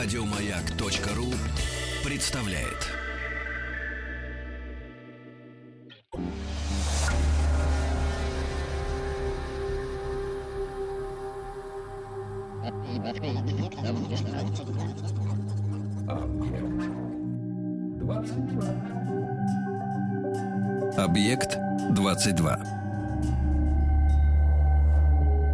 Радиомаяк.ру 0.00 1.26
представляет. 2.04 2.86
Объект 20.96 21.58
22. 21.90 22.78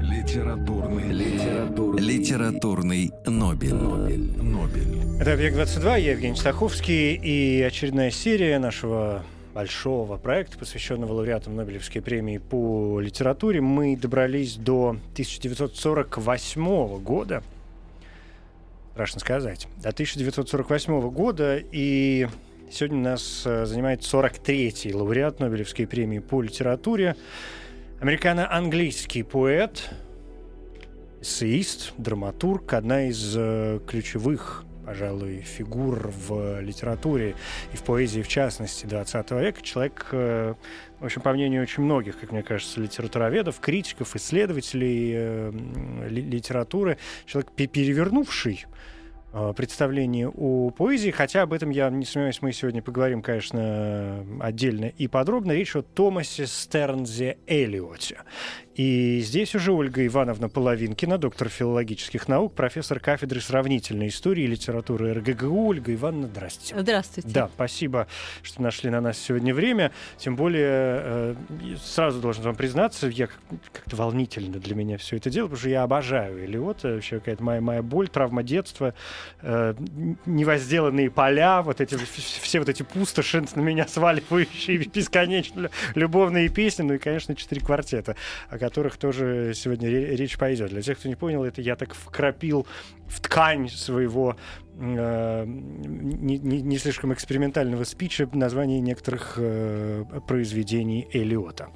Литературный, 0.03 1.13
литературный, 1.13 2.03
литературный 2.03 3.13
Нобель. 3.55 4.33
Нобель. 4.43 5.21
Это 5.21 5.35
«Объект-22», 5.35 6.01
я 6.01 6.13
Евгений 6.13 6.35
Стаховский, 6.35 7.15
и 7.15 7.63
очередная 7.63 8.11
серия 8.11 8.59
нашего 8.59 9.23
большого 9.55 10.17
проекта, 10.17 10.59
посвященного 10.59 11.13
лауреатам 11.13 11.55
Нобелевской 11.55 12.03
премии 12.03 12.39
по 12.39 12.99
литературе. 12.99 13.61
Мы 13.61 13.97
добрались 13.97 14.57
до 14.57 14.97
1948 15.13 16.99
года, 16.99 17.45
страшно 18.93 19.21
сказать, 19.21 19.69
до 19.77 19.91
1948 19.91 21.11
года, 21.11 21.63
и 21.71 22.27
сегодня 22.73 22.99
нас 22.99 23.45
э, 23.47 23.67
занимает 23.67 24.01
43-й 24.01 24.93
лауреат 24.93 25.39
Нобелевской 25.39 25.87
премии 25.87 26.19
по 26.19 26.43
литературе, 26.43 27.15
американо-английский 28.01 29.23
поэт, 29.23 29.91
эссеист, 31.25 31.95
драматург, 31.97 32.75
одна 32.75 33.09
из 33.09 33.35
э, 33.35 33.81
ключевых 33.87 34.65
пожалуй, 34.85 35.41
фигур 35.41 36.13
в 36.29 36.61
литературе 36.61 37.35
и 37.73 37.77
в 37.77 37.83
поэзии, 37.85 38.21
в 38.21 38.29
частности, 38.29 38.85
20 38.85 39.31
века. 39.31 39.63
Человек, 39.63 40.09
э, 40.13 40.55
в 41.01 41.05
общем, 41.07 41.23
по 41.23 41.33
мнению 41.33 41.63
очень 41.63 41.83
многих, 41.83 42.21
как 42.21 42.33
мне 42.33 42.43
кажется, 42.43 42.83
литературоведов, 42.83 43.61
критиков, 43.61 44.15
исследователей 44.15 45.13
э, 45.15 45.53
литературы, 46.11 46.99
человек, 47.25 47.53
перевернувший 47.53 48.67
э, 49.33 49.53
представление 49.57 50.29
о 50.29 50.69
поэзии, 50.69 51.11
хотя 51.11 51.41
об 51.41 51.55
этом, 51.55 51.71
я 51.71 51.89
не 51.89 52.05
сомневаюсь, 52.05 52.43
мы 52.43 52.53
сегодня 52.53 52.83
поговорим, 52.83 53.23
конечно, 53.23 54.23
отдельно 54.41 54.85
и 54.85 55.09
подробно. 55.09 55.53
Речь 55.53 55.75
о 55.77 55.83
Томасе 55.83 56.47
Стернзе 56.47 57.39
Элиоте. 57.47 58.19
И 58.75 59.21
здесь 59.21 59.55
уже 59.55 59.73
Ольга 59.73 60.05
Ивановна 60.05 60.49
Половинкина, 60.49 61.17
доктор 61.17 61.49
филологических 61.49 62.27
наук, 62.27 62.55
профессор 62.55 62.99
кафедры 62.99 63.41
сравнительной 63.41 64.09
истории 64.09 64.45
и 64.45 64.47
литературы 64.49 65.15
РГГУ. 65.15 65.69
Ольга 65.69 65.95
Ивановна, 65.95 66.27
здравствуйте. 66.27 66.81
Здравствуйте. 66.81 67.29
Да, 67.29 67.49
спасибо, 67.55 68.09
что 68.43 68.63
нашли 68.63 68.91
на 68.91 69.01
нас 69.01 69.17
сегодня 69.17 69.55
время. 69.55 69.93
Тем 70.19 70.35
более, 70.35 70.65
э, 70.67 71.35
сразу 71.81 72.21
должен 72.21 72.43
вам 72.43 72.57
признаться, 72.57 73.07
я 73.07 73.29
как-то 73.73 73.95
волнительно 73.95 74.59
для 74.59 74.75
меня 74.75 74.99
все 74.99 75.19
это 75.19 75.31
дело, 75.31 75.47
потому 75.47 75.61
что 75.61 75.69
я 75.69 75.85
обожаю 75.85 76.45
Элиота. 76.45 76.95
Вообще 76.95 77.21
какая-то 77.21 77.45
моя, 77.45 77.61
моя 77.61 77.83
боль, 77.83 78.09
травма 78.09 78.43
детства, 78.43 78.93
э, 79.43 79.75
невозделанные 80.27 81.13
поля, 81.13 81.63
вот 81.63 81.81
эти, 81.81 81.95
все 81.95 82.59
вот 82.59 82.69
эти 82.69 82.83
пустоши 82.83 83.45
на 83.55 83.61
меня 83.61 83.87
сваливающие 83.87 84.79
бесконечно 84.79 85.71
любовные 85.95 86.49
песни, 86.49 86.83
ну 86.83 86.95
и, 86.95 86.99
конечно, 86.99 87.37
четыре 87.37 87.61
квартета, 87.61 88.17
которых 88.65 88.97
тоже 88.97 89.53
сегодня 89.55 89.89
речь 89.89 90.39
пойдет. 90.39 90.71
Для 90.71 90.81
тех, 90.81 90.99
кто 90.99 91.09
не 91.09 91.17
понял, 91.17 91.45
это 91.45 91.61
я 91.61 91.77
так 91.77 91.95
вкрапил 91.95 92.67
в 93.07 93.21
ткань 93.21 93.69
своего 93.69 94.37
э, 94.79 95.45
не, 95.47 96.39
не, 96.39 96.63
не 96.63 96.79
слишком 96.79 97.13
экспериментального 97.13 97.85
спича 97.85 98.27
название 98.33 98.81
некоторых 98.81 99.35
э, 99.37 100.05
произведений 100.27 101.07
Элиота. 101.13 101.69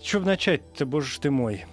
С 0.00 0.02
чего 0.02 0.24
начать-то, 0.24 0.86
боже 0.86 1.20
ты 1.20 1.30
мой? 1.30 1.66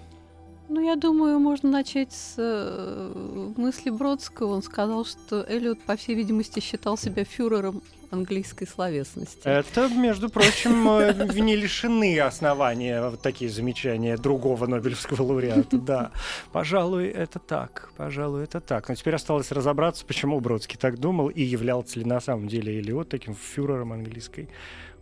Ну, 0.67 0.81
я 0.81 0.95
думаю, 0.95 1.39
можно 1.39 1.69
начать 1.69 2.11
с 2.11 2.35
э, 2.37 3.53
мысли 3.57 3.89
Бродского. 3.89 4.53
Он 4.53 4.63
сказал, 4.63 5.05
что 5.05 5.45
Эллиот, 5.47 5.81
по 5.81 5.95
всей 5.95 6.15
видимости, 6.15 6.59
считал 6.59 6.97
себя 6.97 7.23
фюрером 7.23 7.81
английской 8.11 8.67
словесности. 8.67 9.41
Это, 9.43 9.87
между 9.89 10.29
прочим, 10.29 10.87
э, 10.99 11.39
не 11.39 11.55
лишены 11.55 12.19
основания 12.19 13.09
вот 13.09 13.21
такие 13.21 13.49
замечания 13.49 14.17
другого 14.17 14.67
Нобелевского 14.67 15.23
лауреата. 15.23 15.77
Да, 15.77 16.11
пожалуй, 16.51 17.07
это 17.07 17.39
так. 17.39 17.89
Пожалуй, 17.97 18.43
это 18.43 18.59
так. 18.59 18.89
Но 18.89 18.95
теперь 18.95 19.15
осталось 19.15 19.51
разобраться, 19.51 20.05
почему 20.05 20.39
Бродский 20.39 20.77
так 20.77 20.99
думал 20.99 21.29
и 21.29 21.41
являлся 21.41 21.99
ли 21.99 22.05
на 22.05 22.21
самом 22.21 22.47
деле 22.47 22.77
Эллиот 22.77 23.09
таким 23.09 23.35
фюрером 23.35 23.93
английской 23.93 24.49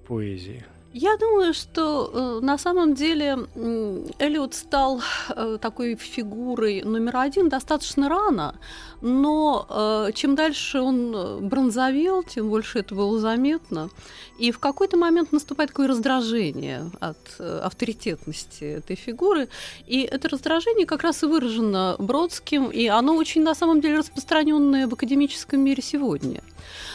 поэзии. 0.08 0.66
Я 0.94 1.18
думаю, 1.18 1.54
что 1.54 2.10
э, 2.12 2.46
на 2.46 2.58
самом 2.58 2.96
деле 2.96 3.38
э, 3.56 4.06
Эллиот 4.18 4.56
стал 4.56 5.02
э, 5.30 5.60
такой 5.62 5.96
фигурой 5.96 6.82
номер 6.82 7.18
один 7.18 7.48
достаточно 7.48 8.10
рано, 8.10 8.56
но 9.02 9.66
э, 10.08 10.12
чем 10.14 10.36
дальше 10.36 10.80
он 10.82 11.16
э, 11.16 11.40
бронзовел, 11.40 12.24
тем 12.24 12.50
больше 12.50 12.80
это 12.80 12.96
было 12.96 13.20
заметно. 13.20 13.90
И 14.38 14.52
в 14.52 14.60
какой-то 14.60 14.98
момент 14.98 15.32
наступает 15.32 15.70
такое 15.70 15.88
раздражение 15.88 16.90
от 17.00 17.18
э, 17.40 17.62
авторитетности 17.64 18.64
этой 18.64 18.96
фигуры. 18.96 19.50
И 19.86 20.02
это 20.02 20.30
раздражение 20.30 20.86
как 20.86 21.04
раз 21.04 21.24
и 21.24 21.26
выражено 21.26 21.96
Бродским, 22.00 22.70
и 22.70 22.88
оно 22.88 23.16
очень 23.16 23.44
на 23.44 23.56
самом 23.56 23.82
деле 23.82 23.98
распространенное 23.98 24.88
в 24.88 24.94
академическом 24.94 25.62
мире 25.62 25.82
сегодня. 25.84 26.42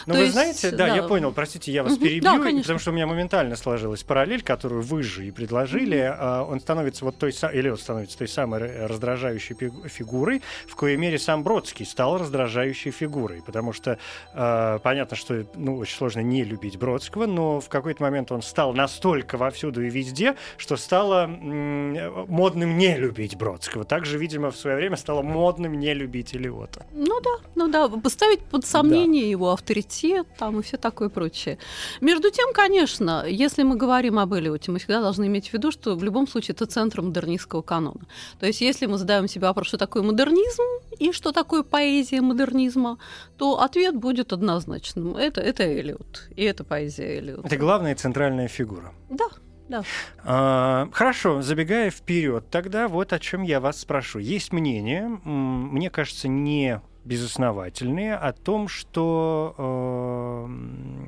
Ну, 0.05 0.13
вы 0.13 0.21
есть, 0.21 0.33
знаете, 0.33 0.71
да, 0.71 0.87
да, 0.87 0.95
я 0.95 1.03
понял, 1.03 1.31
простите, 1.31 1.71
я 1.71 1.83
вас 1.83 1.93
угу, 1.93 2.01
перебью, 2.01 2.21
да, 2.21 2.37
потому 2.37 2.79
что 2.79 2.91
у 2.91 2.93
меня 2.93 3.07
моментально 3.07 3.55
сложилась 3.55 4.03
параллель, 4.03 4.43
которую 4.43 4.83
вы 4.83 5.03
же 5.03 5.25
и 5.25 5.31
предложили. 5.31 6.07
Угу. 6.07 6.51
Он 6.51 6.59
становится 6.59 7.05
вот 7.05 7.17
той, 7.17 7.33
или 7.53 7.69
он 7.69 7.77
становится 7.77 8.17
той 8.17 8.27
самой 8.27 8.85
раздражающей 8.87 9.55
фигурой, 9.87 10.41
в 10.67 10.75
коей 10.75 10.97
мере 10.97 11.17
сам 11.17 11.43
Бродский 11.43 11.85
стал 11.95 12.17
раздражающей 12.17 12.91
фигурой, 12.91 13.41
потому 13.41 13.71
что 13.71 13.97
э, 14.33 14.79
понятно, 14.83 15.15
что 15.15 15.45
ну, 15.55 15.77
очень 15.77 15.95
сложно 15.95 16.19
не 16.19 16.43
любить 16.43 16.77
Бродского, 16.77 17.25
но 17.25 17.61
в 17.61 17.69
какой-то 17.69 18.03
момент 18.03 18.33
он 18.33 18.41
стал 18.41 18.73
настолько 18.73 19.37
вовсюду 19.37 19.81
и 19.81 19.89
везде, 19.89 20.35
что 20.57 20.75
стало 20.75 21.23
м- 21.23 22.25
модным 22.27 22.77
не 22.77 22.97
любить 22.97 23.37
Бродского. 23.37 23.85
Также, 23.85 24.17
видимо, 24.17 24.51
в 24.51 24.57
свое 24.57 24.75
время 24.75 24.97
стало 24.97 25.21
модным 25.21 25.79
не 25.79 25.93
любить 25.93 26.35
Элиота. 26.35 26.85
Ну 26.91 27.21
да, 27.21 27.37
ну 27.55 27.69
да, 27.69 27.87
поставить 27.87 28.41
под 28.41 28.65
сомнение 28.65 29.23
да. 29.23 29.29
его 29.29 29.51
авторитет 29.53 30.27
там 30.37 30.59
и 30.59 30.63
все 30.63 30.75
такое 30.75 31.07
прочее. 31.07 31.59
Между 32.01 32.29
тем, 32.29 32.51
конечно, 32.53 33.23
если 33.25 33.63
мы 33.63 33.77
говорим 33.77 34.19
об 34.19 34.33
Элиоте, 34.33 34.69
мы 34.69 34.79
всегда 34.79 34.99
должны 34.99 35.27
иметь 35.27 35.47
в 35.47 35.53
виду, 35.53 35.71
что 35.71 35.95
в 35.95 36.03
любом 36.03 36.27
случае 36.27 36.55
это 36.55 36.65
центр 36.65 37.01
модернистского 37.01 37.61
канона. 37.61 38.01
То 38.37 38.47
есть 38.47 38.59
если 38.59 38.85
мы 38.85 38.97
задаем 38.97 39.29
себе 39.29 39.47
вопрос, 39.47 39.67
что 39.67 39.77
такое 39.77 40.03
модернизм 40.03 40.63
и 40.99 41.13
что 41.13 41.31
такое 41.31 41.63
поэзия 41.63 41.84
модернизма, 42.21 42.97
то 43.37 43.61
ответ 43.61 43.95
будет 43.95 44.33
однозначным. 44.33 45.15
Это, 45.15 45.41
это 45.41 45.63
Элиот, 45.63 46.29
и 46.35 46.43
это 46.43 46.63
поэзия 46.63 47.19
Элиота. 47.19 47.47
Это 47.47 47.57
главная 47.57 47.95
центральная 47.95 48.47
фигура. 48.47 48.93
Да, 49.09 49.27
да. 49.69 49.83
А, 50.23 50.89
хорошо, 50.91 51.41
забегая 51.41 51.89
вперед, 51.89 52.49
тогда 52.49 52.87
вот 52.87 53.13
о 53.13 53.19
чем 53.19 53.43
я 53.43 53.59
вас 53.59 53.79
спрошу. 53.79 54.19
Есть 54.19 54.53
мнение, 54.53 55.19
мне 55.23 55.89
кажется, 55.89 56.27
не 56.27 56.81
безосновательные 57.03 58.15
о 58.15 58.33
том, 58.33 58.67
что 58.67 59.55
э, 59.57 61.07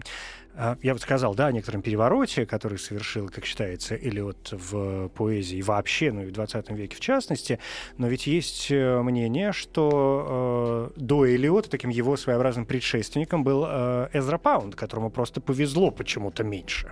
я 0.81 0.94
бы 0.94 1.00
сказал, 1.00 1.35
да, 1.35 1.47
о 1.47 1.51
некотором 1.51 1.81
перевороте, 1.81 2.45
который 2.45 2.79
совершил, 2.79 3.29
как 3.29 3.45
считается, 3.45 3.95
Элиот 3.95 4.53
в 4.53 5.09
поэзии 5.09 5.62
вообще, 5.62 6.12
ну 6.12 6.23
и 6.23 6.25
в 6.25 6.31
20 6.31 6.72
веке 6.72 6.95
в 6.95 7.00
частности. 7.00 7.59
Но 7.97 8.08
ведь 8.08 8.28
есть 8.28 8.72
э, 8.72 9.02
мнение, 9.02 9.52
что 9.52 10.91
э, 10.97 10.99
до 10.99 11.29
Элиота 11.29 11.70
таким 11.70 11.90
его 11.90 12.17
своеобразным 12.17 12.66
предшественником 12.66 13.43
был 13.43 13.66
э, 13.67 14.09
Эзра 14.14 14.37
Паунд, 14.37 14.76
которому 14.76 15.11
просто 15.11 15.41
повезло 15.41 15.91
почему-то 15.91 16.43
меньше. 16.43 16.90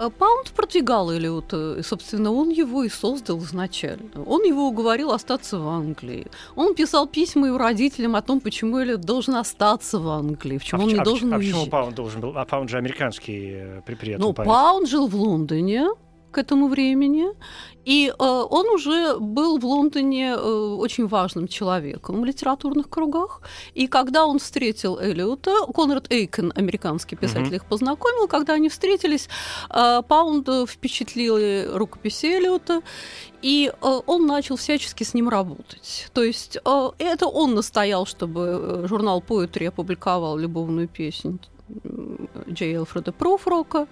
Э, 0.00 0.08
Паунд 0.08 0.52
продвигал 0.52 1.12
Элиота, 1.12 1.76
и, 1.78 1.82
собственно, 1.82 2.32
он 2.32 2.48
его 2.48 2.84
и 2.84 2.88
создал 2.88 3.38
изначально. 3.40 4.24
Он 4.26 4.42
его 4.44 4.66
уговорил 4.66 5.12
остаться 5.12 5.58
в 5.58 5.68
Англии. 5.68 6.26
Он 6.56 6.74
писал 6.74 7.06
письма 7.06 7.48
его 7.48 7.58
родителям 7.58 8.16
о 8.16 8.22
том, 8.22 8.40
почему 8.40 8.82
Элиот 8.82 9.02
должен 9.02 9.36
остаться 9.36 9.98
в 9.98 10.08
Англии, 10.08 10.56
почему 10.56 10.80
а 10.80 10.84
он 10.84 10.90
не 10.90 11.00
а, 11.00 11.04
должен 11.04 11.34
а 11.34 11.36
уезжать. 11.36 11.54
почему 11.54 11.70
Паунд 11.70 11.94
должен 11.94 12.20
был? 12.22 12.32
А 12.34 12.46
Паунд 12.46 12.70
же 12.70 12.78
американский 12.78 13.50
э, 13.52 13.82
предприятие. 13.84 14.26
Ну, 14.26 14.32
Паунд 14.32 14.88
жил 14.88 15.06
в 15.06 15.14
Лондоне, 15.14 15.88
к 16.30 16.38
этому 16.38 16.68
времени. 16.68 17.26
И 17.86 18.08
э, 18.08 18.14
он 18.18 18.66
уже 18.68 19.16
был 19.18 19.58
в 19.58 19.64
Лондоне 19.64 20.32
э, 20.32 20.36
очень 20.36 21.06
важным 21.06 21.48
человеком 21.48 22.20
в 22.20 22.24
литературных 22.24 22.90
кругах. 22.90 23.40
И 23.74 23.86
когда 23.86 24.26
он 24.26 24.38
встретил 24.38 24.98
Эллиота, 24.98 25.66
Конрад 25.74 26.12
Эйкен, 26.12 26.52
американский 26.54 27.16
писатель, 27.16 27.52
mm-hmm. 27.52 27.56
их 27.56 27.64
познакомил. 27.64 28.28
Когда 28.28 28.52
они 28.54 28.68
встретились, 28.68 29.28
э, 29.70 30.02
Паунд 30.06 30.48
впечатлил 30.68 31.76
рукописи 31.76 32.26
Эллиота. 32.26 32.82
И 33.42 33.72
э, 33.72 34.00
он 34.06 34.26
начал 34.26 34.56
всячески 34.56 35.02
с 35.02 35.14
ним 35.14 35.28
работать. 35.28 36.08
То 36.12 36.22
есть 36.22 36.58
э, 36.62 36.90
это 36.98 37.26
он 37.26 37.54
настоял, 37.54 38.04
чтобы 38.06 38.40
э, 38.40 38.86
журнал 38.88 39.24
Poetry 39.26 39.68
опубликовал 39.68 40.36
любовную 40.36 40.88
песню 40.88 41.38
Джей 42.48 42.74
Элфреда 42.74 43.12
Пруфрока. 43.12 43.86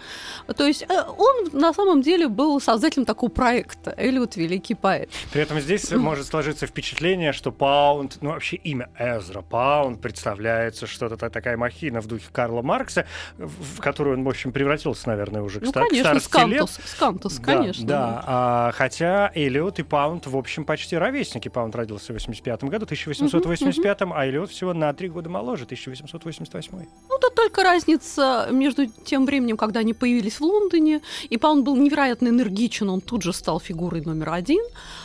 То 0.56 0.66
есть 0.66 0.82
э, 0.82 0.86
он 0.88 1.48
на 1.52 1.72
самом 1.72 2.02
деле 2.02 2.28
был 2.28 2.60
создателем 2.60 3.04
такого 3.04 3.30
проекта 3.30 3.94
Элиот 3.96 4.36
Великий 4.36 4.74
поэт. 4.74 5.10
При 5.32 5.42
этом 5.42 5.60
здесь 5.60 5.90
может 5.92 6.26
сложиться 6.26 6.66
впечатление, 6.66 7.32
что 7.32 7.52
Паунд, 7.52 8.18
ну 8.20 8.30
вообще 8.30 8.56
имя 8.56 8.90
Эзра 8.98 9.42
Паунд 9.42 10.00
представляется 10.00 10.86
что-то 10.86 11.16
такая 11.16 11.56
махина 11.56 12.00
в 12.00 12.06
духе 12.06 12.26
Карла 12.32 12.62
Маркса, 12.62 13.06
в 13.36 13.80
которую 13.80 14.18
он, 14.18 14.24
в 14.24 14.28
общем, 14.28 14.52
превратился, 14.52 15.08
наверное, 15.08 15.42
уже 15.42 15.60
к, 15.60 15.64
ну, 15.64 15.72
конечно, 15.72 16.20
с 16.20 16.27
Cantos, 16.27 16.78
с 16.84 16.91
Cantos, 16.91 17.38
конечно. 17.38 17.86
Да, 17.86 17.98
да. 17.98 18.24
А, 18.26 18.72
хотя 18.72 19.30
Элиот 19.34 19.78
и 19.78 19.82
Паунд, 19.82 20.26
в 20.26 20.36
общем, 20.36 20.64
почти 20.64 20.96
ровесники. 20.96 21.48
Паунд 21.48 21.74
родился 21.74 22.12
в 22.12 22.16
85 22.16 22.64
году, 22.64 22.84
1885, 22.84 24.00
uh-huh, 24.00 24.06
uh-huh. 24.06 24.12
а 24.14 24.26
Элиот 24.26 24.50
всего 24.50 24.74
на 24.74 24.92
три 24.92 25.08
года 25.08 25.28
моложе, 25.28 25.64
1888. 25.64 26.72
Ну, 27.08 27.18
да 27.20 27.28
только 27.30 27.62
разница 27.68 28.48
между 28.50 28.86
тем 28.86 29.26
временем, 29.26 29.56
когда 29.56 29.80
они 29.80 29.94
появились 29.94 30.40
в 30.40 30.44
Лондоне, 30.44 31.00
и 31.30 31.36
Паунд 31.36 31.64
был 31.64 31.76
невероятно 31.76 32.28
энергичен, 32.28 32.88
он 32.88 33.00
тут 33.00 33.22
же 33.22 33.32
стал 33.32 33.60
фигурой 33.60 34.00
номер 34.00 34.30
один. 34.30 34.62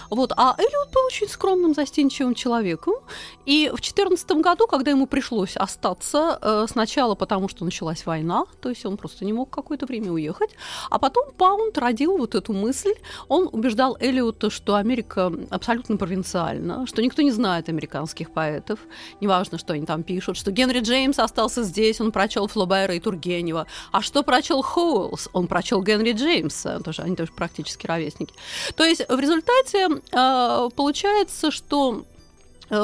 Вот. 0.09 0.31
А 0.37 0.55
Эллиот 0.57 0.93
был 0.93 1.05
очень 1.07 1.27
скромным, 1.27 1.73
застенчивым 1.73 2.35
человеком. 2.35 2.93
И 3.45 3.67
в 3.69 3.81
2014 3.81 4.31
году, 4.31 4.67
когда 4.67 4.91
ему 4.91 5.07
пришлось 5.07 5.57
остаться, 5.57 6.37
э, 6.41 6.65
сначала 6.69 7.15
потому, 7.15 7.49
что 7.49 7.65
началась 7.65 8.05
война, 8.05 8.45
то 8.61 8.69
есть 8.69 8.85
он 8.85 8.97
просто 8.97 9.25
не 9.25 9.33
мог 9.33 9.49
какое-то 9.49 9.85
время 9.85 10.11
уехать, 10.11 10.51
а 10.89 10.99
потом 10.99 11.31
Паунд 11.37 11.77
родил 11.77 12.17
вот 12.17 12.35
эту 12.35 12.53
мысль. 12.53 12.93
Он 13.27 13.49
убеждал 13.51 13.97
Эллиота, 13.99 14.49
что 14.49 14.75
Америка 14.75 15.31
абсолютно 15.49 15.97
провинциальна, 15.97 16.85
что 16.85 17.01
никто 17.01 17.21
не 17.21 17.31
знает 17.31 17.69
американских 17.69 18.31
поэтов, 18.31 18.79
неважно, 19.19 19.57
что 19.57 19.73
они 19.73 19.85
там 19.85 20.03
пишут, 20.03 20.37
что 20.37 20.51
Генри 20.51 20.81
Джеймс 20.81 21.19
остался 21.19 21.63
здесь, 21.63 21.99
он 21.99 22.11
прочел 22.11 22.47
Флобера 22.53 22.95
и 22.95 22.99
Тургенева. 22.99 23.67
А 23.91 24.01
что 24.01 24.23
прочел 24.23 24.61
Хоуэлс? 24.61 25.29
Он 25.33 25.47
прочел 25.47 25.81
Генри 25.81 26.13
Джеймса, 26.13 26.79
тоже, 26.79 27.01
они 27.01 27.15
тоже 27.15 27.31
практически 27.31 27.87
ровесники. 27.87 28.33
То 28.75 28.83
есть 28.83 29.01
в 29.09 29.19
результате 29.19 29.87
э, 30.11 30.69
получается, 30.75 31.51
что 31.51 32.05
э, 32.69 32.75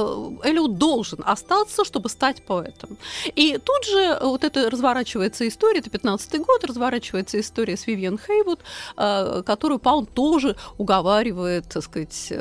Эллиот 0.43 0.77
должен 0.77 1.23
остаться, 1.25 1.85
чтобы 1.85 2.09
стать 2.09 2.43
поэтом. 2.43 2.97
И 3.35 3.57
тут 3.63 3.85
же 3.85 4.19
вот 4.21 4.43
это 4.43 4.69
разворачивается 4.69 5.47
история, 5.47 5.79
это 5.79 5.89
15-й 5.89 6.39
год, 6.39 6.63
разворачивается 6.65 7.39
история 7.39 7.77
с 7.77 7.87
Вивьен 7.87 8.17
Хейвуд, 8.17 8.59
э, 8.97 9.43
которую 9.45 9.79
Паунд 9.79 10.11
тоже 10.13 10.55
уговаривает, 10.77 11.69
так 11.69 11.83
сказать, 11.83 12.33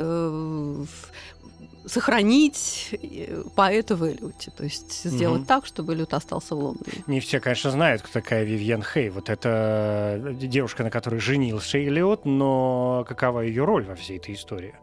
сохранить 1.89 2.89
э, 2.91 3.43
поэта 3.55 3.95
в 3.95 4.03
Эллиоте, 4.03 4.51
то 4.51 4.63
есть 4.63 5.03
сделать 5.03 5.41
угу. 5.41 5.47
так, 5.47 5.65
чтобы 5.65 5.93
Эллиот 5.93 6.13
остался 6.13 6.55
в 6.55 6.59
Лондоне. 6.59 7.03
Не 7.07 7.19
все, 7.19 7.39
конечно, 7.39 7.71
знают, 7.71 8.01
кто 8.01 8.13
такая 8.13 8.43
Вивьен 8.43 8.83
Хей. 8.83 9.09
Вот 9.09 9.29
это 9.29 10.35
девушка, 10.39 10.83
на 10.83 10.91
которой 10.91 11.19
женился 11.19 11.77
Эллиот, 11.77 12.25
но 12.25 13.05
какова 13.07 13.41
ее 13.41 13.65
роль 13.65 13.85
во 13.85 13.95
всей 13.95 14.17
этой 14.17 14.35
истории? 14.35 14.75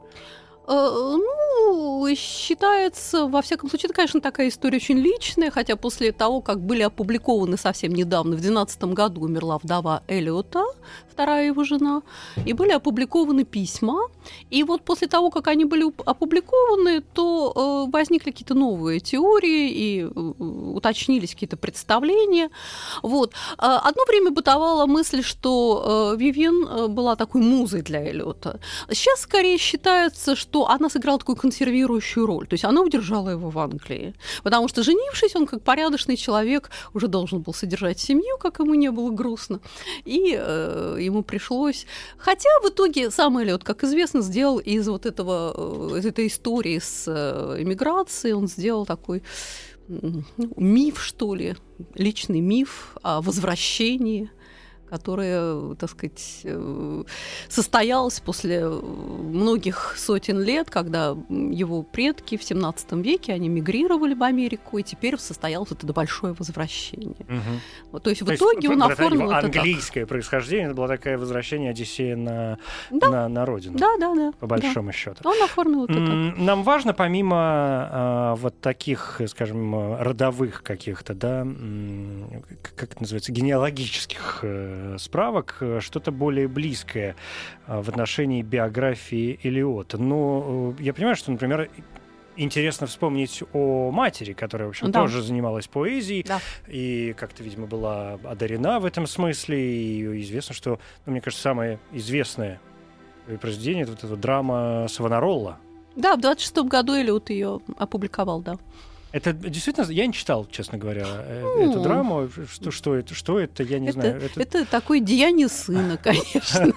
Э, 0.68 1.16
ну, 1.16 2.08
считается, 2.16 3.26
во 3.26 3.42
всяком 3.42 3.68
случае, 3.68 3.86
это, 3.86 3.94
конечно, 3.94 4.20
такая 4.20 4.48
история 4.48 4.76
очень 4.76 4.98
личная, 4.98 5.50
хотя 5.50 5.76
после 5.76 6.12
того, 6.12 6.40
как 6.40 6.60
были 6.60 6.82
опубликованы 6.82 7.56
совсем 7.56 7.92
недавно, 7.92 8.32
в 8.32 8.40
2012 8.40 8.84
году 8.84 9.22
умерла 9.22 9.58
вдова 9.58 10.02
Эллиота, 10.08 10.64
вторая 11.10 11.46
его 11.46 11.64
жена, 11.64 12.02
и 12.44 12.52
были 12.52 12.72
опубликованы 12.72 13.44
письма. 13.44 14.08
И 14.50 14.64
вот 14.64 14.82
после 14.82 15.08
того, 15.08 15.30
как 15.30 15.48
они 15.48 15.64
были 15.64 15.84
опубликованы, 16.04 17.00
то 17.00 17.86
э, 17.86 17.90
возникли 17.90 18.30
какие-то 18.30 18.54
новые 18.54 19.00
теории 19.00 19.70
и 19.70 20.02
э, 20.02 20.08
уточнились 20.08 21.32
какие-то 21.32 21.56
представления. 21.56 22.50
Вот. 23.02 23.32
Э, 23.58 23.78
одно 23.88 24.04
время 24.08 24.30
бытовала 24.30 24.86
мысль, 24.86 25.22
что 25.22 26.14
Вивьен 26.18 26.92
была 26.92 27.16
такой 27.16 27.42
музой 27.42 27.82
для 27.82 28.00
Эллиота. 28.00 28.60
Сейчас 28.90 29.20
скорее 29.20 29.58
считается, 29.58 30.36
что 30.36 30.55
что 30.56 30.70
она 30.70 30.88
сыграла 30.88 31.18
такую 31.18 31.36
консервирующую 31.36 32.26
роль. 32.26 32.46
То 32.46 32.54
есть 32.54 32.64
она 32.64 32.80
удержала 32.80 33.28
его 33.28 33.50
в 33.50 33.58
Англии. 33.58 34.14
Потому 34.42 34.68
что, 34.68 34.82
женившись, 34.82 35.36
он 35.36 35.46
как 35.46 35.62
порядочный 35.62 36.16
человек 36.16 36.70
уже 36.94 37.08
должен 37.08 37.42
был 37.42 37.52
содержать 37.52 38.00
семью, 38.00 38.38
как 38.38 38.58
ему 38.60 38.74
не 38.74 38.90
было 38.90 39.10
грустно. 39.10 39.60
И 40.06 40.34
э, 40.38 40.96
ему 40.98 41.22
пришлось... 41.22 41.86
Хотя 42.16 42.48
в 42.62 42.68
итоге 42.68 43.10
сам 43.10 43.36
Эллиот, 43.36 43.64
как 43.64 43.84
известно, 43.84 44.22
сделал 44.22 44.58
из 44.58 44.88
вот 44.88 45.04
этого, 45.04 45.90
э, 45.92 45.98
из 45.98 46.06
этой 46.06 46.26
истории 46.26 46.78
с 46.78 47.04
э, 47.06 47.62
эмиграцией, 47.62 48.34
он 48.34 48.48
сделал 48.48 48.86
такой 48.86 49.22
миф, 50.56 51.02
что 51.02 51.34
ли, 51.34 51.54
личный 51.94 52.40
миф 52.40 52.96
о 53.02 53.20
возвращении 53.20 54.30
которая, 54.88 55.74
так 55.74 55.90
сказать, 55.90 56.40
э, 56.44 57.04
состоялась 57.48 58.20
после 58.20 58.68
многих 58.68 59.94
сотен 59.96 60.40
лет, 60.40 60.70
когда 60.70 61.16
его 61.28 61.82
предки 61.82 62.36
в 62.36 62.44
17 62.44 62.92
веке, 63.04 63.32
они 63.32 63.48
мигрировали 63.48 64.14
в 64.14 64.22
Америку, 64.22 64.78
и 64.78 64.82
теперь 64.82 65.18
состоялось 65.18 65.72
это 65.72 65.86
большое 65.92 66.34
возвращение. 66.34 67.26
Угу. 67.28 67.60
Вот, 67.92 68.02
то 68.02 68.10
есть 68.10 68.20
то 68.20 68.26
в 68.26 68.34
итоге 68.34 68.68
есть, 68.68 68.74
он 68.74 68.82
оформил 68.82 69.30
это 69.30 69.46
английское 69.46 70.00
так. 70.00 70.08
происхождение, 70.08 70.66
это 70.66 70.74
было 70.74 70.88
такое 70.88 71.18
возвращение 71.18 71.70
Одиссея 71.70 72.16
на, 72.16 72.58
да. 72.90 73.10
на, 73.10 73.28
на 73.28 73.46
родину. 73.46 73.78
Да, 73.78 73.96
да, 73.98 74.14
да. 74.14 74.32
По 74.38 74.46
большому 74.46 74.88
да. 74.88 74.92
счету. 74.92 75.16
Он 75.24 75.42
оформил 75.42 75.84
это 75.84 75.94
так. 75.94 76.38
Нам 76.38 76.62
важно, 76.62 76.92
помимо 76.94 77.36
а, 77.38 78.34
вот 78.36 78.60
таких, 78.60 79.20
скажем, 79.26 79.96
родовых 80.00 80.62
каких-то, 80.62 81.14
да, 81.14 81.46
как 82.62 82.90
это 82.90 83.00
называется, 83.00 83.32
генеалогических 83.32 84.40
э, 84.42 84.76
Э, 84.76 84.85
справок 84.98 85.58
э, 85.60 85.80
что-то 85.80 86.10
более 86.10 86.48
близкое 86.48 87.16
э, 87.66 87.80
в 87.80 87.88
отношении 87.88 88.42
биографии 88.42 89.38
Элиота. 89.42 89.98
Но 89.98 90.74
я 90.78 90.92
понимаю, 90.94 91.16
что, 91.16 91.30
например, 91.30 91.70
интересно 92.36 92.86
вспомнить 92.86 93.42
о 93.52 93.90
матери, 93.90 94.32
которая, 94.32 94.68
в 94.68 94.70
общем, 94.70 94.90
да. 94.90 95.02
тоже 95.02 95.22
занималась 95.22 95.66
поэзией 95.66 96.22
да. 96.22 96.40
и 96.66 97.14
как-то, 97.16 97.42
видимо, 97.42 97.66
была 97.66 98.18
одарена 98.24 98.80
в 98.80 98.84
этом 98.84 99.06
смысле. 99.06 99.58
И 99.58 100.22
известно, 100.22 100.54
что, 100.54 100.78
ну, 101.04 101.12
мне 101.12 101.20
кажется, 101.20 101.42
самое 101.42 101.78
известное 101.92 102.60
произведение 103.40 103.82
это 103.82 103.92
вот 103.92 104.04
эта 104.04 104.16
драма 104.16 104.86
Савонаролла. 104.88 105.58
Да, 105.96 106.16
в 106.16 106.20
26-м 106.20 106.68
году 106.68 106.94
Элиот 106.94 107.30
ее 107.30 107.60
опубликовал, 107.78 108.42
да. 108.42 108.58
Это 109.16 109.32
действительно, 109.32 109.90
я 109.90 110.06
не 110.06 110.12
читал, 110.12 110.46
честно 110.50 110.76
говоря, 110.76 111.06
ну, 111.40 111.70
эту 111.70 111.80
драму. 111.80 112.28
Что, 112.52 112.70
что 112.70 112.94
это, 112.94 113.14
что 113.14 113.40
это, 113.40 113.62
я 113.62 113.78
не 113.78 113.88
это, 113.88 114.00
знаю. 114.00 114.22
Это... 114.22 114.40
это 114.42 114.66
такое 114.66 115.00
деяние 115.00 115.48
сына, 115.48 115.96
конечно. 116.02 116.74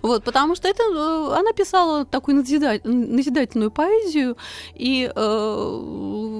Вот, 0.00 0.24
потому 0.24 0.56
что 0.56 0.68
это 0.68 0.82
э, 0.82 1.38
она 1.38 1.52
писала 1.52 2.06
такую 2.06 2.36
назидательную 2.38 3.70
поэзию, 3.70 4.38
и 4.74 5.12
э, 5.14 5.78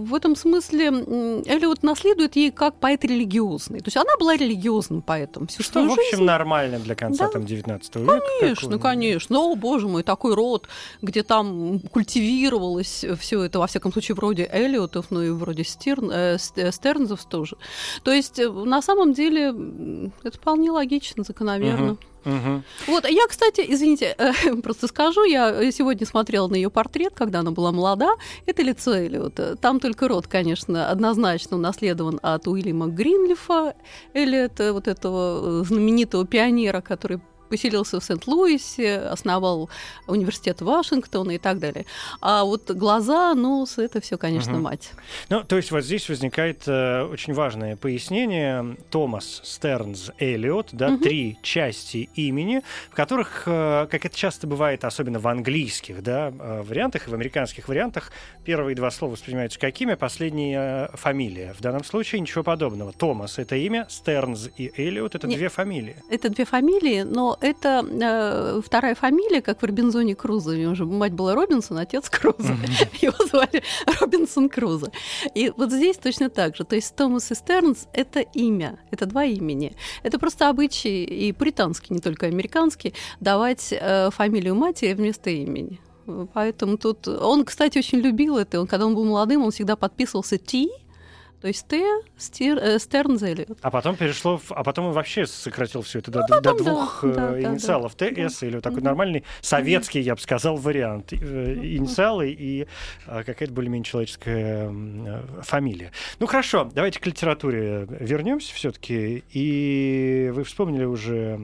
в 0.08 0.14
этом 0.14 0.36
смысле 0.36 0.86
Эллиот 0.86 1.82
наследует 1.82 2.36
ей 2.36 2.50
как 2.50 2.76
поэт 2.76 3.04
религиозный. 3.04 3.80
То 3.80 3.88
есть 3.88 3.98
она 3.98 4.16
была 4.18 4.36
религиозным 4.36 5.02
поэтом 5.02 5.48
всю 5.48 5.62
Что, 5.62 5.84
в 5.86 5.92
общем, 5.92 6.24
нормально 6.24 6.78
для 6.78 6.94
конца 6.94 7.28
там 7.28 7.44
19 7.44 7.96
века. 7.96 8.22
Конечно, 8.40 8.78
конечно. 8.78 9.38
О, 9.38 9.54
боже 9.54 9.86
мой, 9.86 10.02
такой 10.02 10.34
род, 10.34 10.66
где 11.02 11.22
там 11.22 11.80
культивировалось 11.80 13.04
все 13.18 13.42
это, 13.42 13.58
во 13.58 13.66
всяком 13.66 13.92
случае, 13.92 14.14
вроде 14.14 14.48
Эллиотов, 14.50 15.09
ну 15.10 15.22
и 15.22 15.30
вроде 15.30 15.64
Стерн, 15.64 16.10
э, 16.10 16.38
э, 16.56 16.72
Стернзов 16.72 17.24
тоже. 17.24 17.56
То 18.02 18.12
есть 18.12 18.38
э, 18.38 18.48
на 18.50 18.82
самом 18.82 19.12
деле 19.12 19.54
это 20.22 20.36
вполне 20.36 20.70
логично, 20.70 21.24
закономерно. 21.24 21.92
Угу. 21.92 21.98
Угу. 22.24 22.62
Вот, 22.88 23.08
я, 23.08 23.26
кстати, 23.28 23.64
извините, 23.66 24.14
э, 24.18 24.32
просто 24.62 24.86
скажу, 24.88 25.24
я 25.24 25.70
сегодня 25.72 26.06
смотрела 26.06 26.48
на 26.48 26.54
ее 26.54 26.70
портрет, 26.70 27.14
когда 27.14 27.40
она 27.40 27.50
была 27.50 27.72
молода. 27.72 28.10
Это 28.46 28.62
лицо 28.62 28.94
Эллиота. 28.94 29.56
Там 29.56 29.80
только 29.80 30.08
род, 30.08 30.26
конечно, 30.26 30.90
однозначно 30.90 31.56
унаследован 31.56 32.20
от 32.22 32.46
Уильяма 32.46 32.88
Гринлифа, 32.88 33.74
Эллиота, 34.12 34.72
вот 34.72 34.88
этого 34.88 35.64
знаменитого 35.64 36.26
пионера, 36.26 36.80
который 36.80 37.20
поселился 37.50 38.00
в 38.00 38.04
Сент-Луисе, 38.04 38.98
основал 38.98 39.68
университет 40.06 40.62
Вашингтона 40.62 41.32
и 41.32 41.38
так 41.38 41.58
далее. 41.58 41.84
А 42.20 42.44
вот 42.44 42.70
глаза, 42.70 43.34
ну, 43.34 43.66
это 43.76 44.00
все, 44.00 44.16
конечно, 44.16 44.54
угу. 44.54 44.62
мать. 44.62 44.92
Ну, 45.28 45.44
то 45.44 45.56
есть 45.56 45.70
вот 45.70 45.84
здесь 45.84 46.08
возникает 46.08 46.62
э, 46.66 47.02
очень 47.02 47.34
важное 47.34 47.76
пояснение. 47.76 48.76
Томас 48.90 49.42
Стернс 49.44 50.10
Эллиот, 50.18 50.68
да, 50.72 50.88
угу. 50.88 50.98
три 51.02 51.38
части 51.42 52.08
имени, 52.14 52.62
в 52.90 52.94
которых, 52.94 53.42
э, 53.46 53.88
как 53.90 54.04
это 54.06 54.16
часто 54.16 54.46
бывает, 54.46 54.84
особенно 54.84 55.18
в 55.18 55.26
английских, 55.26 56.02
да, 56.02 56.28
э, 56.28 56.62
вариантах 56.62 57.08
и 57.08 57.10
в 57.10 57.14
американских 57.14 57.68
вариантах, 57.68 58.12
первые 58.44 58.76
два 58.76 58.90
слова 58.90 59.12
воспринимаются 59.12 59.58
как 59.58 59.78
имя, 59.80 59.96
последняя 59.96 60.88
э, 60.92 60.96
фамилия. 60.96 61.52
В 61.54 61.60
данном 61.60 61.84
случае 61.84 62.20
ничего 62.20 62.44
подобного. 62.44 62.92
Томас— 62.92 63.38
это 63.38 63.56
имя, 63.56 63.86
Стернс 63.88 64.50
и 64.56 64.72
Эллиот— 64.76 65.14
это 65.16 65.26
Нет, 65.26 65.38
две 65.38 65.48
фамилии. 65.48 65.96
Это 66.10 66.28
две 66.28 66.44
фамилии, 66.44 67.02
но 67.02 67.36
это 67.40 67.84
э, 67.88 68.60
вторая 68.64 68.94
фамилия, 68.94 69.42
как 69.42 69.62
в 69.62 69.64
Робинзоне 69.64 70.14
Крузо. 70.14 70.50
У 70.50 70.54
него 70.54 70.74
же 70.74 70.84
мать 70.84 71.12
была 71.12 71.34
Робинсон, 71.34 71.78
отец 71.78 72.08
Крузо. 72.08 72.56
Его 73.00 73.24
звали 73.26 73.62
Робинсон 74.00 74.48
Крузо. 74.48 74.90
И 75.34 75.52
вот 75.56 75.72
здесь 75.72 75.96
точно 75.96 76.30
так 76.30 76.56
же. 76.56 76.64
То 76.64 76.76
есть 76.76 76.94
Томас 76.94 77.30
и 77.30 77.34
Стернс— 77.34 77.88
это 77.92 78.20
имя, 78.20 78.78
это 78.90 79.06
два 79.06 79.24
имени. 79.24 79.74
Это 80.02 80.18
просто 80.18 80.48
обычай 80.48 81.04
и 81.04 81.32
британский, 81.32 81.94
не 81.94 82.00
только 82.00 82.26
американский, 82.26 82.94
давать 83.20 83.68
э, 83.72 84.10
фамилию 84.10 84.54
матери 84.54 84.94
вместо 84.94 85.30
имени. 85.30 85.80
Поэтому 86.34 86.76
тут... 86.76 87.06
Он, 87.08 87.44
кстати, 87.44 87.78
очень 87.78 87.98
любил 87.98 88.36
это. 88.36 88.60
Он, 88.60 88.66
когда 88.66 88.86
он 88.86 88.94
был 88.94 89.04
молодым, 89.04 89.44
он 89.44 89.50
всегда 89.50 89.76
подписывался 89.76 90.38
T, 90.38 90.68
то 91.40 91.48
есть 91.48 91.66
Т, 91.66 91.82
стер, 92.18 92.58
э, 92.58 92.78
Стернзели. 92.78 93.46
А 93.62 93.70
потом 93.70 93.96
перешло, 93.96 94.38
в, 94.38 94.52
а 94.52 94.62
потом 94.62 94.86
он 94.86 94.92
вообще 94.92 95.26
сократил 95.26 95.82
все 95.82 96.00
это 96.00 96.10
ну, 96.10 96.20
до, 96.20 96.26
потом, 96.26 96.56
до 96.58 96.64
двух 96.64 97.00
да, 97.02 97.36
э, 97.36 97.42
инициалов, 97.42 97.96
да, 97.96 98.08
ТС, 98.08 98.40
да. 98.40 98.46
или 98.46 98.54
вот 98.56 98.64
такой 98.64 98.82
нормальный 98.82 99.24
советский, 99.40 100.00
я 100.00 100.14
бы 100.14 100.20
сказал, 100.20 100.56
вариант. 100.56 101.12
Э, 101.12 101.54
инициалы 101.54 102.30
и 102.30 102.66
э, 103.06 103.22
какая-то 103.24 103.52
более-менее 103.54 103.84
человеческая 103.84 104.70
э, 104.70 105.22
фамилия. 105.42 105.92
Ну 106.18 106.26
хорошо, 106.26 106.70
давайте 106.74 107.00
к 107.00 107.06
литературе 107.06 107.86
вернемся 107.88 108.54
все-таки. 108.54 109.24
И 109.30 110.30
вы 110.34 110.44
вспомнили 110.44 110.84
уже 110.84 111.38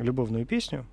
любовную 0.00 0.46
песню. 0.46 0.86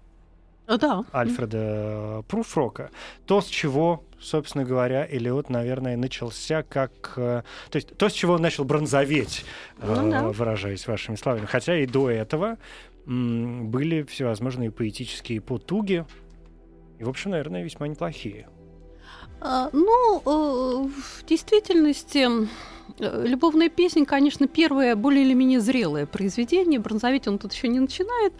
Да. 0.78 1.04
Альфреда 1.14 2.24
Пруфрока. 2.28 2.92
То, 3.26 3.42
с 3.42 3.48
чего 3.48 4.04
собственно 4.20 4.66
говоря, 4.66 5.08
Элиот, 5.10 5.50
наверное, 5.50 5.96
начался 5.96 6.62
как... 6.64 7.14
Э, 7.16 7.44
то 7.70 7.76
есть 7.76 7.96
то, 7.98 8.10
с 8.10 8.12
чего 8.14 8.34
он 8.34 8.42
начал 8.42 8.66
бронзоветь, 8.66 9.46
ну, 9.82 10.12
да. 10.12 10.24
выражаясь 10.28 10.86
вашими 10.88 11.16
словами. 11.16 11.46
Хотя 11.46 11.78
и 11.78 11.86
до 11.86 12.10
этого 12.10 12.58
были 13.06 14.04
всевозможные 14.04 14.72
поэтические 14.72 15.42
потуги, 15.42 16.06
и, 17.00 17.04
в 17.04 17.10
общем, 17.10 17.32
наверное, 17.32 17.64
весьма 17.64 17.88
неплохие. 17.88 18.48
А, 19.42 19.70
ну, 19.72 20.22
э, 20.26 20.90
в 20.90 21.26
действительности 21.26 22.28
Э, 22.28 22.46
любовная 23.00 23.69
песня, 23.69 24.05
конечно, 24.05 24.48
первое 24.48 24.96
более 24.96 25.24
или 25.24 25.34
менее 25.34 25.60
зрелое 25.60 26.05
произведение. 26.05 26.79
Бронзовить 26.79 27.27
он 27.27 27.38
тут 27.38 27.53
еще 27.53 27.67
не 27.67 27.79
начинает. 27.79 28.34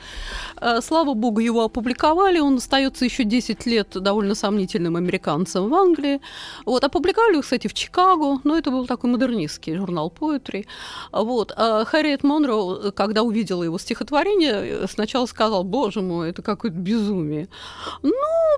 Э, 0.62 0.82
слава 0.82 1.14
богу, 1.14 1.40
его 1.40 1.64
опубликовали. 1.64 2.40
Он 2.40 2.56
остается 2.56 3.06
еще 3.06 3.24
10 3.24 3.66
лет 3.66 3.90
довольно 3.90 4.36
сомнительным 4.36 4.96
американцем 4.96 5.70
в 5.70 5.74
Англии. 5.74 6.22
Вот, 6.66 6.84
опубликовали 6.84 7.34
его, 7.34 7.42
кстати, 7.42 7.68
в 7.68 7.74
Чикаго, 7.74 8.40
но 8.44 8.58
это 8.58 8.72
был 8.72 8.86
такой 8.88 9.10
модернистский 9.10 9.76
журнал 9.76 10.14
Poetry. 10.20 10.66
Вот. 11.12 11.52
А 11.56 11.86
Харриет 11.86 12.24
Монро, 12.24 12.92
когда 12.92 13.24
увидела 13.24 13.64
его 13.64 13.78
стихотворение, 13.78 14.88
сначала 14.88 15.26
сказал, 15.26 15.64
боже 15.64 16.02
мой, 16.02 16.30
это 16.30 16.42
какое-то 16.42 16.78
безумие. 16.78 17.48
Ну, 18.04 18.12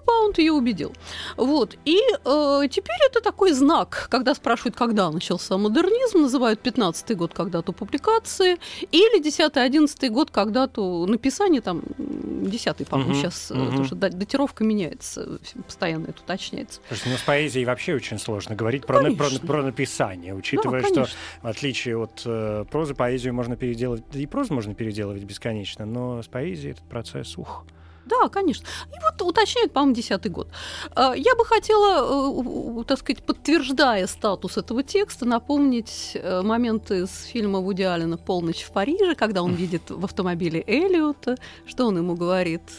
Паунд 0.06 0.38
ее 0.38 0.54
убедил. 0.54 0.94
Вот. 1.38 1.76
И 1.86 1.98
э, 1.98 2.62
теперь 2.70 3.00
это 3.10 3.22
такой 3.22 3.52
знак, 3.54 4.08
когда 4.10 4.34
спрашивают, 4.34 4.76
когда 4.76 5.10
начался 5.12 5.58
модернизм, 5.58 5.81
модернизм 5.82 6.22
называют 6.22 6.66
15-й 6.66 7.16
год 7.16 7.34
когда-то 7.34 7.72
публикации, 7.72 8.58
или 8.92 9.22
10-11 9.22 10.10
год 10.10 10.32
когда-то 10.32 11.06
написание, 11.06 11.62
там, 11.62 11.80
10-й, 11.98 12.86
по-моему, 12.86 13.12
угу, 13.12 13.20
сейчас 13.20 13.52
угу. 13.52 13.78
тоже 13.78 13.96
датировка 13.96 14.64
меняется, 14.64 15.40
постоянно 15.66 16.08
это 16.08 16.22
уточняется. 16.22 16.82
Слушайте, 16.88 17.10
ну 17.12 17.18
с 17.18 17.22
поэзией 17.22 17.66
вообще 17.66 17.96
очень 17.96 18.20
сложно 18.20 18.56
говорить 18.56 18.86
про, 18.86 19.12
про, 19.14 19.30
про 19.46 19.64
написание, 19.64 20.34
учитывая, 20.34 20.82
да, 20.82 20.88
что 20.88 21.08
в 21.42 21.48
отличие 21.48 21.98
от 21.98 22.22
э, 22.26 22.66
прозы, 22.70 22.94
поэзию 22.94 23.34
можно 23.34 23.56
переделать, 23.56 24.04
и 24.14 24.26
прозу 24.26 24.54
можно 24.54 24.74
переделывать 24.74 25.24
бесконечно, 25.24 25.86
но 25.86 26.22
с 26.22 26.28
поэзией 26.28 26.72
этот 26.72 26.88
процесс, 26.88 27.38
ух. 27.38 27.66
Да, 28.06 28.30
конечно. 28.30 28.66
И 28.88 29.00
вот 29.02 29.22
уточняют, 29.28 29.72
по-моему, 29.74 29.96
десятый 29.96 30.32
год. 30.32 30.48
А, 30.96 31.14
я 31.16 31.36
бы 31.36 31.46
хотела, 31.46 32.82
э, 32.82 32.84
так 32.86 33.00
сказать, 33.00 33.24
подтверждая 33.24 34.08
статус 34.08 34.58
этого 34.58 34.84
текста, 34.84 35.26
напомнить 35.26 36.12
э, 36.16 36.42
моменты 36.42 37.02
из 37.02 37.26
фильма 37.26 37.60
Вуди 37.60 37.84
Аллена 37.84 38.18
«Полночь 38.18 38.64
в 38.64 38.72
Париже», 38.72 39.16
когда 39.16 39.44
он 39.44 39.54
видит 39.54 39.90
в 39.90 40.04
автомобиле 40.04 40.64
Эллиота, 40.66 41.38
что 41.66 41.88
он 41.88 41.98
ему 41.98 42.16
говорит– 42.16 42.62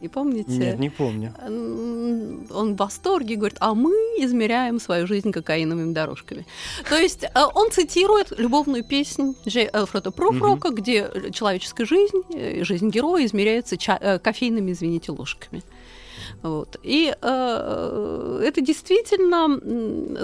не 0.00 0.08
помните? 0.08 0.50
Нет, 0.50 0.78
не 0.78 0.90
помню. 0.90 1.34
Он 2.50 2.74
в 2.74 2.76
восторге 2.76 3.36
говорит, 3.36 3.58
а 3.60 3.74
мы 3.74 3.92
измеряем 4.18 4.80
свою 4.80 5.06
жизнь 5.06 5.32
кокаиновыми 5.32 5.92
дорожками. 5.92 6.46
То 6.88 6.96
есть 6.96 7.24
э, 7.24 7.28
он 7.54 7.70
цитирует 7.70 8.32
любовную 8.38 8.84
песнь 8.84 9.34
Джей 9.46 9.68
Элфреда 9.72 10.10
Пруфрока, 10.10 10.70
где 10.70 11.10
человеческая 11.32 11.86
жизнь, 11.86 12.22
э, 12.32 12.62
жизнь 12.64 12.90
героя 12.90 13.24
измеряется 13.24 13.76
э, 13.76 14.18
кофейными, 14.18 14.72
извините, 14.72 15.12
ложками. 15.12 15.62
Вот. 16.42 16.76
И 16.84 17.12
э, 17.20 18.40
это 18.44 18.60
действительно 18.60 19.60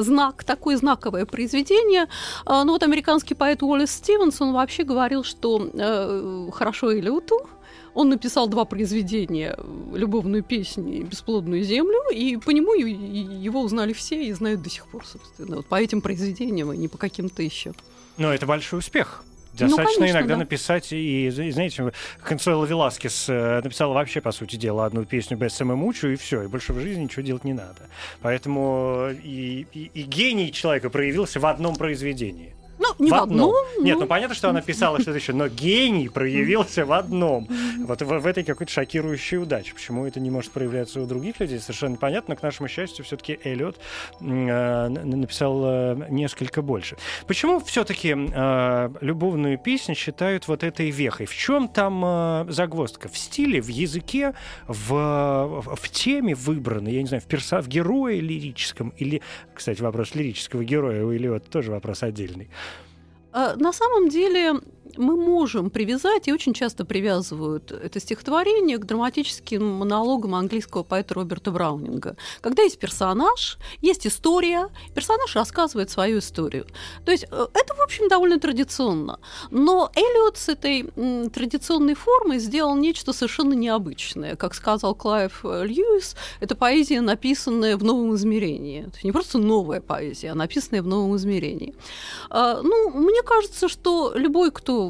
знак, 0.03 0.45
такое 0.45 0.77
знаковое 0.77 1.27
произведение. 1.27 2.07
Ну 2.47 2.73
вот 2.73 2.83
американский 2.83 3.35
поэт 3.35 3.63
Уоллес 3.63 3.91
Стивенсон 3.91 4.53
вообще 4.53 4.85
говорил, 4.85 5.25
что 5.25 5.69
э, 5.73 6.51
хорошо 6.53 6.97
Элиоту, 6.97 7.49
он 7.95 8.09
написал 8.09 8.49
два 8.49 8.65
произведения 8.65 9.57
«Любовную 9.95 10.43
песню» 10.43 10.93
и 10.93 11.03
«Бесплодную 11.03 11.63
землю», 11.63 12.11
и 12.13 12.37
по 12.37 12.51
нему 12.51 12.75
его 12.75 13.61
узнали 13.61 13.93
все 13.93 14.23
и 14.23 14.33
знают 14.33 14.63
до 14.63 14.71
сих 14.71 14.87
пор, 14.89 15.07
собственно. 15.07 15.57
Вот 15.57 15.67
по 15.67 15.81
этим 15.81 16.01
произведениям, 16.01 16.71
а 16.71 16.77
не 16.77 16.89
по 16.89 16.99
каким-то 16.99 17.43
еще. 17.43 17.73
Но 18.17 18.35
это 18.35 18.47
большой 18.47 18.81
успех. 18.81 19.25
Достаточно 19.53 19.85
ну, 19.85 19.87
конечно, 19.87 20.19
иногда 20.19 20.35
да. 20.35 20.41
написать, 20.41 20.89
и, 20.91 21.31
знаете, 21.31 21.93
Консуэла 22.25 22.65
Веласкес 22.65 23.27
э, 23.29 23.61
написала 23.63 23.95
вообще, 23.95 24.21
по 24.21 24.33
сути 24.33 24.57
дела, 24.57 24.87
одну 24.87 25.05
песню 25.05 25.37
без 25.37 25.55
самомучу, 25.55 26.09
и 26.09 26.17
все, 26.17 26.43
и 26.43 26.47
больше 26.49 26.73
в 26.73 26.81
жизни 26.81 27.05
ничего 27.05 27.23
делать 27.23 27.45
не 27.45 27.53
надо. 27.53 27.89
Поэтому 28.21 29.11
и, 29.23 29.65
и, 29.73 29.91
и 29.95 30.03
гений 30.03 30.53
человека 30.53 30.91
проявился 30.91 31.39
в 31.39 31.47
одном 31.47 31.77
произведении. 31.77 32.57
Ну, 32.79 32.89
не 32.99 33.11
в, 33.11 33.15
в 33.15 33.23
одном. 33.23 33.51
одном. 33.51 33.85
Нет, 33.85 33.95
ну... 33.97 34.03
ну 34.03 34.07
понятно, 34.07 34.35
что 34.35 34.51
она 34.51 34.61
писала 34.61 35.01
что-то 35.01 35.19
еще, 35.19 35.33
но 35.33 35.49
гений 35.49 36.09
проявился 36.09 36.85
в 36.85 36.93
одном. 36.93 37.49
Вот 37.79 38.03
в, 38.03 38.07
в 38.07 38.27
этой 38.27 38.45
какой-то 38.45 38.73
шокирующей 38.73 39.39
удаче. 39.39 39.75
Почему 39.75 40.07
это 40.07 40.21
не 40.21 40.31
может 40.31 40.51
проявляться 40.53 41.01
у 41.01 41.07
других 41.07 41.41
людей, 41.41 41.59
совершенно 41.61 41.97
понятно. 41.97 42.37
К 42.37 42.43
нашему 42.43 42.69
счастью, 42.69 43.05
все-таки 43.05 43.39
Эллиот 43.45 43.79
э, 44.21 44.89
написал 44.89 45.63
э, 45.65 46.07
несколько 46.11 46.63
больше. 46.63 46.97
Почему 47.27 47.61
все-таки 47.61 48.15
э, 48.15 48.91
любовную 49.01 49.59
песню 49.59 49.95
считают 49.95 50.49
вот 50.49 50.63
этой 50.63 50.91
вехой? 50.91 51.27
В 51.27 51.35
чем 51.35 51.69
там 51.69 52.03
э, 52.05 52.47
загвоздка? 52.49 53.09
В 53.09 53.17
стиле, 53.17 53.61
в 53.61 53.69
языке, 53.69 54.35
в, 54.67 54.93
в, 54.93 55.77
в 55.77 55.89
теме 55.91 56.35
выбранной, 56.35 56.93
я 56.93 57.03
не 57.03 57.09
знаю, 57.09 57.21
в, 57.21 57.27
перса, 57.27 57.61
в 57.61 57.69
герое 57.69 58.21
лирическом 58.21 58.93
или, 58.97 59.23
кстати, 59.55 59.81
вопрос 59.83 60.15
лирического 60.15 60.65
героя 60.65 61.05
у 61.05 61.13
Эллиота 61.13 61.51
тоже 61.51 61.71
вопрос 61.71 62.03
отдельный. 62.03 62.49
А, 63.37 63.57
на 63.57 63.73
самом 63.73 64.09
деле 64.11 64.53
мы 64.97 65.17
можем 65.17 65.71
привязать, 65.71 66.29
и 66.29 66.33
очень 66.33 66.55
часто 66.55 66.85
привязывают 66.85 67.73
это 67.73 68.01
стихотворение 68.01 68.79
к 68.79 68.85
драматическим 68.85 69.65
монологам 69.65 70.35
английского 70.35 70.83
поэта 70.83 71.15
Роберта 71.15 71.51
Браунинга. 71.51 72.17
Когда 72.41 72.63
есть 72.63 72.79
персонаж, 72.79 73.59
есть 73.81 74.07
история, 74.07 74.69
персонаж 74.95 75.35
рассказывает 75.35 75.91
свою 75.91 76.19
историю. 76.19 76.67
То 77.05 77.13
есть 77.13 77.25
э, 77.31 77.47
это, 77.55 77.75
в 77.75 77.81
общем, 77.81 78.09
довольно 78.09 78.39
традиционно. 78.39 79.21
Но 79.51 79.91
Эллиот 79.95 80.37
с 80.37 80.49
этой 80.49 80.85
традиционной 81.31 81.95
формой 81.95 82.39
сделал 82.39 82.75
нечто 82.77 83.13
совершенно 83.13 83.55
необычное. 83.55 84.37
Как 84.37 84.55
сказал 84.55 84.95
Клайв 84.95 85.45
э, 85.45 85.65
Льюис, 85.67 86.17
это 86.41 86.55
поэзия, 86.55 87.01
написанная 87.01 87.77
в 87.77 87.85
новом 87.85 88.15
измерении. 88.15 88.87
Это 88.87 88.99
не 89.03 89.13
просто 89.13 89.39
новая 89.39 89.81
поэзия, 89.81 90.33
а 90.33 90.35
написанная 90.35 90.83
в 90.83 90.87
новом 90.87 91.17
измерении. 91.17 91.75
А, 92.31 92.61
ну, 92.63 92.91
мне 92.91 93.23
кажется, 93.23 93.69
что 93.69 94.13
любой, 94.15 94.51
кто 94.51 94.84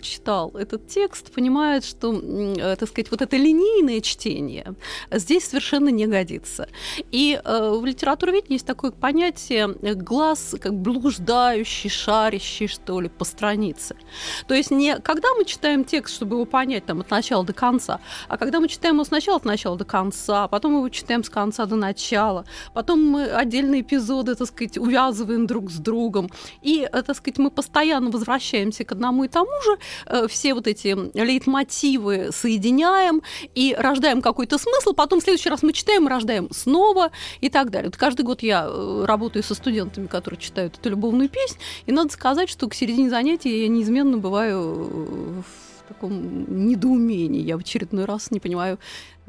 читал 0.00 0.50
этот 0.56 0.86
текст, 0.88 1.32
понимает, 1.32 1.84
что, 1.84 2.12
э, 2.12 2.76
так 2.76 2.88
сказать, 2.88 3.10
вот 3.10 3.22
это 3.22 3.36
линейное 3.36 4.00
чтение 4.00 4.74
здесь 5.10 5.44
совершенно 5.48 5.88
не 5.88 6.06
годится. 6.06 6.68
И 7.10 7.40
э, 7.42 7.70
в 7.78 7.84
литературоведении 7.84 8.54
есть 8.54 8.66
такое 8.66 8.90
понятие 8.90 9.68
глаз 9.94 10.56
как 10.60 10.74
блуждающий, 10.74 11.90
шарящий, 11.90 12.66
что 12.68 13.00
ли, 13.00 13.08
по 13.08 13.24
странице. 13.24 13.96
То 14.46 14.54
есть 14.54 14.70
не 14.70 14.98
когда 14.98 15.28
мы 15.34 15.44
читаем 15.44 15.84
текст, 15.84 16.14
чтобы 16.14 16.36
его 16.36 16.44
понять 16.44 16.86
там, 16.86 17.00
от 17.00 17.10
начала 17.10 17.44
до 17.44 17.52
конца, 17.52 18.00
а 18.28 18.36
когда 18.36 18.60
мы 18.60 18.68
читаем 18.68 18.94
его 18.94 19.04
сначала 19.04 19.36
от 19.36 19.44
начала 19.44 19.76
до 19.76 19.84
конца, 19.84 20.48
потом 20.48 20.72
мы 20.72 20.78
его 20.78 20.88
читаем 20.88 21.24
с 21.24 21.30
конца 21.30 21.66
до 21.66 21.76
начала, 21.76 22.44
потом 22.72 23.04
мы 23.04 23.24
отдельные 23.26 23.80
эпизоды, 23.80 24.34
так 24.34 24.48
сказать, 24.48 24.78
увязываем 24.78 25.46
друг 25.46 25.70
с 25.70 25.78
другом. 25.78 26.30
И, 26.62 26.88
э, 26.90 27.02
так 27.02 27.16
сказать, 27.16 27.38
мы 27.38 27.50
постоянно 27.50 28.10
возвращаемся 28.10 28.84
к 28.84 28.92
одному 28.92 29.24
и 29.24 29.28
тому 29.34 29.50
же, 29.64 29.78
э, 30.06 30.28
все 30.28 30.54
вот 30.54 30.66
эти 30.66 30.96
лейтмотивы 31.14 32.30
соединяем 32.32 33.22
и 33.54 33.74
рождаем 33.76 34.22
какой-то 34.22 34.58
смысл, 34.58 34.92
потом 34.92 35.20
в 35.20 35.24
следующий 35.24 35.50
раз 35.50 35.62
мы 35.62 35.72
читаем 35.72 36.06
рождаем 36.06 36.48
снова 36.52 37.10
и 37.40 37.50
так 37.50 37.70
далее. 37.70 37.88
Вот 37.88 37.96
каждый 37.96 38.22
год 38.22 38.42
я 38.42 38.66
э, 38.68 39.04
работаю 39.06 39.42
со 39.42 39.54
студентами, 39.54 40.06
которые 40.06 40.40
читают 40.40 40.78
эту 40.78 40.90
любовную 40.90 41.28
песнь, 41.28 41.58
и 41.86 41.92
надо 41.92 42.12
сказать, 42.12 42.48
что 42.48 42.68
к 42.68 42.74
середине 42.74 43.10
занятия 43.10 43.62
я 43.62 43.68
неизменно 43.68 44.18
бываю 44.18 45.42
в 45.42 45.88
таком 45.88 46.66
недоумении. 46.66 47.42
Я 47.42 47.56
в 47.56 47.60
очередной 47.60 48.04
раз 48.04 48.30
не 48.30 48.40
понимаю, 48.40 48.78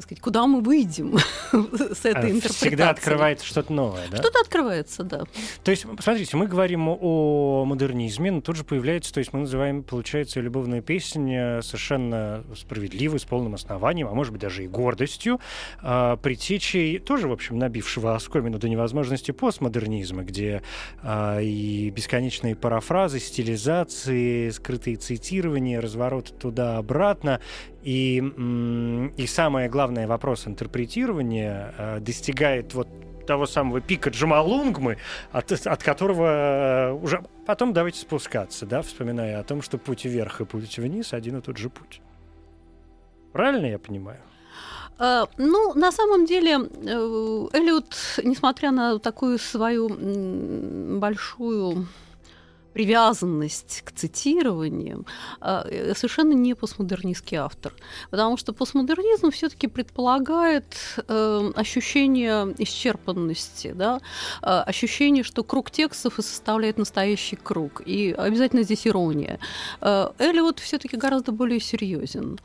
сказать, 0.04 0.22
куда 0.22 0.46
мы 0.46 0.62
выйдем 0.62 1.18
с 1.52 2.06
этой 2.06 2.30
а, 2.30 2.30
интерпретацией. 2.30 2.50
Всегда 2.50 2.90
открывается 2.90 3.46
что-то 3.46 3.72
новое, 3.72 4.08
да? 4.10 4.18
Что-то 4.18 4.40
открывается, 4.42 5.04
да. 5.04 5.24
То 5.64 5.72
есть, 5.72 5.86
смотрите, 6.00 6.36
мы 6.36 6.48
говорим 6.48 6.88
о 6.90 7.66
модернизме, 7.66 8.32
но 8.32 8.42
тут 8.42 8.58
же 8.58 8.64
появляется, 8.64 9.14
то 9.14 9.20
есть 9.20 9.32
мы 9.34 9.42
называем, 9.42 9.84
получается, 9.84 10.42
любовную 10.42 10.82
песнь 10.82 11.30
совершенно 11.62 12.44
справедливой, 12.56 13.20
с 13.20 13.26
полным 13.26 13.56
основанием, 13.56 14.08
а 14.08 14.14
может 14.14 14.34
быть 14.34 14.42
даже 14.42 14.64
и 14.64 14.68
гордостью, 14.68 15.40
а, 15.82 16.18
притечей, 16.18 17.00
тоже, 17.00 17.28
в 17.28 17.32
общем, 17.32 17.58
набившего 17.58 18.16
оскомину 18.16 18.60
до 18.60 18.68
невозможности 18.68 19.32
постмодернизма, 19.32 20.24
где 20.24 20.62
и 21.06 21.92
бесконечные 21.96 22.56
парафразы, 22.56 23.20
стилизации, 23.20 24.50
скрытые 24.50 24.98
цитирования, 24.98 25.82
развороты 25.82 26.34
туда-обратно, 26.34 27.40
и, 27.86 28.18
и 29.16 29.28
самое 29.28 29.70
главное, 29.70 30.08
вопрос 30.08 30.48
интерпретирования 30.48 31.74
э, 31.78 32.00
достигает 32.00 32.74
вот 32.74 32.88
того 33.28 33.46
самого 33.46 33.80
пика 33.80 34.10
Джамалунгмы, 34.10 34.98
от, 35.32 35.52
от 35.52 35.84
которого 35.84 36.26
э, 36.26 36.94
уже 36.94 37.24
потом 37.46 37.74
давайте 37.74 38.00
спускаться, 38.00 38.66
да, 38.66 38.82
вспоминая 38.82 39.40
о 39.40 39.44
том, 39.44 39.62
что 39.62 39.78
путь 39.78 40.06
вверх 40.06 40.42
и 40.42 40.46
путь 40.46 40.80
вниз 40.80 41.14
один 41.14 41.38
и 41.38 41.42
тот 41.42 41.58
же 41.58 41.70
путь. 41.70 42.02
Правильно 43.34 43.68
я 43.68 43.78
понимаю? 43.78 44.20
Uh, 44.98 45.30
ну, 45.38 45.74
на 45.76 45.92
самом 45.92 46.26
деле, 46.26 46.54
Эллиот, 46.54 48.22
несмотря 48.24 48.72
на 48.72 48.98
такую 48.98 49.38
свою 49.38 49.90
большую 51.00 51.86
привязанность 52.76 53.84
к 53.86 53.92
цитированиям, 53.94 55.06
а, 55.40 55.66
э, 55.66 55.96
совершенно 55.96 56.34
не 56.34 56.56
постмодернистский 56.56 57.38
автор. 57.38 57.74
Потому 58.12 58.36
что 58.36 58.52
постмодернизм 58.52 59.32
все 59.32 59.48
таки 59.48 59.68
предполагает 59.68 60.66
э, 61.08 61.52
ощущение 61.56 62.54
исчерпанности, 62.58 63.72
да? 63.72 64.02
А, 64.42 64.64
ощущение, 64.64 65.24
что 65.24 65.44
круг 65.44 65.72
текстов 65.72 66.20
и 66.20 66.22
составляет 66.22 66.78
настоящий 66.78 67.38
круг. 67.38 67.82
И 67.86 68.12
обязательно 68.12 68.64
здесь 68.64 68.86
ирония. 68.86 69.40
Э, 69.80 70.10
Эллиот 70.20 70.60
все 70.60 70.78
таки 70.78 70.98
гораздо 70.98 71.32
более 71.32 71.62
серьезен. 71.62 72.40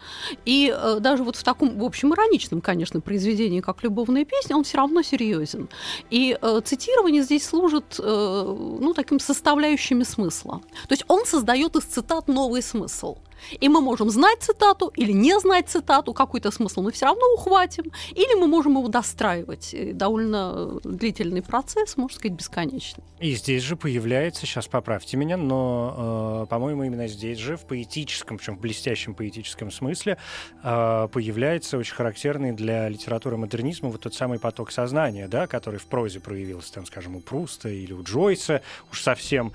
И 0.44 0.72
даже 1.00 1.25
вот 1.25 1.34
в 1.34 1.42
таком, 1.42 1.76
в 1.76 1.84
общем, 1.84 2.14
ироничном, 2.14 2.60
конечно, 2.60 3.00
произведении, 3.00 3.60
как 3.60 3.82
«Любовная 3.82 4.25
песня», 4.25 4.56
он 4.56 4.62
все 4.62 4.76
равно 4.76 5.02
серьезен. 5.02 5.68
И 6.10 6.38
цитирование 6.64 7.22
здесь 7.25 7.49
служит 7.49 7.99
ну, 7.99 8.92
таким 8.94 9.18
составляющими 9.18 10.04
смысла 10.04 10.20
смысла. 10.21 10.61
То 10.89 10.93
есть 10.93 11.05
он 11.09 11.25
создает 11.27 11.77
из 11.77 11.85
цитат 11.85 12.29
новый 12.29 12.62
смысл. 12.62 13.17
И 13.61 13.68
мы 13.68 13.80
можем 13.80 14.11
знать 14.11 14.42
цитату 14.42 14.92
или 14.97 15.12
не 15.12 15.38
знать 15.40 15.68
цитату, 15.68 16.12
какой-то 16.12 16.50
смысл 16.50 16.82
мы 16.82 16.92
все 16.92 17.06
равно 17.06 17.23
ухватим, 17.35 17.85
или 18.11 18.38
мы 18.38 18.47
можем 18.47 18.78
его 18.78 18.88
достраивать. 18.88 19.75
И 19.75 19.92
довольно 19.92 20.80
длительный 20.85 21.42
процесс, 21.42 21.97
можно 21.97 22.16
сказать, 22.16 22.37
бесконечный. 22.37 23.04
И 23.20 23.35
здесь 23.35 23.62
же 23.62 23.76
появляется, 23.76 24.47
сейчас 24.47 24.66
поправьте 24.66 25.16
меня, 25.16 25.37
но, 25.37 26.44
э, 26.44 26.47
по-моему, 26.49 26.85
именно 26.85 27.06
здесь 27.06 27.38
же, 27.38 27.56
в 27.56 27.66
поэтическом, 27.66 28.38
причем 28.38 28.56
в 28.56 28.61
блестящем 28.61 29.14
поэтическом 29.14 29.70
смысле, 29.70 30.16
э, 30.62 31.09
появляется 31.12 31.76
очень 31.76 31.94
характерный 31.94 32.52
для 32.52 32.88
литературы 32.88 33.37
модернизма 33.37 33.90
вот 33.90 34.00
тот 34.00 34.14
самый 34.14 34.38
поток 34.38 34.73
сознания, 34.73 35.28
да, 35.28 35.47
который 35.47 35.78
в 35.78 35.87
прозе 35.87 36.20
проявился, 36.20 36.73
там, 36.73 36.87
скажем, 36.87 37.16
у 37.16 37.20
Пруста 37.20 37.68
или 37.68 37.92
у 37.92 38.02
Джойса, 38.02 38.62
уж 38.90 39.02
совсем 39.02 39.52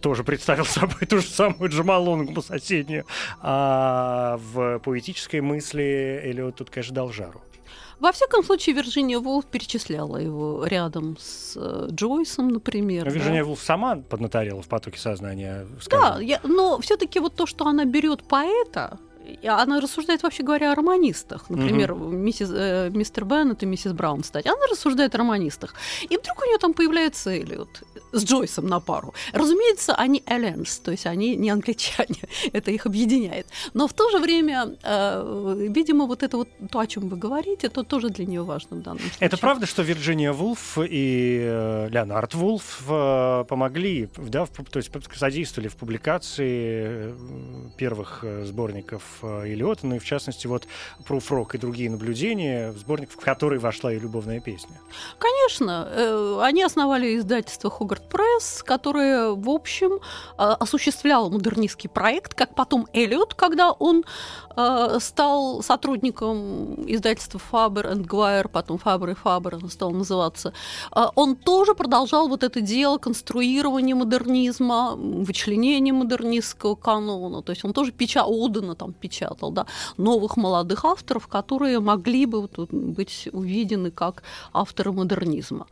тоже 0.00 0.22
представил 0.22 0.64
собой 0.64 1.06
ту 1.08 1.18
же 1.18 1.26
самую 1.26 1.70
Джамалунгу 1.70 2.40
соседнюю, 2.42 3.04
а 3.40 4.38
в 4.52 4.78
поэтической 4.80 5.40
мысли 5.40 6.20
Элиот 6.24 6.56
тут, 6.56 6.70
конечно, 6.70 6.94
дал 6.94 7.12
жару. 7.12 7.40
Во 8.00 8.12
всяком 8.12 8.44
случае, 8.44 8.76
Вирджиния 8.76 9.18
Вулф 9.18 9.46
перечисляла 9.46 10.18
его 10.18 10.64
рядом 10.64 11.16
с 11.18 11.54
э, 11.56 11.88
Джойсом, 11.90 12.48
например. 12.48 13.04
Но 13.04 13.10
Вирджиния 13.10 13.42
да. 13.42 13.48
Вулф 13.48 13.60
сама 13.60 13.96
поднаторела 13.96 14.62
в 14.62 14.68
потоке 14.68 15.00
сознания. 15.00 15.66
Скажем. 15.80 16.14
Да, 16.14 16.20
я, 16.20 16.40
но 16.44 16.78
все-таки 16.80 17.18
вот 17.18 17.34
то, 17.34 17.46
что 17.46 17.66
она 17.66 17.84
берет 17.84 18.22
поэта, 18.22 18.98
она 19.46 19.80
рассуждает, 19.80 20.22
вообще 20.22 20.42
говоря, 20.42 20.72
о 20.72 20.74
романистах. 20.74 21.50
Например, 21.50 21.92
mm-hmm. 21.92 22.12
миссис, 22.12 22.50
э, 22.52 22.90
мистер 22.90 23.24
Беннет 23.24 23.62
и 23.62 23.66
миссис 23.66 23.92
Браун, 23.92 24.22
кстати. 24.22 24.48
Она 24.48 24.66
рассуждает 24.70 25.14
о 25.14 25.18
романистах. 25.18 25.74
И 26.02 26.16
вдруг 26.16 26.42
у 26.42 26.44
нее 26.46 26.58
там 26.58 26.74
появляется 26.74 27.30
Эллиот 27.30 27.82
с 28.12 28.24
Джойсом 28.24 28.66
на 28.66 28.80
пару. 28.80 29.14
Разумеется, 29.32 29.94
они 29.94 30.22
элленс, 30.26 30.78
то 30.78 30.90
есть 30.90 31.06
они 31.06 31.36
не 31.36 31.50
англичане, 31.50 32.20
это 32.52 32.70
их 32.70 32.86
объединяет. 32.86 33.46
Но 33.74 33.86
в 33.86 33.92
то 33.92 34.10
же 34.10 34.18
время, 34.18 34.76
э, 34.82 35.68
видимо, 35.68 36.06
вот 36.06 36.22
это 36.22 36.36
вот 36.36 36.48
то, 36.70 36.78
о 36.78 36.86
чем 36.86 37.08
вы 37.08 37.16
говорите, 37.16 37.66
это 37.66 37.82
тоже 37.82 38.08
для 38.08 38.26
нее 38.26 38.42
важно 38.42 38.76
в 38.76 38.82
данном 38.82 39.00
случае. 39.00 39.18
Это 39.20 39.36
правда, 39.36 39.66
что 39.66 39.82
Вирджиния 39.82 40.32
Вулф 40.32 40.78
и 40.78 41.38
э, 41.42 41.88
Леонард 41.90 42.34
Вулф 42.34 42.82
э, 42.88 43.44
помогли, 43.48 44.08
да, 44.16 44.44
в, 44.44 44.50
то 44.50 44.78
есть 44.78 44.90
содействовали 45.14 45.68
в 45.68 45.76
публикации 45.76 46.56
э, 46.58 47.14
первых 47.76 48.20
э, 48.22 48.44
э, 49.22 49.48
Илиота, 49.48 49.86
ну 49.86 49.96
и 49.96 49.98
в 49.98 50.04
частности 50.04 50.46
вот 50.46 50.66
Rock 51.08 51.54
и 51.54 51.58
другие 51.58 51.90
наблюдения, 51.90 52.72
сборник, 52.72 53.10
в 53.10 53.16
который 53.16 53.58
вошла 53.58 53.92
и 53.92 53.98
любовная 53.98 54.40
песня. 54.40 54.80
Конечно, 55.18 55.88
э, 55.90 56.40
они 56.42 56.62
основали 56.62 57.16
издательство 57.16 57.70
Роберт 57.70 58.08
Пресс, 58.08 58.62
который, 58.62 59.34
в 59.34 59.48
общем, 59.48 60.00
а, 60.36 60.54
осуществлял 60.54 61.30
модернистский 61.30 61.88
проект, 61.88 62.34
как 62.34 62.54
потом 62.54 62.86
Эллиот, 62.92 63.34
когда 63.34 63.72
он 63.72 64.04
а, 64.56 64.98
стал 65.00 65.62
сотрудником 65.62 66.74
издательства 66.86 67.40
Faber 67.50 67.92
and 67.92 68.06
Guire, 68.06 68.48
потом 68.48 68.80
Faber 68.84 69.12
и 69.12 69.14
Faber 69.14 69.60
он 69.62 69.70
стал 69.70 69.90
называться. 69.90 70.52
Он 71.14 71.36
тоже 71.36 71.74
продолжал 71.74 72.28
вот 72.28 72.42
это 72.42 72.60
дело 72.60 72.98
конструирования 72.98 73.94
модернизма, 73.94 74.94
вычленения 74.96 75.92
модернистского 75.92 76.74
канона. 76.74 77.42
То 77.42 77.52
есть 77.52 77.64
он 77.64 77.72
тоже 77.72 77.92
печа... 77.92 78.24
Одена 78.28 78.74
там 78.74 78.92
да, 79.50 79.66
новых 79.96 80.36
молодых 80.36 80.84
авторов, 80.84 81.26
которые 81.26 81.80
могли 81.80 82.26
бы 82.26 82.42
вот 82.42 82.70
быть 82.70 83.28
увидены 83.32 83.90
как 83.90 84.22
авторы 84.52 84.92
модернизма. 84.92 85.66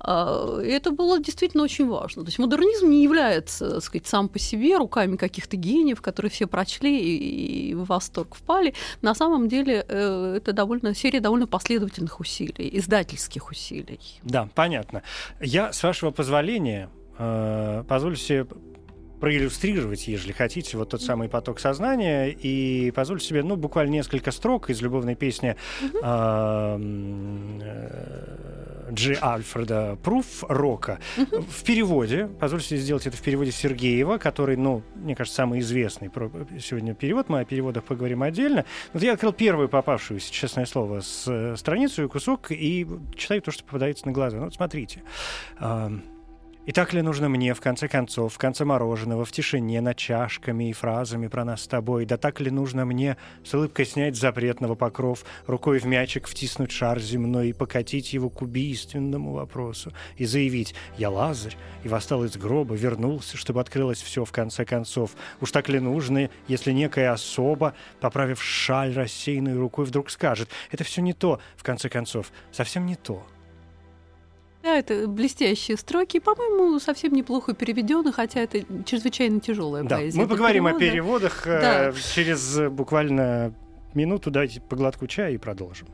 Это 0.00 0.90
было 0.90 1.18
действительно 1.18 1.64
очень 1.64 1.88
важно. 1.88 2.22
То 2.22 2.28
есть 2.28 2.38
модернизм 2.38 2.88
не 2.90 3.02
является, 3.02 3.70
так 3.70 3.82
сказать, 3.82 4.06
сам 4.06 4.28
по 4.28 4.38
себе 4.38 4.76
руками 4.76 5.16
каких-то 5.16 5.56
гениев, 5.56 6.00
которые 6.00 6.30
все 6.30 6.46
прочли 6.46 6.98
и, 6.98 7.70
и 7.70 7.74
в 7.74 7.84
восторг 7.86 8.34
впали. 8.34 8.74
На 9.02 9.14
самом 9.14 9.48
деле 9.48 9.84
э, 9.88 10.34
это 10.36 10.52
довольно 10.52 10.94
серия 10.94 11.20
довольно 11.20 11.46
последовательных 11.46 12.20
усилий, 12.20 12.70
издательских 12.78 13.50
усилий. 13.50 14.00
Да, 14.22 14.48
понятно. 14.54 15.02
Я, 15.40 15.72
с 15.72 15.82
вашего 15.82 16.10
позволения, 16.10 16.88
э, 17.18 17.84
позволю 17.88 18.16
себе 18.16 18.46
проиллюстрировать, 19.20 20.08
если 20.08 20.32
хотите, 20.32 20.76
вот 20.76 20.90
тот 20.90 21.02
самый 21.02 21.28
поток 21.28 21.60
сознания. 21.60 22.28
И 22.28 22.90
позвольте 22.92 23.26
себе, 23.26 23.42
ну, 23.42 23.56
буквально 23.56 23.92
несколько 23.92 24.30
строк 24.30 24.70
из 24.70 24.82
любовной 24.82 25.14
песни 25.14 25.56
а, 26.02 26.78
э, 26.78 28.90
Джи 28.92 29.18
Альфреда 29.20 29.98
Пруф 30.02 30.44
Рока. 30.48 30.98
В 31.16 31.64
переводе, 31.64 32.28
позвольте 32.40 32.68
себе 32.68 32.78
сделать 32.78 33.06
это 33.06 33.16
в 33.16 33.22
переводе 33.22 33.52
Сергеева, 33.52 34.18
который, 34.18 34.56
ну, 34.56 34.82
мне 34.94 35.14
кажется, 35.14 35.36
самый 35.36 35.60
известный 35.60 36.10
сегодня 36.60 36.94
перевод. 36.94 37.28
Мы 37.28 37.40
о 37.40 37.44
переводах 37.44 37.84
поговорим 37.84 38.22
отдельно. 38.22 38.64
Вот 38.92 39.02
я 39.02 39.14
открыл 39.14 39.32
первую 39.32 39.68
попавшуюся, 39.68 40.32
честное 40.32 40.66
слово, 40.66 41.00
с 41.00 41.24
э, 41.26 41.56
страницу 41.56 42.04
и 42.04 42.08
кусок, 42.08 42.50
и 42.50 42.86
читаю 43.14 43.42
то, 43.42 43.50
что 43.50 43.64
попадается 43.64 44.06
на 44.06 44.12
глаза. 44.12 44.38
Ну, 44.38 44.44
вот 44.44 44.54
смотрите. 44.54 45.02
И 46.66 46.72
так 46.72 46.92
ли 46.92 47.00
нужно 47.00 47.28
мне, 47.28 47.54
в 47.54 47.60
конце 47.60 47.86
концов, 47.86 48.34
в 48.34 48.38
конце 48.38 48.64
мороженого, 48.64 49.24
в 49.24 49.30
тишине, 49.30 49.80
над 49.80 49.96
чашками 49.96 50.68
и 50.68 50.72
фразами 50.72 51.28
про 51.28 51.44
нас 51.44 51.62
с 51.62 51.68
тобой? 51.68 52.06
Да 52.06 52.16
так 52.16 52.40
ли 52.40 52.50
нужно 52.50 52.84
мне 52.84 53.16
с 53.44 53.54
улыбкой 53.54 53.86
снять 53.86 54.16
запретного 54.16 54.74
покров, 54.74 55.24
рукой 55.46 55.78
в 55.78 55.84
мячик 55.84 56.26
втиснуть 56.26 56.72
шар 56.72 56.98
земной 56.98 57.50
и 57.50 57.52
покатить 57.52 58.12
его 58.12 58.30
к 58.30 58.42
убийственному 58.42 59.32
вопросу? 59.32 59.92
И 60.16 60.24
заявить 60.26 60.74
«Я 60.98 61.10
Лазарь, 61.10 61.56
и 61.84 61.88
восстал 61.88 62.24
из 62.24 62.36
гроба, 62.36 62.74
вернулся, 62.74 63.36
чтобы 63.36 63.60
открылось 63.60 64.02
все 64.02 64.24
в 64.24 64.32
конце 64.32 64.64
концов. 64.64 65.12
Уж 65.40 65.52
так 65.52 65.68
ли 65.68 65.78
нужно, 65.78 66.30
если 66.48 66.72
некая 66.72 67.12
особа, 67.12 67.74
поправив 68.00 68.42
шаль 68.42 68.92
рассеянной 68.92 69.56
рукой, 69.56 69.84
вдруг 69.84 70.10
скажет 70.10 70.48
«Это 70.72 70.82
все 70.82 71.00
не 71.00 71.12
то, 71.12 71.38
в 71.56 71.62
конце 71.62 71.88
концов, 71.88 72.32
совсем 72.50 72.86
не 72.86 72.96
то». 72.96 73.24
Да, 74.66 74.78
это 74.78 75.06
блестящие 75.06 75.76
строки, 75.76 76.18
по-моему, 76.18 76.80
совсем 76.80 77.12
неплохо 77.12 77.54
переведены, 77.54 78.12
хотя 78.12 78.40
это 78.40 78.64
чрезвычайно 78.84 79.38
тяжелая 79.38 79.84
да, 79.84 79.98
поэзия. 79.98 80.18
Мы 80.18 80.26
поговорим 80.26 80.64
перевода. 80.64 80.76
о 80.76 80.90
переводах 80.90 81.42
да. 81.46 81.92
через 82.12 82.58
буквально 82.70 83.54
минуту. 83.94 84.32
Дайте 84.32 84.60
по 84.60 84.74
глотку 84.74 85.06
чая 85.06 85.34
и 85.34 85.38
продолжим. 85.38 85.86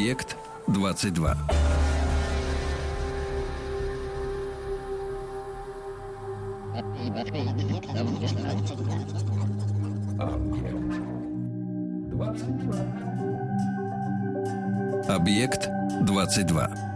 Объект 0.00 0.36
22. 0.66 1.36
Объект 15.08 15.68
22. 16.04 16.89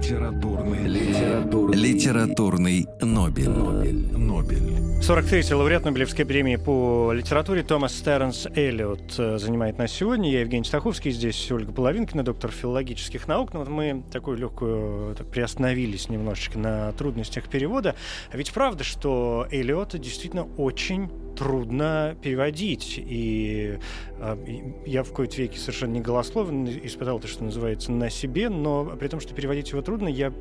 Литературный, 0.00 0.86
литературный, 0.86 1.76
литературный 1.76 2.86
Нобель. 3.02 3.50
Нобель. 3.50 4.16
Нобель. 4.16 4.80
43-й 5.02 5.52
лауреат 5.52 5.84
Нобелевской 5.84 6.24
премии 6.24 6.56
по 6.56 7.12
литературе 7.12 7.62
Томас 7.62 7.94
Стернс 7.94 8.46
Эллиот 8.46 9.14
э, 9.18 9.38
занимает 9.38 9.76
нас 9.76 9.92
сегодня. 9.92 10.30
Я 10.30 10.40
Евгений 10.40 10.64
Стаховский, 10.64 11.10
здесь 11.10 11.52
Ольга 11.52 11.72
Половинкина, 11.72 12.22
доктор 12.22 12.50
филологических 12.50 13.28
наук. 13.28 13.52
Ну, 13.52 13.60
вот 13.60 13.68
мы 13.68 14.02
такую 14.10 14.38
легкую 14.38 15.14
так, 15.16 15.26
приостановились 15.26 16.08
немножечко 16.08 16.58
на 16.58 16.92
трудностях 16.92 17.48
перевода. 17.48 17.94
А 18.32 18.36
ведь 18.38 18.52
правда, 18.52 18.84
что 18.84 19.46
Эллиота 19.50 19.98
действительно 19.98 20.48
очень 20.56 21.10
трудно 21.40 22.16
переводить. 22.20 22.96
И 22.98 23.78
э, 24.18 24.36
я 24.84 25.02
в 25.02 25.08
какой-то 25.08 25.36
веке 25.36 25.58
совершенно 25.58 25.92
не 25.92 26.00
голословен, 26.00 26.68
испытал 26.84 27.18
то, 27.18 27.26
что 27.26 27.44
называется, 27.44 27.90
на 27.92 28.10
себе, 28.10 28.50
но 28.50 28.84
при 28.84 29.08
том, 29.08 29.20
что 29.20 29.34
переводить 29.34 29.70
его 29.70 29.80
трудно, 29.90 30.06
я 30.06 30.32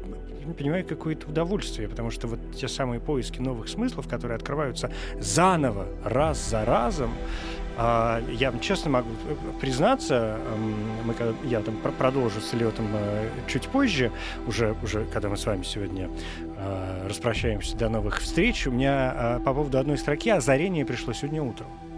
понимаю 0.59 0.85
какое-то 0.85 1.27
удовольствие, 1.27 1.89
потому 1.89 2.11
что 2.11 2.27
вот 2.27 2.39
те 2.55 2.67
самые 2.67 2.99
поиски 2.99 3.39
новых 3.39 3.67
смыслов, 3.67 4.07
которые 4.07 4.35
открываются 4.35 4.91
заново, 5.19 5.87
раз 6.03 6.51
за 6.51 6.65
разом, 6.65 7.09
а, 7.75 8.21
я 8.29 8.53
честно 8.61 8.91
могу 8.91 9.09
признаться, 9.59 10.37
мы, 11.03 11.15
я 11.45 11.61
там 11.61 11.77
продолжу 11.97 12.41
с 12.41 12.53
Летом 12.53 12.89
э, 12.93 13.27
чуть 13.47 13.67
позже, 13.69 14.11
уже, 14.45 14.75
уже 14.83 15.05
когда 15.05 15.29
мы 15.29 15.37
с 15.37 15.47
вами 15.47 15.63
сегодня 15.63 16.11
а, 16.57 17.07
распрощаемся 17.09 17.75
до 17.75 17.89
новых 17.89 18.19
встреч, 18.19 18.67
у 18.67 18.71
меня 18.71 19.13
а, 19.15 19.39
по 19.39 19.55
поводу 19.55 19.79
одной 19.79 19.97
строки 19.97 20.29
озарение 20.29 20.85
пришло 20.85 21.11
сегодня 21.11 21.41
утром. 21.41 21.88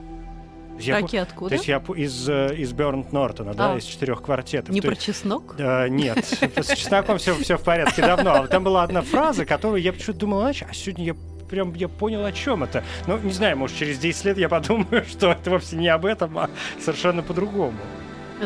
Строки 0.79 1.15
я, 1.15 1.23
откуда? 1.23 1.49
То 1.49 1.55
есть 1.55 1.67
я 1.67 1.77
из, 1.95 2.29
э, 2.29 2.55
из 2.55 2.73
Бернт 2.73 3.11
Нортона, 3.11 3.53
да, 3.53 3.77
из 3.77 3.83
четырех 3.83 4.21
квартетов. 4.21 4.73
Не 4.73 4.81
то 4.81 4.87
про 4.87 4.95
чеснок? 4.95 5.55
Э, 5.57 5.87
нет, 5.87 6.17
с 6.25 6.75
чесноком 6.75 7.17
все, 7.17 7.35
все 7.35 7.57
в 7.57 7.63
порядке 7.63 8.01
давно. 8.01 8.33
А 8.33 8.47
там 8.47 8.63
была 8.63 8.83
одна 8.83 9.01
фраза, 9.01 9.45
которую 9.45 9.81
я 9.81 9.93
почему-то 9.93 10.19
думал, 10.19 10.41
а 10.43 10.53
сегодня 10.53 11.05
я 11.05 11.15
прям 11.49 11.73
я 11.75 11.89
понял, 11.89 12.25
о 12.25 12.31
чем 12.31 12.63
это. 12.63 12.83
Ну, 13.07 13.19
не 13.19 13.33
знаю, 13.33 13.57
может, 13.57 13.77
через 13.77 13.99
10 13.99 14.25
лет 14.25 14.37
я 14.37 14.49
подумаю, 14.49 15.05
что 15.09 15.31
это 15.31 15.49
вовсе 15.49 15.75
не 15.75 15.89
об 15.89 16.05
этом, 16.05 16.37
а 16.39 16.49
совершенно 16.79 17.21
по-другому. 17.21 17.77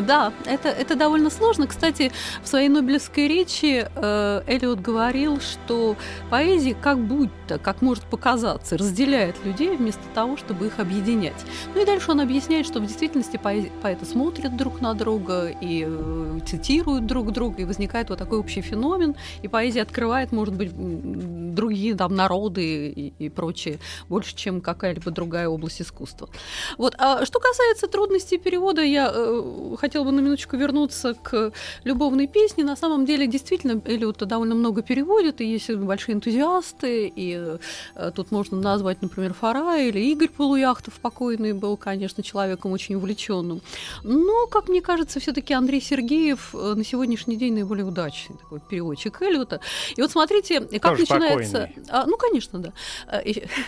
Да, 0.00 0.32
это, 0.44 0.68
это 0.68 0.94
довольно 0.94 1.30
сложно. 1.30 1.66
Кстати, 1.66 2.12
в 2.42 2.48
своей 2.48 2.68
Нобелевской 2.68 3.28
речи 3.28 3.88
э, 3.94 4.42
Эллиот 4.46 4.80
говорил, 4.80 5.40
что 5.40 5.96
поэзия 6.30 6.74
как 6.74 6.98
будто, 6.98 7.58
как 7.58 7.80
может 7.82 8.04
показаться, 8.04 8.76
разделяет 8.76 9.36
людей 9.44 9.76
вместо 9.76 10.02
того, 10.14 10.36
чтобы 10.36 10.66
их 10.66 10.78
объединять. 10.78 11.44
Ну 11.74 11.82
и 11.82 11.86
дальше 11.86 12.10
он 12.10 12.20
объясняет, 12.20 12.66
что 12.66 12.80
в 12.80 12.86
действительности 12.86 13.36
поэзи- 13.36 13.70
поэты 13.80 14.04
смотрят 14.04 14.56
друг 14.56 14.80
на 14.80 14.92
друга 14.94 15.48
и 15.48 15.86
э, 15.88 16.40
цитируют 16.46 17.06
друг 17.06 17.32
друга, 17.32 17.62
и 17.62 17.64
возникает 17.64 18.10
вот 18.10 18.18
такой 18.18 18.38
общий 18.38 18.60
феномен, 18.60 19.16
и 19.42 19.48
поэзия 19.48 19.82
открывает, 19.82 20.32
может 20.32 20.54
быть, 20.54 20.72
другие 20.74 21.94
там 21.94 22.14
народы 22.14 22.88
и, 22.88 23.12
и 23.18 23.28
прочее, 23.28 23.78
больше, 24.08 24.36
чем 24.36 24.60
какая-либо 24.60 25.10
другая 25.10 25.48
область 25.48 25.80
искусства. 25.80 26.28
Вот. 26.76 26.94
А 26.98 27.24
что 27.24 27.40
касается 27.40 27.86
трудностей 27.86 28.38
перевода, 28.38 28.82
я 28.82 29.10
э, 29.14 29.76
хотела 29.86 30.04
бы 30.04 30.10
на 30.10 30.20
минуточку 30.20 30.56
вернуться 30.56 31.14
к 31.14 31.52
любовной 31.84 32.26
песне. 32.26 32.64
На 32.64 32.76
самом 32.76 33.06
деле, 33.06 33.28
действительно, 33.28 33.80
Эллиот 33.84 34.18
довольно 34.26 34.56
много 34.56 34.82
переводит, 34.82 35.40
и 35.40 35.44
есть 35.44 35.70
большие 35.70 36.16
энтузиасты, 36.16 37.12
и 37.14 37.58
э, 37.94 38.10
тут 38.14 38.32
можно 38.32 38.60
назвать, 38.60 39.00
например, 39.00 39.32
Фара 39.32 39.76
или 39.76 40.00
Игорь 40.00 40.28
Полуяхтов, 40.28 40.94
покойный 40.94 41.52
был, 41.52 41.76
конечно, 41.76 42.22
человеком 42.24 42.72
очень 42.72 42.96
увлеченным. 42.96 43.60
Но, 44.02 44.46
как 44.48 44.68
мне 44.68 44.80
кажется, 44.80 45.20
все-таки 45.20 45.54
Андрей 45.54 45.80
Сергеев 45.80 46.52
э, 46.52 46.74
на 46.74 46.84
сегодняшний 46.84 47.36
день 47.36 47.54
наиболее 47.54 47.84
удачный 47.84 48.36
такой 48.36 48.58
переводчик 48.58 49.22
Эллиота. 49.22 49.60
И 49.94 50.02
вот 50.02 50.10
смотрите, 50.10 50.60
как 50.60 50.96
Тоже 50.96 51.02
начинается... 51.02 51.70
А, 51.90 52.06
ну, 52.06 52.16
конечно, 52.16 52.58
да. 52.58 52.72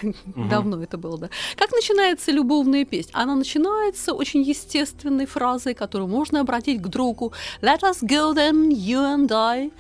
Угу. 0.02 0.48
Давно 0.50 0.83
это 0.83 0.98
было, 0.98 1.16
да. 1.16 1.31
Как 1.57 1.70
начинается 1.70 2.33
любовная 2.33 2.85
песня? 2.85 3.12
Она 3.14 3.37
начинается 3.37 4.14
очень 4.14 4.42
естественной 4.42 5.26
фразой, 5.26 5.74
которую 5.74 6.08
можно 6.09 6.40
обратить 6.40 6.83
к 6.83 6.88
другу 6.88 7.33
«Let 7.62 7.81
us 7.81 8.03
go 8.03 8.35
then, 8.35 8.71
you 8.71 9.01
and 9.01 9.33
I». 9.33 9.71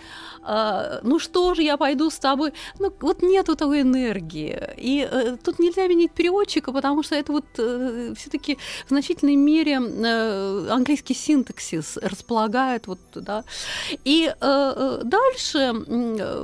А, 0.50 1.00
ну 1.02 1.18
что 1.18 1.54
же, 1.54 1.62
я 1.62 1.76
пойду 1.76 2.08
с 2.08 2.18
тобой. 2.18 2.52
Ну, 2.78 2.90
вот 3.00 3.22
нету 3.22 3.54
такой 3.54 3.82
энергии. 3.82 4.58
И 4.78 5.06
э, 5.10 5.36
тут 5.44 5.58
нельзя 5.58 5.86
винить 5.86 6.12
переводчика, 6.12 6.72
потому 6.72 7.02
что 7.02 7.16
это 7.16 7.32
вот 7.32 7.44
э, 7.58 8.14
все-таки 8.16 8.56
в 8.86 8.88
значительной 8.88 9.36
мере 9.36 9.78
э, 9.78 10.68
английский 10.70 11.14
синтаксис 11.14 11.98
располагает 11.98 12.86
вот, 12.86 12.98
да. 13.14 13.44
И 14.04 14.26
э, 14.28 14.34
э 14.40 15.00
дальше 15.04 15.58
э, 15.58 16.42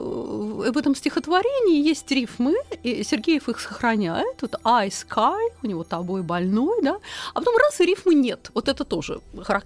в 0.71 0.77
этом 0.77 0.95
стихотворении 0.95 1.89
есть 1.89 2.11
рифмы, 2.11 2.57
и 2.83 3.03
Сергеев 3.03 3.49
их 3.49 3.59
сохраняет. 3.59 4.43
Вот 4.43 4.57
I 4.65 4.89
sky, 4.89 5.49
у 5.63 5.67
него 5.67 5.83
тобой 5.83 6.23
больной, 6.23 6.83
да. 6.83 6.99
А 7.33 7.39
потом 7.39 7.57
раз 7.57 7.81
и 7.81 7.87
рифмы 7.87 8.15
нет. 8.15 8.51
Вот 8.53 8.69
это 8.69 8.85
тоже 8.85 9.21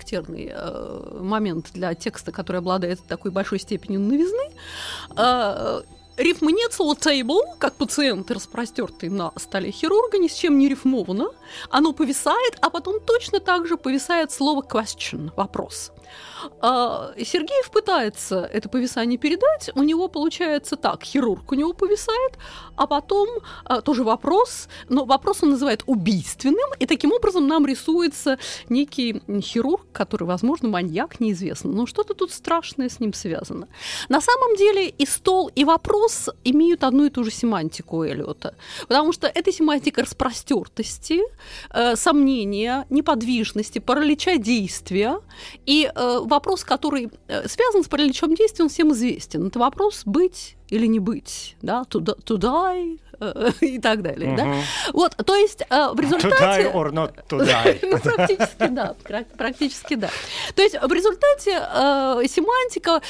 характерный 0.08 0.50
э, 0.52 1.18
момент 1.20 1.70
для 1.74 1.94
текста, 1.94 2.32
который 2.32 2.58
обладает 2.58 3.00
такой 3.08 3.30
большой 3.30 3.58
степенью 3.58 4.00
новизны 4.00 4.18
новизны. 4.18 4.50
А, 5.16 5.82
рифмы 6.16 6.52
нет, 6.52 6.72
слово 6.72 6.94
table, 6.94 7.40
как 7.58 7.74
пациент, 7.74 8.30
распростертый 8.30 9.10
на 9.10 9.32
столе 9.36 9.70
хирурга, 9.70 10.18
ни 10.18 10.28
с 10.28 10.34
чем 10.34 10.58
не 10.58 10.68
рифмовано. 10.68 11.28
Оно 11.70 11.92
повисает, 11.92 12.58
а 12.60 12.70
потом 12.70 13.00
точно 13.00 13.40
так 13.40 13.66
же 13.66 13.76
повисает 13.76 14.32
слово 14.32 14.62
question, 14.62 15.30
вопрос. 15.36 15.92
А, 16.60 17.12
Сергеев 17.18 17.70
пытается 17.70 18.48
это 18.52 18.68
повисание 18.68 19.18
передать, 19.18 19.70
у 19.74 19.82
него 19.82 20.08
получается 20.08 20.76
так, 20.76 21.02
хирург 21.02 21.52
у 21.52 21.54
него 21.54 21.72
повисает, 21.72 22.38
а 22.76 22.86
потом 22.86 23.28
а, 23.64 23.80
тоже 23.80 24.04
вопрос, 24.04 24.68
но 24.88 25.04
вопрос 25.04 25.42
он 25.42 25.50
называет 25.50 25.82
убийственным, 25.86 26.70
и 26.78 26.86
таким 26.86 27.12
образом 27.12 27.46
нам 27.46 27.66
рисуется 27.66 28.38
некий 28.68 29.22
хирург, 29.40 29.86
который, 29.92 30.24
возможно, 30.24 30.68
маньяк, 30.68 31.20
неизвестно, 31.20 31.70
но 31.70 31.86
что-то 31.86 32.14
тут 32.14 32.32
страшное 32.32 32.88
с 32.88 33.00
ним 33.00 33.12
связано. 33.12 33.68
На 34.08 34.20
самом 34.20 34.56
деле 34.56 34.88
и 34.88 35.06
стол, 35.06 35.50
и 35.54 35.64
вопрос 35.64 36.28
имеют 36.44 36.84
одну 36.84 37.06
и 37.06 37.10
ту 37.10 37.24
же 37.24 37.30
семантику 37.30 38.02
Эллиота, 38.02 38.54
потому 38.88 39.12
что 39.12 39.26
это 39.26 39.52
семантика 39.52 40.02
распростертости, 40.02 41.20
э, 41.70 41.96
сомнения, 41.96 42.86
неподвижности, 42.90 43.78
паралича 43.78 44.36
действия, 44.36 45.20
и 45.66 45.90
вопрос, 45.98 46.64
который 46.64 47.10
э, 47.28 47.48
связан 47.48 47.82
с 47.82 47.88
параличом 47.88 48.34
действия, 48.34 48.64
он 48.64 48.68
всем 48.68 48.92
известен. 48.92 49.46
Это 49.46 49.58
вопрос 49.58 50.02
быть 50.04 50.57
или 50.70 50.86
не 50.86 51.00
быть, 51.00 51.56
да, 51.62 51.84
to, 51.88 52.00
to 52.00 52.36
die 52.36 52.98
и 53.60 53.78
так 53.80 54.02
далее, 54.02 54.36
да. 54.36 54.54
Вот, 54.92 55.16
то 55.16 55.34
есть 55.34 55.62
в 55.68 56.00
результате... 56.00 56.36
To 56.36 56.38
die 56.38 56.72
or 56.72 56.92
not 56.92 57.14
to 57.28 57.40
die. 57.40 57.78
ну, 57.90 57.98
практически 57.98 58.66
да, 58.68 58.94
практически 59.36 59.94
да. 59.94 60.10
То 60.54 60.62
есть 60.62 60.76
в 60.80 60.92
результате 60.92 61.50
семантика, 62.28 63.02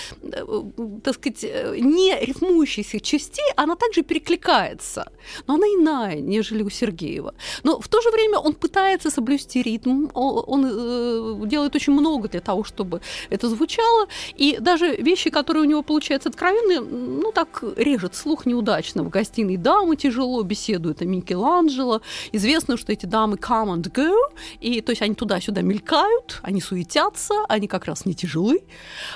так 1.02 1.14
сказать, 1.14 1.42
не 1.78 2.18
рифмующихся 2.24 3.00
частей, 3.00 3.44
она 3.56 3.76
также 3.76 4.02
перекликается, 4.02 5.12
но 5.46 5.54
она 5.54 5.66
иная, 5.66 6.20
нежели 6.20 6.62
у 6.62 6.70
Сергеева. 6.70 7.34
Но 7.62 7.78
в 7.78 7.88
то 7.88 8.00
же 8.00 8.10
время 8.10 8.38
он 8.38 8.54
пытается 8.54 9.10
соблюсти 9.10 9.62
ритм, 9.62 10.08
он 10.14 11.48
делает 11.48 11.74
очень 11.76 11.92
много 11.92 12.28
для 12.28 12.40
того, 12.40 12.64
чтобы 12.64 13.02
это 13.28 13.48
звучало, 13.48 14.08
и 14.36 14.56
даже 14.58 14.96
вещи, 14.96 15.28
которые 15.28 15.64
у 15.64 15.66
него 15.66 15.82
получаются 15.82 16.30
откровенные, 16.30 16.80
ну 16.80 17.30
так 17.32 17.47
режет 17.76 18.14
слух 18.14 18.46
неудачно. 18.46 19.02
В 19.02 19.08
гостиной 19.08 19.56
дамы 19.56 19.96
тяжело 19.96 20.42
беседуют 20.42 21.02
о 21.02 21.04
Микеланджело. 21.04 22.00
Известно, 22.32 22.76
что 22.76 22.92
эти 22.92 23.06
дамы 23.06 23.36
come 23.36 23.76
and 23.76 23.92
go, 23.92 24.14
и 24.60 24.80
то 24.80 24.90
есть 24.92 25.02
они 25.02 25.14
туда-сюда 25.14 25.62
мелькают, 25.62 26.40
они 26.42 26.60
суетятся, 26.60 27.34
они 27.48 27.68
как 27.68 27.86
раз 27.86 28.06
не 28.06 28.14
тяжелы, 28.14 28.62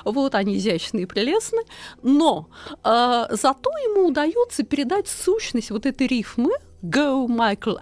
вот, 0.04 0.34
они 0.34 0.56
изящные 0.56 1.04
и 1.04 1.06
прелестны, 1.06 1.62
но 2.02 2.48
э, 2.84 3.26
зато 3.30 3.70
ему 3.70 4.08
удается 4.08 4.62
передать 4.62 5.08
сущность 5.08 5.70
вот 5.70 5.86
этой 5.86 6.06
рифмы 6.06 6.52
Go 6.82 7.26
Michael 7.26 7.78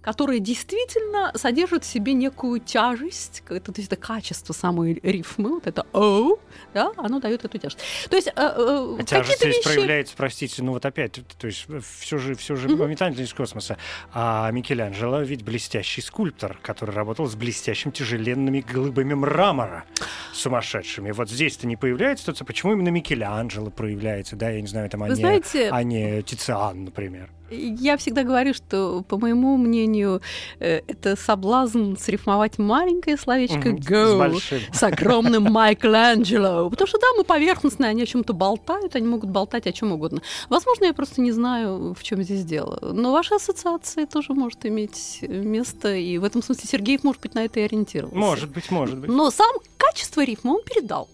Которая 0.00 0.38
действительно 0.38 1.32
содержит 1.34 1.84
в 1.84 1.86
себе 1.86 2.14
некую 2.14 2.60
тяжесть, 2.60 3.42
это, 3.48 3.72
то 3.72 3.80
есть 3.80 3.92
это 3.92 4.00
качество 4.00 4.52
самой 4.52 4.98
рифмы, 5.02 5.54
вот 5.54 5.66
это 5.66 5.86
«о», 5.92 6.38
да, 6.74 6.92
оно 6.96 7.20
дает 7.20 7.44
эту 7.44 7.58
тяжесть. 7.58 7.80
То 8.08 8.16
есть 8.16 8.28
э, 8.28 8.32
э, 8.36 8.96
а 8.98 9.02
тяжесть 9.04 9.38
здесь 9.38 9.56
вещи... 9.56 9.64
проявляется, 9.64 10.14
простите, 10.16 10.62
ну 10.62 10.72
вот 10.72 10.86
опять, 10.86 11.20
то 11.38 11.46
есть 11.46 11.66
все 12.00 12.18
же, 12.18 12.34
все 12.34 12.56
же 12.56 12.68
mm-hmm. 12.68 13.22
из 13.22 13.32
космоса. 13.32 13.76
А 14.12 14.50
Микеланджело 14.50 15.20
ведь 15.20 15.44
блестящий 15.44 16.00
скульптор, 16.00 16.58
который 16.62 16.94
работал 16.94 17.26
с 17.26 17.34
блестящими 17.34 17.90
тяжеленными 17.92 18.60
глыбами 18.60 19.14
мрамора 19.14 19.84
сумасшедшими. 20.32 21.10
Вот 21.12 21.30
здесь-то 21.30 21.66
не 21.66 21.76
появляется, 21.76 22.32
то 22.32 22.44
почему 22.44 22.72
именно 22.72 22.88
Микеланджело 22.88 23.70
проявляется, 23.70 24.36
да, 24.36 24.50
я 24.50 24.60
не 24.60 24.66
знаю, 24.66 24.88
там, 24.90 25.02
а, 25.02 25.08
не, 25.08 25.14
знаете... 25.14 25.68
а 25.70 25.82
не 25.82 26.22
Тициан, 26.22 26.84
например. 26.84 27.30
Я 27.52 27.96
всегда 27.96 28.22
говорю, 28.22 28.54
что, 28.54 29.04
по 29.08 29.18
моему 29.18 29.56
мнению, 29.56 30.20
э, 30.58 30.80
это 30.86 31.16
соблазн 31.16 31.96
срифмовать 31.96 32.58
маленькое 32.58 33.16
словечко 33.16 33.70
«go» 33.70 34.40
с, 34.40 34.78
с 34.78 34.82
огромным 34.82 35.44
Майкеланджело. 35.52 36.70
Потому 36.70 36.86
что, 36.86 36.98
да, 36.98 37.06
мы 37.16 37.24
поверхностные, 37.24 37.90
они 37.90 38.02
о 38.02 38.06
чем 38.06 38.24
то 38.24 38.32
болтают, 38.32 38.96
они 38.96 39.06
могут 39.06 39.30
болтать 39.30 39.66
о 39.66 39.72
чем 39.72 39.92
угодно. 39.92 40.22
Возможно, 40.48 40.86
я 40.86 40.94
просто 40.94 41.20
не 41.20 41.32
знаю, 41.32 41.94
в 41.98 42.02
чем 42.02 42.22
здесь 42.22 42.44
дело. 42.44 42.78
Но 42.92 43.12
ваша 43.12 43.36
ассоциация 43.36 44.06
тоже 44.06 44.34
может 44.34 44.64
иметь 44.66 45.18
место, 45.22 45.94
и 45.94 46.18
в 46.18 46.24
этом 46.24 46.42
смысле 46.42 46.68
Сергеев, 46.68 47.04
может 47.04 47.20
быть, 47.22 47.34
на 47.34 47.44
это 47.44 47.60
и 47.60 47.64
ориентировался. 47.64 48.18
Может 48.18 48.50
быть, 48.50 48.70
может 48.70 48.98
быть. 48.98 49.10
Но 49.10 49.30
сам 49.30 49.54
качество 49.76 50.24
рифма 50.24 50.52
он 50.52 50.62
передал 50.64 51.08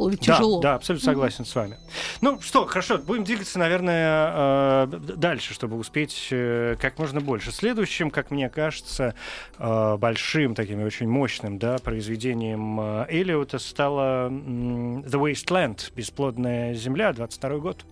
слове 0.00 0.16
тяжело. 0.16 0.60
Да, 0.60 0.70
да 0.70 0.74
абсолютно 0.76 1.04
согласен 1.04 1.44
mm-hmm. 1.44 1.48
с 1.48 1.54
вами. 1.54 1.76
Ну 2.22 2.40
что, 2.40 2.66
хорошо, 2.66 2.98
будем 2.98 3.24
двигаться, 3.24 3.58
наверное, 3.58 4.86
э, 4.86 4.86
дальше, 5.16 5.52
чтобы 5.52 5.76
успеть 5.76 6.28
э, 6.30 6.76
как 6.80 6.98
можно 6.98 7.20
больше. 7.20 7.52
Следующим, 7.52 8.10
как 8.10 8.30
мне 8.30 8.48
кажется, 8.48 9.14
э, 9.58 9.96
большим 9.98 10.54
таким 10.54 10.82
очень 10.82 11.08
мощным 11.08 11.58
да, 11.58 11.76
произведением 11.78 12.80
Элиота 13.08 13.58
стало 13.58 14.30
The 14.30 15.12
Wasteland, 15.12 15.92
«Бесплодная 15.94 16.74
земля», 16.74 17.12
22 17.12 17.58
год. 17.58 17.84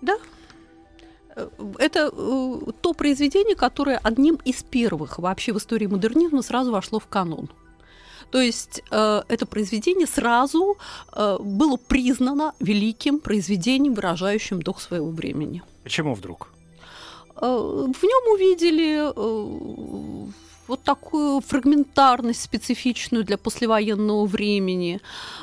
Да, 0.00 0.16
это 1.78 2.10
то 2.10 2.92
произведение, 2.94 3.54
которое 3.54 3.98
одним 3.98 4.40
из 4.44 4.64
первых 4.64 5.20
вообще 5.20 5.52
в 5.52 5.58
истории 5.58 5.86
модернизма 5.86 6.42
сразу 6.42 6.72
вошло 6.72 6.98
в 6.98 7.06
канон. 7.06 7.48
То 8.32 8.40
есть 8.40 8.82
э, 8.90 9.22
это 9.28 9.46
произведение 9.46 10.06
сразу 10.06 10.76
э, 11.12 11.36
было 11.38 11.76
признано 11.76 12.54
великим 12.60 13.18
произведением, 13.20 13.94
выражающим 13.94 14.62
дух 14.62 14.80
своего 14.80 15.10
времени. 15.10 15.62
Почему 15.82 16.14
вдруг? 16.14 16.48
Э, 17.36 17.46
в 17.46 18.02
нем 18.02 18.34
увидели 18.34 19.12
э, 19.14 20.32
вот 20.72 20.82
такую 20.84 21.42
фрагментарность 21.42 22.42
специфичную 22.42 23.24
для 23.24 23.36
послевоенного 23.36 24.24
времени. 24.24 25.00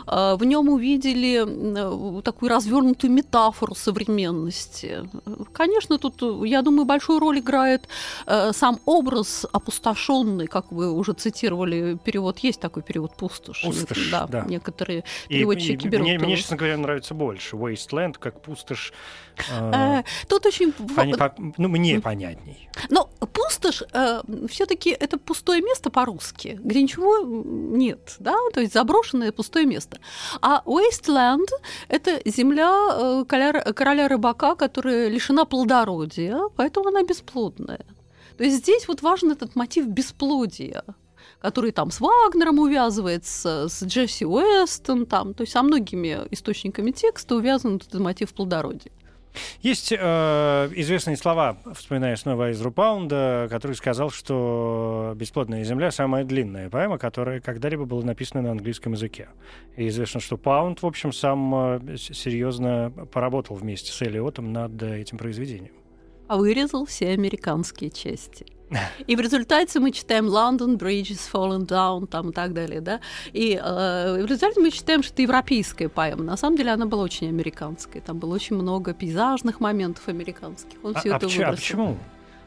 А, 0.07 0.35
в 0.35 0.43
нем 0.43 0.69
увидели 0.69 1.45
э, 1.45 2.21
такую 2.23 2.49
развернутую 2.49 3.13
метафору 3.13 3.75
современности. 3.75 5.07
Конечно, 5.53 5.99
тут, 5.99 6.23
я 6.45 6.63
думаю, 6.63 6.85
большую 6.85 7.19
роль 7.19 7.39
играет 7.39 7.87
э, 8.25 8.53
сам 8.53 8.79
образ 8.85 9.45
опустошенный, 9.51 10.47
как 10.47 10.71
вы 10.71 10.91
уже 10.91 11.13
цитировали, 11.13 11.99
перевод 12.03 12.39
есть 12.39 12.59
такой 12.59 12.81
перевод 12.81 13.15
пустошь. 13.15 13.61
Пустошь, 13.61 14.09
да. 14.11 14.25
да. 14.25 14.45
Некоторые 14.49 15.03
переводчики 15.27 15.83
и, 15.83 15.87
и, 15.87 15.89
берут. 15.89 16.07
Мне, 16.07 16.17
мне, 16.17 16.37
честно 16.37 16.57
говоря, 16.57 16.77
нравится 16.77 17.13
больше 17.13 17.55
Wasteland, 17.55 18.15
как 18.19 18.41
пустошь. 18.41 18.93
Э, 19.49 20.03
Тут 20.27 20.45
очень... 20.45 20.73
Они, 20.95 21.15
ну, 21.57 21.67
мне 21.67 21.99
понятней. 21.99 22.69
Но 22.89 23.09
пустошь 23.33 23.83
все-таки 24.49 24.91
это 24.91 25.17
пустое 25.17 25.61
место 25.61 25.89
по-русски, 25.89 26.59
где 26.63 26.81
ничего 26.81 27.19
нет, 27.19 28.15
да, 28.19 28.35
то 28.53 28.61
есть 28.61 28.73
заброшенное 28.73 29.31
пустое 29.31 29.65
место. 29.65 29.99
А 30.41 30.61
Wasteland— 30.65 31.47
это 31.87 32.21
земля 32.25 32.71
э, 32.91 33.25
короля, 33.27 33.61
короля 33.61 34.07
рыбака, 34.07 34.55
которая 34.55 35.09
лишена 35.09 35.45
плодородия, 35.45 36.39
поэтому 36.55 36.89
она 36.89 37.03
бесплодная. 37.03 37.85
То 38.37 38.43
есть 38.43 38.57
здесь 38.57 38.87
вот 38.87 39.01
важен 39.01 39.31
этот 39.31 39.55
мотив 39.55 39.87
бесплодия 39.87 40.83
который 41.41 41.71
там 41.71 41.89
с 41.89 42.01
Вагнером 42.01 42.59
увязывается, 42.59 43.67
с 43.69 43.83
Джесси 43.83 44.25
Уэстон, 44.25 45.05
там, 45.05 45.33
то 45.33 45.41
есть 45.41 45.53
со 45.53 45.61
многими 45.61 46.19
источниками 46.31 46.91
текста 46.91 47.35
увязан 47.35 47.77
этот 47.77 47.93
мотив 47.95 48.33
плодородия. 48.33 48.91
Есть 49.61 49.91
э, 49.91 49.97
известные 50.75 51.17
слова, 51.17 51.57
вспоминая 51.75 52.15
снова 52.15 52.51
из 52.51 52.61
Рупаунда, 52.61 53.47
который 53.49 53.73
сказал, 53.73 54.09
что 54.09 55.13
«Бесплодная 55.15 55.63
земля»— 55.63 55.91
самая 55.91 56.23
длинная 56.23 56.69
поэма, 56.69 56.97
которая 56.97 57.39
когда-либо 57.39 57.85
была 57.85 58.03
написана 58.03 58.41
на 58.41 58.51
английском 58.51 58.93
языке. 58.93 59.29
И 59.75 59.87
известно, 59.87 60.19
что 60.19 60.37
Паунд, 60.37 60.81
в 60.81 60.85
общем, 60.85 61.11
сам 61.11 61.55
э, 61.55 61.97
серьезно 61.97 62.91
поработал 63.11 63.55
вместе 63.55 63.91
с 63.91 64.01
Элиотом 64.01 64.51
над 64.51 64.81
этим 64.81 65.17
произведением. 65.17 65.73
А 66.27 66.37
вырезал 66.37 66.85
все 66.85 67.09
американские 67.09 67.89
части. 67.89 68.58
И 69.07 69.15
в 69.15 69.19
результате 69.19 69.79
мы 69.79 69.91
читаем 69.91 70.27
London 70.27 70.77
Bridge 70.77 71.11
is 71.11 71.21
fallen 71.31 71.65
down 71.65 72.07
там 72.07 72.29
и 72.29 72.33
так 72.33 72.53
далее, 72.53 72.81
да. 72.81 72.99
И 73.33 73.59
э, 73.61 74.21
в 74.21 74.25
результате 74.25 74.59
мы 74.59 74.71
читаем, 74.71 75.03
что 75.03 75.13
это 75.13 75.21
европейская 75.23 75.89
поэма. 75.89 76.23
На 76.23 76.37
самом 76.37 76.57
деле 76.57 76.71
она 76.71 76.85
была 76.85 77.03
очень 77.03 77.27
американской. 77.29 78.01
Там 78.01 78.19
было 78.19 78.35
очень 78.35 78.55
много 78.55 78.93
пейзажных 78.93 79.59
моментов 79.59 80.07
американских. 80.07 80.77
Он 80.83 80.95
а, 80.95 80.99
все 80.99 81.13
а, 81.13 81.17
это 81.17 81.25
а, 81.25 81.49
а 81.49 81.51
почему? 81.51 81.97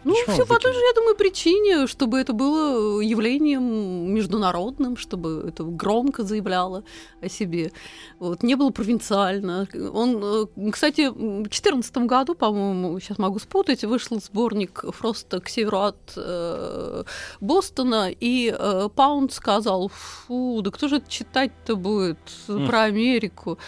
Ну, 0.04 0.14
все 0.26 0.46
по 0.46 0.58
той 0.58 0.72
же, 0.72 0.78
я 0.78 0.92
думаю, 0.94 1.16
причине, 1.16 1.86
чтобы 1.86 2.18
это 2.18 2.32
было 2.32 3.00
явлением 3.00 4.12
международным, 4.12 4.96
чтобы 4.96 5.44
это 5.48 5.64
громко 5.64 6.24
заявляло 6.24 6.82
о 7.20 7.28
себе. 7.28 7.72
Вот, 8.18 8.42
не 8.42 8.56
было 8.56 8.70
провинциально. 8.70 9.68
Он, 9.92 10.20
э, 10.56 10.70
кстати, 10.72 11.08
в 11.08 11.42
2014 11.42 11.96
году, 12.06 12.34
по-моему, 12.34 12.98
сейчас 13.00 13.18
могу 13.18 13.38
спутать, 13.38 13.84
вышел 13.84 14.20
сборник 14.20 14.84
Фроста 14.92 15.40
к 15.40 15.48
северу 15.48 15.78
от 15.78 15.96
э, 16.16 17.04
Бостона, 17.40 18.10
и 18.10 18.54
э, 18.56 18.88
Паунд 18.94 19.32
сказал, 19.32 19.88
фу, 19.88 20.60
да 20.62 20.70
кто 20.70 20.88
же 20.88 20.96
это 20.96 21.10
читать-то 21.10 21.76
будет 21.76 22.18
про 22.46 22.82
Америку? 22.82 23.58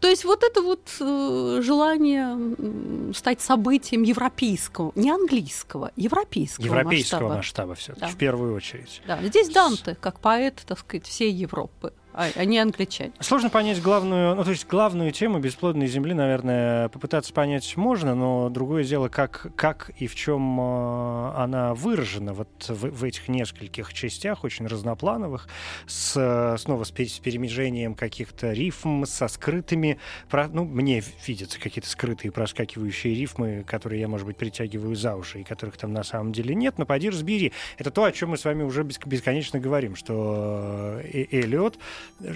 То 0.00 0.08
есть 0.08 0.24
вот 0.24 0.42
это 0.42 0.62
вот 0.62 0.80
э, 1.00 1.60
желание 1.62 3.14
стать 3.14 3.40
событием 3.40 4.02
европейского, 4.02 4.92
не 4.94 5.10
английского, 5.10 5.77
европейского, 5.96 6.64
европейского, 6.64 6.64
европейского 6.66 7.28
масштаба, 7.28 7.36
масштаба 7.36 7.74
все-таки 7.74 8.00
да. 8.00 8.08
в 8.08 8.16
первую 8.16 8.54
очередь. 8.54 9.02
Да, 9.06 9.22
здесь 9.22 9.48
Данте 9.50 9.96
как 10.00 10.20
поэт, 10.20 10.62
так 10.66 10.78
сказать, 10.78 11.06
всей 11.06 11.32
Европы 11.32 11.92
а, 12.12 12.28
а 12.34 12.44
не 12.44 12.58
англичане. 12.58 13.12
Сложно 13.20 13.50
понять 13.50 13.80
главную, 13.82 14.34
ну 14.34 14.44
то 14.44 14.50
есть 14.50 14.66
главную 14.66 15.12
тему 15.12 15.38
бесплодной 15.38 15.86
земли, 15.86 16.14
наверное, 16.14 16.88
попытаться 16.88 17.32
понять 17.32 17.76
можно, 17.76 18.14
но 18.14 18.48
другое 18.48 18.84
дело, 18.84 19.08
как, 19.08 19.52
как 19.54 19.90
и 19.98 20.06
в 20.06 20.14
чем 20.14 20.60
э, 20.60 21.32
она 21.36 21.74
выражена 21.74 22.32
вот 22.32 22.48
в, 22.68 22.90
в 22.90 23.04
этих 23.04 23.28
нескольких 23.28 23.92
частях, 23.92 24.44
очень 24.44 24.66
разноплановых, 24.66 25.48
с, 25.86 26.56
снова 26.58 26.84
с, 26.84 26.90
с 26.90 27.18
перемежением 27.18 27.94
каких-то 27.94 28.52
рифм, 28.52 29.04
со 29.04 29.28
скрытыми, 29.28 29.98
ну 30.32 30.64
мне 30.64 31.02
видятся 31.26 31.60
какие-то 31.60 31.88
скрытые 31.88 32.32
проскакивающие 32.32 33.14
рифмы, 33.14 33.64
которые 33.66 34.00
я, 34.00 34.08
может 34.08 34.26
быть, 34.26 34.36
притягиваю 34.36 34.96
за 34.96 35.14
уши, 35.14 35.40
и 35.40 35.44
которых 35.44 35.76
там 35.76 35.92
на 35.92 36.02
самом 36.02 36.32
деле 36.32 36.54
нет, 36.54 36.78
но 36.78 36.86
поди 36.86 37.10
разбери. 37.10 37.52
Это 37.76 37.90
то, 37.90 38.04
о 38.04 38.12
чем 38.12 38.30
мы 38.30 38.38
с 38.38 38.44
вами 38.44 38.62
уже 38.62 38.82
бесконечно 38.82 39.60
говорим, 39.60 39.94
что 39.94 41.00
э, 41.04 41.26
Эллиот 41.30 41.78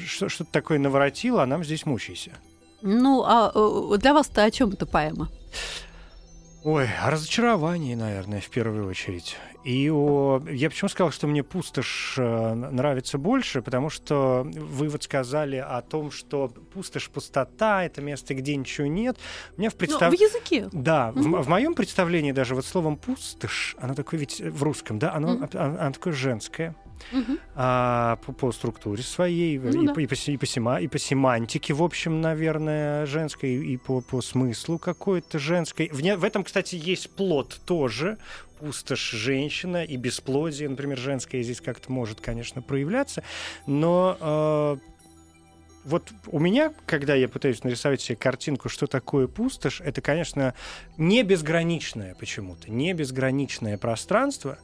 что-то 0.07 0.51
такое 0.51 0.79
наворотило, 0.79 1.43
а 1.43 1.47
нам 1.47 1.65
здесь 1.65 1.87
мучайся. 1.87 2.33
Ну, 2.83 3.23
а 3.25 3.53
э, 3.55 3.99
для 3.99 4.13
вас-то 4.13 4.43
о 4.43 4.51
чем 4.51 4.71
эта 4.71 4.87
поэма? 4.87 5.29
Ой, 6.65 6.89
о 7.03 7.11
разочаровании, 7.11 7.97
наверное, 7.97 8.41
в 8.41 8.49
первую 8.49 8.89
очередь. 8.89 9.37
И 9.65 9.91
о... 9.91 10.41
я 10.49 10.71
почему 10.71 10.89
сказал, 10.89 11.11
что 11.11 11.27
мне 11.27 11.43
пустошь 11.43 12.15
э, 12.17 12.55
нравится 12.55 13.19
больше, 13.19 13.63
потому 13.63 13.91
что 13.91 14.45
вы 14.45 14.89
вот 14.89 15.03
сказали 15.03 15.57
о 15.57 15.81
том, 15.83 16.13
что 16.13 16.49
пустошь, 16.49 17.11
пустота— 17.11 17.85
это 17.85 18.01
место, 18.01 18.35
где 18.35 18.55
ничего 18.55 18.87
нет. 18.87 19.19
У 19.57 19.61
меня 19.61 19.71
в. 19.71 19.75
Ну, 19.81 19.99
в 19.99 20.13
языке. 20.13 20.69
Да, 20.71 21.13
mm-hmm. 21.15 21.41
в, 21.41 21.43
в 21.43 21.49
моем 21.49 21.75
представлении 21.75 22.31
даже 22.31 22.55
вот 22.55 22.65
словом 22.65 22.97
пустошь, 22.97 23.77
оно 23.81 23.95
такое 23.95 24.21
ведь 24.21 24.41
в 24.41 24.63
русском, 24.63 25.01
да, 25.01 25.15
оно, 25.15 25.35
mm-hmm. 25.35 25.57
оно, 25.57 25.81
оно 25.81 25.93
такое 25.93 26.13
женское 26.13 26.77
угу. 27.13 27.39
а, 27.55 28.17
по, 28.25 28.33
по 28.33 28.53
структуре 28.53 29.03
своей, 29.03 29.59
ну, 29.59 29.83
и, 29.83 29.87
да. 29.87 29.95
по, 29.95 30.01
и, 30.01 30.07
по, 30.07 30.15
и, 30.15 30.37
по 30.37 30.47
сема, 30.47 30.81
и 30.81 30.89
по 30.89 30.99
семантике, 30.99 31.75
в 31.75 31.83
общем, 31.83 32.21
наверное, 32.21 33.07
женской, 33.07 33.55
и 33.55 33.77
по, 33.77 34.01
по 34.01 34.21
смыслу 34.21 34.79
какой-то 34.79 35.39
женской. 35.39 35.89
В, 35.93 36.01
не, 36.01 36.17
в 36.17 36.25
этом, 36.25 36.45
кстати, 36.45 36.77
есть 36.77 37.11
плод 37.11 37.61
тоже, 37.67 38.19
пустошь 38.61 39.11
женщина 39.11 39.85
и 39.85 39.97
бесплодие, 39.97 40.69
например, 40.69 40.99
женское 40.99 41.43
здесь 41.43 41.61
как-то 41.61 41.91
может, 41.91 42.21
конечно, 42.21 42.63
проявляться, 42.63 43.25
но 43.67 44.17
э, 44.21 44.77
вот 45.85 46.13
у 46.29 46.39
меня, 46.39 46.73
когда 46.87 47.15
я 47.15 47.29
пытаюсь 47.29 47.65
нарисовать 47.65 48.01
себе 48.01 48.17
картинку, 48.17 48.69
что 48.69 48.87
такое 48.87 49.27
пустошь, 49.27 49.81
это, 49.81 50.01
конечно, 50.01 50.55
не 50.97 51.23
безграничное 51.23 52.15
почему-то, 52.15 52.71
не 52.71 52.93
безграничное 52.93 53.79
пространство, 53.79 54.59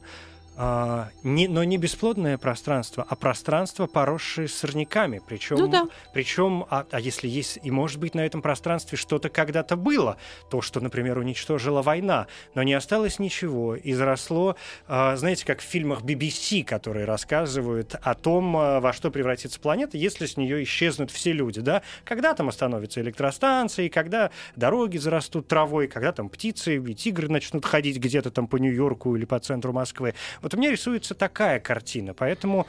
а, 0.61 1.07
не, 1.23 1.47
но 1.47 1.63
не 1.63 1.77
бесплодное 1.77 2.37
пространство, 2.37 3.05
а 3.07 3.15
пространство, 3.15 3.87
поросшее 3.87 4.49
сорняками. 4.49 5.21
Причем, 5.25 5.55
ну, 5.55 5.67
да. 5.69 5.87
причем 6.13 6.65
а, 6.69 6.85
а 6.91 6.99
если 6.99 7.29
есть, 7.29 7.59
и 7.63 7.71
может 7.71 7.97
быть 7.97 8.13
на 8.13 8.25
этом 8.25 8.41
пространстве 8.41 8.97
что-то 8.97 9.29
когда-то 9.29 9.77
было, 9.77 10.17
то, 10.49 10.61
что, 10.61 10.81
например, 10.81 11.17
уничтожила 11.17 11.81
война, 11.81 12.27
но 12.55 12.63
не 12.63 12.73
осталось 12.73 13.19
ничего, 13.19 13.77
и 13.77 13.93
заросло, 13.93 14.57
а, 14.89 15.15
знаете, 15.15 15.45
как 15.45 15.61
в 15.61 15.63
фильмах 15.63 16.01
BBC, 16.01 16.65
которые 16.65 17.05
рассказывают 17.05 17.95
о 17.95 18.13
том, 18.13 18.57
а, 18.57 18.81
во 18.81 18.91
что 18.91 19.11
превратится 19.11 19.61
планета, 19.61 19.95
если 19.97 20.25
с 20.25 20.35
нее 20.35 20.61
исчезнут 20.63 21.09
все 21.09 21.31
люди, 21.31 21.61
да? 21.61 21.83
Когда 22.03 22.33
там 22.33 22.49
остановятся 22.49 22.99
электростанции, 22.99 23.87
когда 23.87 24.29
дороги 24.57 24.97
зарастут 24.97 25.47
травой, 25.47 25.87
когда 25.87 26.11
там 26.11 26.27
птицы 26.27 26.75
и 26.75 26.93
тигры 26.93 27.29
начнут 27.29 27.65
ходить 27.65 27.97
где-то 27.97 28.29
там 28.29 28.45
по 28.45 28.57
Нью-Йорку 28.57 29.15
или 29.15 29.23
по 29.23 29.39
центру 29.39 29.71
Москвы. 29.71 30.15
Вот 30.49 30.55
у 30.55 30.57
меня 30.57 30.71
рисуется 30.71 31.13
такая 31.13 31.59
картина, 31.59 32.15
поэтому, 32.15 32.65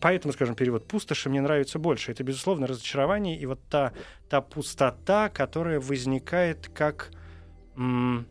поэтому, 0.00 0.32
скажем, 0.32 0.56
перевод 0.56 0.84
пустоши 0.88 1.30
мне 1.30 1.40
нравится 1.40 1.78
больше. 1.78 2.10
Это, 2.10 2.24
безусловно, 2.24 2.66
разочарование 2.66 3.38
и 3.38 3.46
вот 3.46 3.60
та, 3.70 3.92
та 4.28 4.40
пустота, 4.40 5.28
которая 5.28 5.78
возникает 5.78 6.68
как... 6.74 7.12
М- 7.76 8.26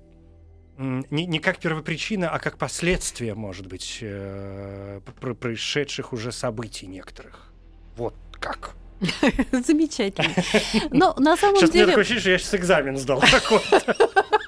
не, 0.78 1.26
не 1.26 1.40
как 1.40 1.60
первопричина, 1.60 2.30
а 2.30 2.40
как 2.40 2.58
последствие, 2.58 3.36
может 3.36 3.68
быть, 3.68 4.00
э, 4.02 5.00
происшедших 5.40 6.12
уже 6.12 6.34
событий 6.34 6.86
некоторых. 6.86 7.54
Вот 7.96 8.16
как. 8.34 8.76
Замечательно. 9.52 10.34
Но 10.92 11.16
на 11.20 11.38
самом 11.38 11.56
сейчас 11.56 11.72
деле... 11.72 11.72
Сейчас 11.72 11.74
меня 11.74 11.86
такое 11.86 12.02
ощущение, 12.02 12.20
что 12.20 12.32
я 12.32 12.38
сейчас 12.38 12.56
экзамен 12.56 12.98
сдал 12.98 13.24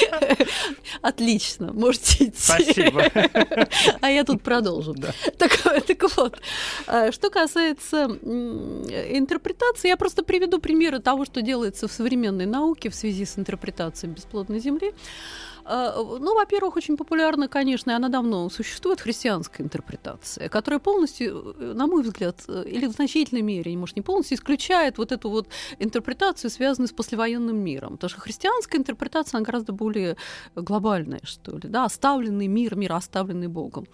Отлично, 1.02 1.72
можете 1.72 2.26
идти. 2.26 2.36
Спасибо. 2.36 3.04
А 4.00 4.10
я 4.10 4.24
тут 4.24 4.42
продолжу. 4.42 4.94
Да. 4.94 5.12
Так, 5.38 5.58
так 5.86 6.16
вот, 6.16 6.40
а, 6.86 7.12
что 7.12 7.30
касается 7.30 8.04
интерпретации, 8.04 9.88
я 9.88 9.96
просто 9.96 10.22
приведу 10.22 10.58
примеры 10.58 11.00
того, 11.00 11.24
что 11.24 11.42
делается 11.42 11.88
в 11.88 11.92
современной 11.92 12.46
науке 12.46 12.90
в 12.90 12.94
связи 12.94 13.24
с 13.24 13.38
интерпретацией 13.38 14.12
бесплодной 14.12 14.60
Земли. 14.60 14.92
А, 15.64 15.94
ну, 15.96 16.34
во-первых, 16.34 16.76
очень 16.76 16.96
популярна, 16.96 17.48
конечно, 17.48 17.90
и 17.90 17.94
она 17.94 18.08
давно 18.08 18.48
существует, 18.50 19.00
христианская 19.00 19.62
интерпретация, 19.62 20.48
которая 20.48 20.80
полностью, 20.80 21.54
э, 21.58 21.72
на 21.74 21.86
мой 21.86 22.02
взгляд, 22.02 22.36
э, 22.48 22.64
или 22.66 22.86
в 22.86 22.92
значительной 22.92 23.42
мере, 23.42 23.76
может, 23.76 23.96
не 23.96 24.02
полностью, 24.02 24.36
исключает 24.36 24.98
вот 24.98 25.12
эту 25.12 25.30
вот 25.30 25.48
интерпретацию, 25.78 26.50
связанную 26.50 26.88
с 26.88 26.92
послевоенным 26.92 27.56
миром. 27.56 27.92
Потому 27.92 28.10
что 28.10 28.20
христианская 28.20 28.78
интерпретация, 28.78 29.38
она 29.38 29.44
гораздо 29.44 29.72
более 29.72 30.16
глобальная, 30.54 31.20
что 31.24 31.52
ли, 31.52 31.68
да, 31.68 31.84
оставленный 31.84 32.48
мир, 32.48 32.74
мир, 32.76 32.92
оставленный 32.92 33.48
Богом. 33.48 33.86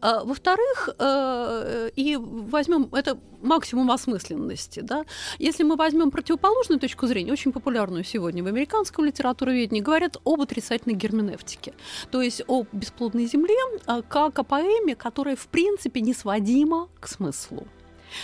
А, 0.00 0.24
во-вторых, 0.24 0.90
э, 0.98 1.90
и 1.96 2.16
возьмем 2.16 2.88
это 2.92 3.18
максимум 3.42 3.90
осмысленности, 3.90 4.80
да, 4.80 5.04
если 5.38 5.62
мы 5.62 5.76
возьмем 5.76 6.10
противоположную 6.10 6.80
точку 6.80 7.06
зрения, 7.06 7.32
очень 7.32 7.52
популярную 7.52 8.04
сегодня 8.04 8.42
в 8.42 8.46
американском 8.46 9.04
литературоведении, 9.04 9.80
говорят 9.80 10.16
об 10.24 10.40
отрицательной 10.40 10.96
герменевтике. 10.98 11.74
То 12.10 12.20
есть 12.20 12.42
о 12.46 12.64
бесплодной 12.72 13.26
земле 13.26 13.56
а, 13.86 14.02
как 14.02 14.38
о 14.38 14.44
поэме, 14.44 14.94
которая 14.94 15.36
в 15.36 15.48
принципе 15.48 16.00
не 16.00 16.12
сводима 16.12 16.88
к 17.00 17.08
смыслу. 17.08 17.66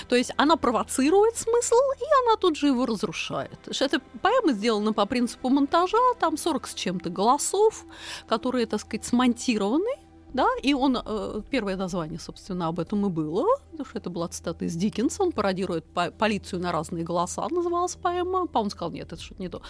То 0.09 0.17
есть 0.17 0.33
она 0.37 0.57
провоцирует 0.57 1.37
смысл, 1.37 1.77
и 1.99 2.25
она 2.25 2.37
тут 2.37 2.57
же 2.57 2.69
его 2.69 2.87
разрушает. 2.87 3.59
Эта 3.81 4.01
поэма 4.23 4.53
сделана 4.53 4.93
по 4.93 5.07
принципу 5.07 5.49
монтажа, 5.49 5.99
там 6.19 6.37
40 6.37 6.67
с 6.69 6.75
чем-то 6.75 7.11
голосов, 7.11 7.85
которые, 8.27 8.67
так 8.67 8.81
сказать, 8.81 9.05
смонтированы, 9.05 9.91
да, 10.35 10.49
и 10.63 10.75
он, 10.75 10.99
э, 11.03 11.43
первое 11.49 11.77
название, 11.77 12.19
собственно, 12.19 12.67
об 12.67 12.81
этом 12.81 13.07
и 13.07 13.09
было, 13.09 13.47
потому 13.71 13.89
что 13.89 13.99
это 13.99 14.11
была 14.11 14.29
цитата 14.29 14.65
из 14.65 14.75
Диккенса, 14.75 15.23
он 15.23 15.31
пародирует 15.33 15.85
по 15.85 16.11
полицию 16.11 16.61
на 16.61 16.73
разные 16.73 17.05
голоса, 17.05 17.49
называлась 17.49 17.95
поэма, 17.95 18.47
по-моему, 18.47 18.71
сказал, 18.71 18.91
нет, 18.91 19.13
это 19.13 19.23
что-то 19.23 19.41
не 19.41 19.49
то. 19.49 19.63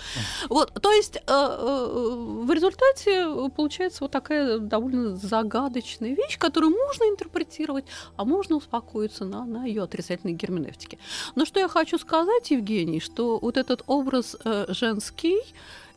Вот, 0.48 0.72
то 0.80 0.90
есть 0.90 1.16
э, 1.16 1.20
э, 1.26 2.14
в 2.44 2.50
результате 2.50 3.50
получается 3.54 4.04
вот 4.04 4.10
такая 4.10 4.58
довольно 4.58 5.16
загадочная 5.16 6.14
вещь, 6.14 6.38
которую 6.38 6.72
можно 6.72 7.04
интерпретировать, 7.04 7.84
а 8.16 8.24
можно 8.24 8.56
успокоиться 8.56 9.26
на, 9.26 9.44
на 9.44 9.66
ее 9.66 9.82
отрицательной 9.82 10.32
герменевтике. 10.32 10.98
Но 11.34 11.44
что 11.44 11.60
я 11.60 11.68
хочу 11.68 11.98
сказать, 11.98 12.50
Евгений, 12.50 13.00
что 13.00 13.38
вот 13.38 13.58
этот 13.58 13.82
образ 13.86 14.34
э, 14.44 14.64
женский, 14.68 15.36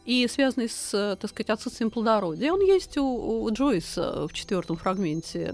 и 0.07 0.25
связанный 0.27 0.69
с, 0.69 1.17
так 1.19 1.29
сказать, 1.29 1.49
отсутствием 1.49 1.91
плодородия. 1.91 2.51
Он 2.51 2.61
есть 2.61 2.97
у, 2.97 3.43
у 3.43 3.51
Джойса 3.51 4.27
в 4.27 4.33
четвертом 4.33 4.77
фрагменте 4.77 5.53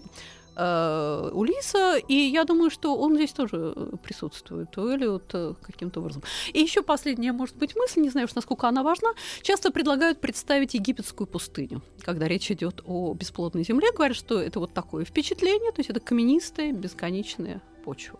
э, 0.55 1.29
Улиса, 1.33 1.97
и 1.97 2.13
я 2.13 2.43
думаю, 2.45 2.69
что 2.69 2.95
он 2.95 3.15
здесь 3.15 3.33
тоже 3.33 3.73
присутствует, 4.03 4.69
или 4.77 5.07
вот 5.07 5.23
э, 5.33 5.55
каким-то 5.61 6.01
образом. 6.01 6.21
И 6.53 6.61
еще 6.61 6.83
последняя, 6.83 7.31
может 7.31 7.55
быть, 7.55 7.75
мысль, 7.75 8.01
не 8.01 8.09
знаю 8.09 8.27
уж, 8.27 8.35
насколько 8.35 8.67
она 8.67 8.83
важна, 8.83 9.09
часто 9.41 9.71
предлагают 9.71 10.21
представить 10.21 10.75
египетскую 10.75 11.25
пустыню, 11.25 11.81
когда 12.01 12.27
речь 12.27 12.51
идет 12.51 12.81
о 12.85 13.15
бесплодной 13.15 13.63
земле, 13.63 13.91
говорят, 13.91 14.15
что 14.15 14.39
это 14.39 14.59
вот 14.59 14.71
такое 14.71 15.03
впечатление, 15.03 15.71
то 15.71 15.79
есть 15.79 15.89
это 15.89 15.99
каменистая, 15.99 16.71
бесконечная 16.73 17.59
почва. 17.83 18.19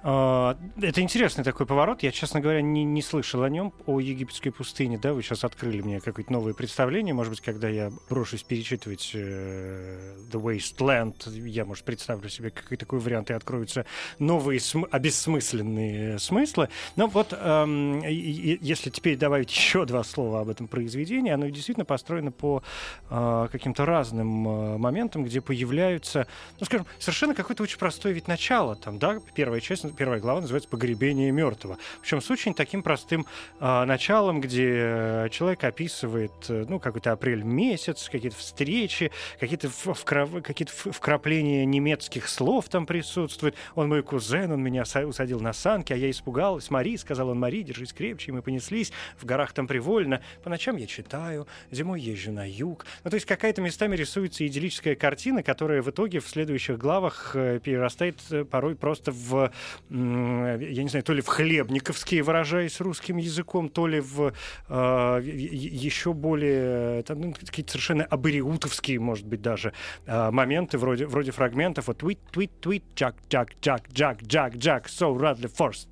А, 0.00 0.56
это 0.80 1.00
интересный 1.00 1.42
такой 1.42 1.66
поворот. 1.66 2.02
Я, 2.02 2.12
честно 2.12 2.40
говоря, 2.40 2.62
не, 2.62 2.84
не 2.84 3.02
слышал 3.02 3.42
о 3.42 3.48
нем, 3.48 3.72
о 3.86 3.98
египетской 3.98 4.50
пустыне. 4.50 4.96
Да, 4.98 5.12
вы 5.12 5.22
сейчас 5.22 5.42
открыли 5.42 5.80
мне 5.80 6.00
какое-то 6.00 6.32
новое 6.32 6.54
представление. 6.54 7.14
Может 7.14 7.30
быть, 7.32 7.40
когда 7.40 7.68
я 7.68 7.90
брошусь 8.08 8.44
перечитывать 8.44 9.10
э, 9.14 10.16
The 10.30 10.40
Wasteland, 10.40 11.30
я, 11.48 11.64
может, 11.64 11.84
представлю 11.84 12.28
себе 12.28 12.50
какой 12.50 12.76
такой 12.76 13.00
вариант, 13.00 13.30
и 13.30 13.34
откроются 13.34 13.86
новые 14.20 14.60
см- 14.60 14.88
обессмысленные 14.92 16.18
смыслы. 16.20 16.68
Но 16.94 17.08
вот 17.08 17.32
эм, 17.32 18.00
если 18.02 18.90
теперь 18.90 19.16
добавить 19.16 19.50
еще 19.56 19.84
два 19.84 20.04
слова 20.04 20.42
об 20.42 20.48
этом 20.48 20.68
произведении, 20.68 21.32
оно 21.32 21.48
действительно 21.48 21.84
построено 21.84 22.30
по 22.30 22.62
э, 23.10 23.48
каким-то 23.50 23.84
разным 23.84 24.46
э, 24.46 24.78
моментам, 24.78 25.24
где 25.24 25.40
появляются, 25.40 26.28
ну, 26.60 26.66
скажем, 26.66 26.86
совершенно 27.00 27.34
какой-то 27.34 27.64
очень 27.64 27.78
простой 27.78 28.12
вид 28.12 28.28
начала. 28.28 28.76
Там, 28.76 28.98
да, 29.00 29.18
первая 29.34 29.60
часть 29.60 29.87
первая 29.96 30.20
глава 30.20 30.40
называется 30.40 30.68
«Погребение 30.68 31.30
мертвого». 31.30 31.78
Причем 32.00 32.20
с 32.20 32.30
очень 32.30 32.54
таким 32.54 32.82
простым 32.82 33.26
э, 33.60 33.84
началом, 33.84 34.40
где 34.40 35.28
человек 35.30 35.64
описывает, 35.64 36.32
э, 36.48 36.64
ну, 36.68 36.78
какой-то 36.78 37.12
апрель 37.12 37.42
месяц, 37.42 38.08
какие-то 38.10 38.36
встречи, 38.36 39.10
какие-то 39.38 39.68
вкрав... 39.68 40.30
какие 40.42 40.66
вкрапления 40.68 41.64
немецких 41.64 42.28
слов 42.28 42.68
там 42.68 42.86
присутствуют. 42.86 43.54
Он 43.74 43.88
мой 43.88 44.02
кузен, 44.02 44.52
он 44.52 44.62
меня 44.62 44.82
усадил 44.82 45.40
на 45.40 45.52
санки, 45.52 45.92
а 45.92 45.96
я 45.96 46.10
испугалась. 46.10 46.70
Мари, 46.70 46.96
сказал 46.96 47.30
он, 47.30 47.38
Мари, 47.38 47.62
держись 47.62 47.92
крепче, 47.92 48.30
и 48.30 48.32
мы 48.32 48.42
понеслись. 48.42 48.92
В 49.18 49.24
горах 49.24 49.52
там 49.52 49.66
привольно. 49.66 50.22
По 50.42 50.50
ночам 50.50 50.76
я 50.76 50.86
читаю, 50.86 51.46
зимой 51.70 52.00
езжу 52.00 52.32
на 52.32 52.48
юг. 52.48 52.86
Ну, 53.04 53.10
то 53.10 53.14
есть 53.14 53.26
какая-то 53.26 53.60
местами 53.60 53.96
рисуется 53.96 54.46
идиллическая 54.46 54.94
картина, 54.94 55.42
которая 55.42 55.82
в 55.82 55.90
итоге 55.90 56.20
в 56.20 56.28
следующих 56.28 56.78
главах 56.78 57.32
э, 57.34 57.60
перерастает 57.62 58.16
э, 58.30 58.44
порой 58.44 58.74
просто 58.74 59.12
в 59.12 59.52
я 59.90 60.82
не 60.82 60.88
знаю, 60.88 61.02
то 61.02 61.12
ли 61.12 61.20
в 61.20 61.26
хлебниковские, 61.26 62.22
выражаясь 62.22 62.80
русским 62.80 63.16
языком, 63.16 63.68
то 63.68 63.86
ли 63.86 64.00
в 64.00 64.32
э, 64.68 65.20
еще 65.24 66.12
более 66.12 67.02
там, 67.02 67.20
ну, 67.20 67.32
какие-то 67.32 67.72
совершенно 67.72 68.04
абориутовские, 68.04 69.00
может 69.00 69.26
быть, 69.26 69.42
даже 69.42 69.72
э, 70.06 70.30
моменты 70.30 70.78
вроде, 70.78 71.06
вроде 71.06 71.30
фрагментов. 71.30 71.88
Вот 71.88 72.02
tweet, 72.02 72.18
tweet, 72.32 72.50
tweet, 72.60 72.82
jack, 72.94 73.14
jack, 73.28 73.50
jack, 73.60 73.82
jack, 73.92 74.22
jack, 74.22 74.56
jack, 74.56 74.86
so 74.86 75.16
radly 75.16 75.48
forced, 75.48 75.88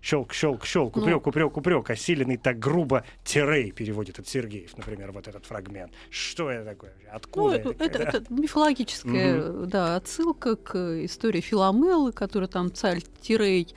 Щелк, 0.00 0.32
щелк, 0.32 0.64
щелк, 0.64 0.96
Ну. 0.96 1.02
упрек, 1.02 1.26
упрек, 1.26 1.56
упрек, 1.56 1.90
осиленный 1.90 2.36
так 2.38 2.58
грубо, 2.58 3.04
тирей 3.24 3.72
переводит 3.72 4.18
от 4.18 4.28
Сергеев, 4.28 4.76
например, 4.78 5.10
вот 5.12 5.26
этот 5.28 5.44
фрагмент. 5.44 5.92
Что 6.10 6.50
это 6.50 6.64
такое? 6.70 6.90
вообще? 6.90 7.08
Ну, 7.10 7.16
Откуда 7.16 7.56
это, 7.56 7.84
это? 7.84 8.18
это- 8.18 8.32
мифологическая 8.32 9.42
да, 9.66 9.96
отсылка 9.96 10.54
к 10.56 10.76
истории 11.04 11.40
Филомелы, 11.40 12.12
которую 12.12 12.48
там 12.48 12.72
царь 12.72 13.02
Тирей 13.20 13.68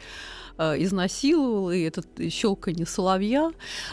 изнасиловал, 0.58 1.72
и 1.72 1.82
этот 1.82 2.06
щелканье 2.32 2.86
соловья. 2.86 3.52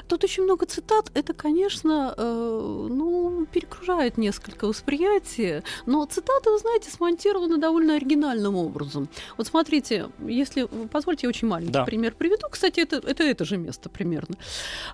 Тут 0.09 0.25
очень 0.25 0.45
много 0.45 0.67
цитат. 0.67 1.11
Это, 1.15 1.33
конечно, 1.33 2.15
э, 2.17 2.87
ну, 2.91 3.47
перегружает 3.53 4.19
несколько 4.19 4.67
восприятия, 4.67 5.63
но 5.87 6.05
цитаты, 6.05 6.51
вы 6.51 6.59
знаете, 6.59 6.91
смонтированы 6.91 7.59
довольно 7.59 7.95
оригинальным 7.97 8.57
образом. 8.57 9.09
Вот 9.37 9.47
смотрите, 9.47 10.09
если 10.27 10.69
позвольте, 10.91 11.27
я 11.27 11.29
очень 11.29 11.49
маленький 11.49 11.73
Да. 11.73 11.85
пример 11.85 12.15
приведу. 12.15 12.49
Кстати, 12.51 12.81
это, 12.81 12.97
это 12.97 13.23
это 13.23 13.45
же 13.45 13.57
место 13.57 13.89
примерно. 13.89 14.37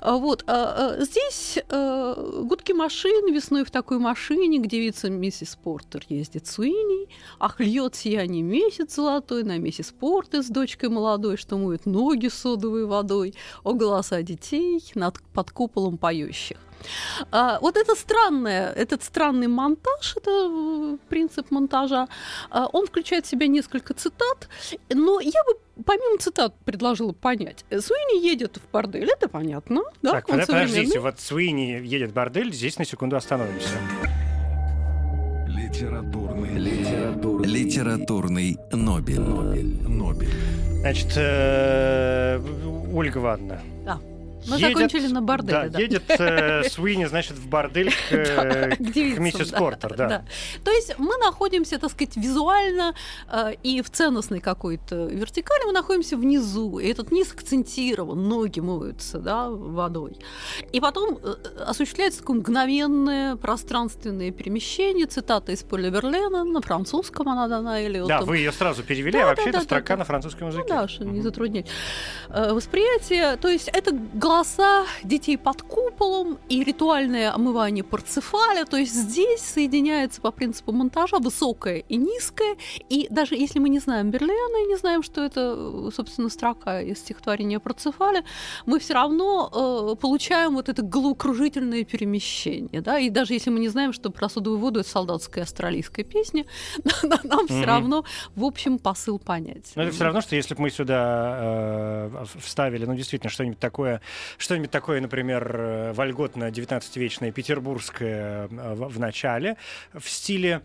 А 0.00 0.16
Вот, 0.16 0.44
а, 0.46 0.96
а, 0.98 1.04
здесь 1.04 1.58
э, 1.68 2.40
гудки 2.42 2.72
машин, 2.72 3.32
весной 3.32 3.64
в 3.64 3.70
такой 3.70 3.98
машине, 3.98 4.58
где 4.58 4.74
девица 4.74 5.08
миссис 5.08 5.56
Портер 5.62 6.02
ездит 6.08 6.46
с 6.46 6.58
Уинни, 6.58 7.08
ах, 7.38 7.60
льет 7.60 7.94
сияние 7.94 8.42
месяц 8.42 8.94
золотой 8.96 9.44
на 9.44 9.56
миссис 9.58 9.92
Портер 9.92 10.42
с 10.42 10.46
дочкой 10.48 10.88
молодой, 10.88 11.36
что 11.36 11.56
моет 11.64 11.86
ноги 11.86 12.28
содовой 12.28 12.86
водой, 12.86 13.34
о 13.62 13.72
голоса 13.72 14.22
детей 14.22 14.82
над, 14.94 15.20
под 15.32 15.50
куполом 15.50 15.98
поющих. 15.98 16.58
А, 17.30 17.58
вот 17.60 17.76
это 17.76 17.94
странное, 17.94 18.72
этот 18.72 19.02
странный 19.02 19.48
монтаж, 19.48 20.16
это 20.16 20.30
э, 20.30 20.98
принцип 21.08 21.50
монтажа, 21.50 22.08
а, 22.50 22.66
он 22.72 22.86
включает 22.86 23.26
в 23.26 23.28
себя 23.28 23.46
несколько 23.46 23.94
цитат, 23.94 24.48
но 24.90 25.20
я 25.20 25.44
бы 25.44 25.82
помимо 25.84 26.18
цитат 26.18 26.54
предложила 26.64 27.12
понять. 27.12 27.64
Суини 27.70 28.22
едет 28.24 28.58
в 28.58 28.70
бордель, 28.70 29.10
это 29.10 29.28
понятно, 29.28 29.82
да? 30.02 30.12
Так, 30.12 30.28
он 30.28 30.40
подо- 30.40 30.46
подождите, 30.46 31.00
вот 31.00 31.20
Суини 31.20 31.80
едет 31.84 32.10
в 32.10 32.14
бордель, 32.14 32.52
здесь 32.52 32.78
на 32.78 32.84
секунду 32.84 33.16
остановимся. 33.16 33.68
Литературный, 35.48 36.58
литературный, 36.58 37.48
литературный 37.48 38.58
Нобель. 38.72 39.20
Нобель. 39.20 39.88
Нобель. 39.88 40.73
Значит, 40.84 41.14
э, 41.16 42.38
Ольга 42.92 43.18
Ивановна. 43.18 43.58
Да. 43.86 43.98
Мы 44.46 44.56
едет- 44.56 44.74
закончили 44.74 45.06
на 45.08 45.22
борделе, 45.22 45.52
Да, 45.64 45.68
да. 45.68 45.78
едет 45.78 46.02
э, 46.08 46.68
Суини, 46.68 47.06
значит, 47.06 47.36
в 47.36 47.46
бордель 47.48 47.90
к, 47.90 47.94
э, 48.12 48.76
к 48.76 49.18
миссис 49.18 49.50
да, 49.50 49.58
Портер, 49.58 49.94
да. 49.96 50.24
То 50.64 50.70
есть 50.70 50.98
мы 50.98 51.16
находимся, 51.18 51.78
так 51.78 51.90
сказать, 51.90 52.16
визуально 52.16 52.94
э, 53.30 53.52
и 53.62 53.82
в 53.82 53.90
ценностной 53.90 54.40
какой-то 54.40 55.06
вертикали 55.06 55.64
мы 55.66 55.72
находимся 55.72 56.16
внизу, 56.16 56.78
и 56.78 56.88
этот 56.88 57.12
низ 57.12 57.32
акцентирован, 57.32 58.28
ноги 58.28 58.60
моются 58.60 59.18
да, 59.18 59.48
водой. 59.50 60.16
И 60.72 60.80
потом 60.80 61.18
э, 61.22 61.34
осуществляется 61.66 62.20
такое 62.20 62.36
мгновенное 62.38 63.36
пространственное 63.36 64.30
перемещение, 64.30 65.06
цитата 65.06 65.52
из 65.52 65.62
Поля 65.62 65.90
Верлена, 65.90 66.44
на 66.44 66.60
французском 66.60 67.28
она 67.28 67.48
дана 67.48 67.84
Элиотом. 67.84 68.08
Да, 68.08 68.20
вы 68.22 68.38
ее 68.38 68.52
сразу 68.52 68.82
перевели, 68.82 69.12
Да, 69.12 69.18
а 69.18 69.22
да, 69.22 69.28
вообще 69.30 69.52
да, 69.52 69.58
это 69.58 69.60
строка 69.64 69.84
да, 69.88 69.94
да. 69.94 69.96
на 69.98 70.04
французском 70.04 70.48
языке. 70.48 70.64
Ну 70.68 70.74
да, 70.74 70.88
чтобы 70.88 71.10
не 71.10 71.16
Мгм. 71.18 71.22
затруднять 71.22 71.66
э, 72.28 72.52
восприятие. 72.52 73.36
То 73.36 73.48
есть 73.48 73.68
это 73.68 73.92
голоса 74.34 74.84
детей 75.04 75.38
под 75.38 75.62
куполом 75.62 76.38
и 76.48 76.64
ритуальное 76.64 77.32
омывание 77.32 77.84
парцефаля. 77.84 78.64
То 78.64 78.76
есть 78.76 78.92
здесь 78.92 79.40
соединяется 79.40 80.20
по 80.20 80.32
принципу 80.32 80.72
монтажа 80.72 81.18
высокое 81.18 81.84
и 81.88 81.96
низкое. 81.96 82.56
И 82.88 83.06
даже 83.10 83.36
если 83.36 83.60
мы 83.60 83.68
не 83.68 83.78
знаем 83.78 84.10
Берлена 84.10 84.64
и 84.64 84.66
не 84.66 84.76
знаем, 84.76 85.04
что 85.04 85.22
это, 85.22 85.54
э, 85.56 85.90
собственно, 85.94 86.28
строка 86.30 86.80
из 86.82 86.98
стихотворения 86.98 87.60
Парцефаля, 87.60 88.24
мы 88.66 88.80
все 88.80 88.94
равно 88.94 89.92
э, 89.92 90.00
получаем 90.00 90.54
вот 90.54 90.68
это 90.68 90.82
головокружительное 90.82 91.84
перемещение. 91.84 92.80
Да? 92.80 92.98
И 92.98 93.10
даже 93.10 93.34
если 93.34 93.50
мы 93.50 93.60
не 93.60 93.68
знаем, 93.68 93.92
что 93.92 94.10
про 94.10 94.28
содовую 94.28 94.58
воду 94.58 94.80
это 94.80 94.88
солдатская 94.88 95.44
австралийская 95.44 96.04
песня, 96.04 96.44
нам 97.24 97.46
все 97.46 97.64
равно, 97.64 98.04
в 98.34 98.44
общем, 98.44 98.80
посыл 98.80 99.20
понять. 99.20 99.70
Но 99.76 99.84
это 99.84 99.92
все 99.92 100.04
равно, 100.04 100.20
что 100.22 100.34
если 100.34 100.54
бы 100.54 100.62
мы 100.62 100.70
сюда 100.70 101.38
э, 101.40 102.24
вставили, 102.40 102.84
ну, 102.84 102.96
действительно, 102.96 103.30
что-нибудь 103.30 103.60
такое, 103.60 104.00
что-нибудь 104.38 104.70
такое, 104.70 105.00
например, 105.00 105.56
э, 105.56 105.92
вольготно 105.92 106.50
19-вечное 106.50 107.32
петербургское 107.32 108.48
э, 108.48 108.74
в, 108.74 108.98
начале, 108.98 109.56
в 109.92 110.08
стиле 110.08 110.62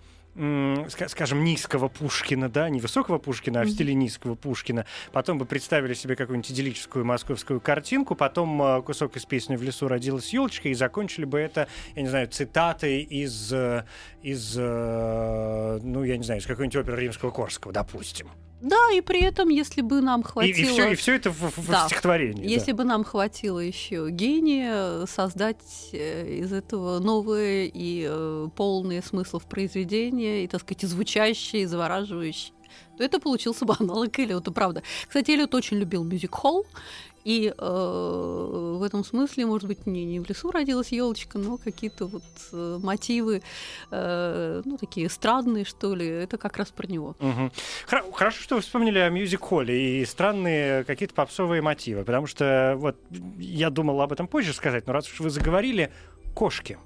скажем, 1.10 1.44
низкого 1.44 1.90
Пушкина, 1.90 2.50
да, 2.50 2.70
не 2.70 2.80
высокого 2.80 3.18
Пушкина, 3.18 3.62
а 3.62 3.64
в 3.66 3.70
стиле 3.70 3.94
низкого 3.94 4.36
Пушкина. 4.36 4.86
Потом 5.12 5.38
бы 5.38 5.46
представили 5.46 5.94
себе 5.94 6.16
какую-нибудь 6.16 6.52
идиллическую 6.52 7.04
московскую 7.04 7.60
картинку, 7.60 8.16
потом 8.16 8.62
э, 8.62 8.82
кусок 8.84 9.18
из 9.18 9.26
песни 9.26 9.58
«В 9.58 9.64
лесу 9.64 9.88
родилась 9.88 10.32
елочка» 10.32 10.70
и 10.70 10.76
закончили 10.76 11.26
бы 11.26 11.40
это, 11.40 11.68
я 11.96 12.04
не 12.04 12.08
знаю, 12.08 12.28
цитатой 12.28 13.02
из, 13.02 13.52
из 14.22 14.56
ну, 14.56 16.04
я 16.04 16.16
не 16.16 16.24
знаю, 16.24 16.40
из 16.40 16.46
какой-нибудь 16.46 16.76
оперы 16.76 17.02
Римского-Корского, 17.02 17.74
допустим. 17.74 18.30
Да, 18.62 18.78
и 18.94 19.02
при 19.02 19.22
этом, 19.24 19.50
если 19.50 19.82
бы 19.82 20.02
нам 20.02 20.22
И, 20.22 20.24
хватило... 20.24 20.90
и, 20.92 20.96
все, 20.96 21.16
это 21.16 21.32
в, 21.32 21.58
в- 21.58 21.70
Да. 21.70 21.86
стихотворении. 21.88 22.44
да. 22.44 22.50
Если 22.50 22.74
бы 22.74 22.84
нам 22.84 23.04
хватило 23.04 23.60
еще 23.60 24.10
гения 24.10 25.06
создать 25.06 25.90
э, 25.94 26.40
из 26.40 26.52
этого 26.52 27.00
новые 27.00 27.68
и 27.74 28.06
э, 28.10 28.48
полные 28.56 29.02
смыслов 29.02 29.46
произведения, 29.46 30.44
и, 30.44 30.48
так 30.48 30.62
сказать, 30.62 30.84
и 30.84 30.88
звучащие, 30.88 31.62
и 31.64 31.66
завораживающие, 31.66 32.54
то 32.98 33.04
это 33.04 33.20
получился 33.20 33.66
бы 33.66 33.76
аналог 33.80 34.20
Эллиота, 34.20 34.52
правда. 34.52 34.84
Кстати, 35.08 35.32
Эллиот 35.32 35.56
очень 35.56 35.78
любил 35.78 36.04
мюзик-холл, 36.04 36.66
и 37.30 37.54
э, 37.56 38.76
в 38.80 38.82
этом 38.82 39.04
смысле, 39.06 39.46
может 39.46 39.68
быть, 39.68 39.86
не, 39.86 40.04
не 40.04 40.20
в 40.20 40.28
лесу 40.28 40.50
родилась 40.52 40.92
елочка, 40.92 41.38
но 41.38 41.58
какие-то 41.58 42.08
вот 42.08 42.24
э, 42.52 42.80
мотивы, 42.82 43.44
э, 43.92 44.62
ну, 44.66 44.78
такие 44.78 45.06
эстрадные, 45.08 45.64
что 45.64 45.94
ли, 45.94 46.08
это 46.08 46.38
как 46.40 46.58
раз 46.58 46.70
про 46.72 46.88
него. 46.88 47.16
Хра- 47.88 48.12
Хорошо, 48.14 48.42
что 48.42 48.56
вы 48.56 48.62
вспомнили 48.62 48.98
о 48.98 49.10
мюзик-холле 49.10 50.02
и 50.02 50.06
странные 50.06 50.84
какие-то 50.86 51.14
попсовые 51.14 51.62
мотивы, 51.62 52.04
потому 52.04 52.26
что 52.26 52.74
вот 52.78 52.96
я 53.38 53.70
думал 53.70 54.02
об 54.02 54.12
этом 54.12 54.28
позже 54.28 54.54
сказать, 54.54 54.88
но 54.88 54.94
раз 54.94 55.08
уж 55.12 55.20
вы 55.20 55.30
заговорили, 55.30 55.92
кошки. 56.34 56.80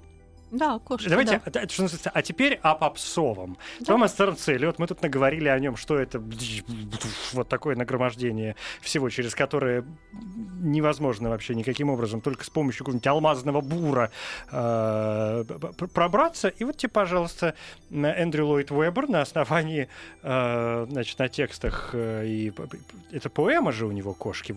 Да, 0.54 0.78
кошка, 0.78 1.10
Давайте, 1.10 1.42
да. 1.46 1.60
а, 1.60 1.68
что 1.68 1.82
называется, 1.82 2.10
а 2.14 2.22
теперь 2.22 2.60
о 2.62 2.76
попсовом. 2.76 3.58
Да. 3.80 3.86
Томас 3.86 4.12
Тернцелли, 4.12 4.66
вот 4.66 4.78
мы 4.78 4.86
тут 4.86 5.02
наговорили 5.02 5.48
о 5.48 5.58
нем, 5.58 5.76
что 5.76 5.98
это 5.98 6.22
вот 7.32 7.48
такое 7.48 7.74
нагромождение 7.74 8.54
всего, 8.80 9.10
через 9.10 9.34
которое 9.34 9.84
невозможно 10.60 11.28
вообще 11.28 11.54
никаким 11.54 11.90
образом, 11.90 12.20
только 12.20 12.44
с 12.44 12.50
помощью 12.50 12.80
какого-нибудь 12.80 13.06
алмазного 13.06 13.60
бура 13.60 14.10
э, 14.50 15.44
пробраться. 15.92 16.48
И 16.48 16.64
вот 16.64 16.76
тебе, 16.76 16.90
пожалуйста, 16.90 17.54
Эндрю 17.90 18.46
Ллойд 18.46 18.70
Уэббер 18.70 19.08
на 19.08 19.22
основании, 19.22 19.88
э, 20.22 20.86
значит, 20.88 21.18
на 21.18 21.28
текстах, 21.28 21.90
э, 21.94 22.26
и 22.26 22.52
это 23.10 23.28
поэма 23.28 23.72
же 23.72 23.86
у 23.86 23.92
него 23.92 24.14
«Кошки», 24.14 24.54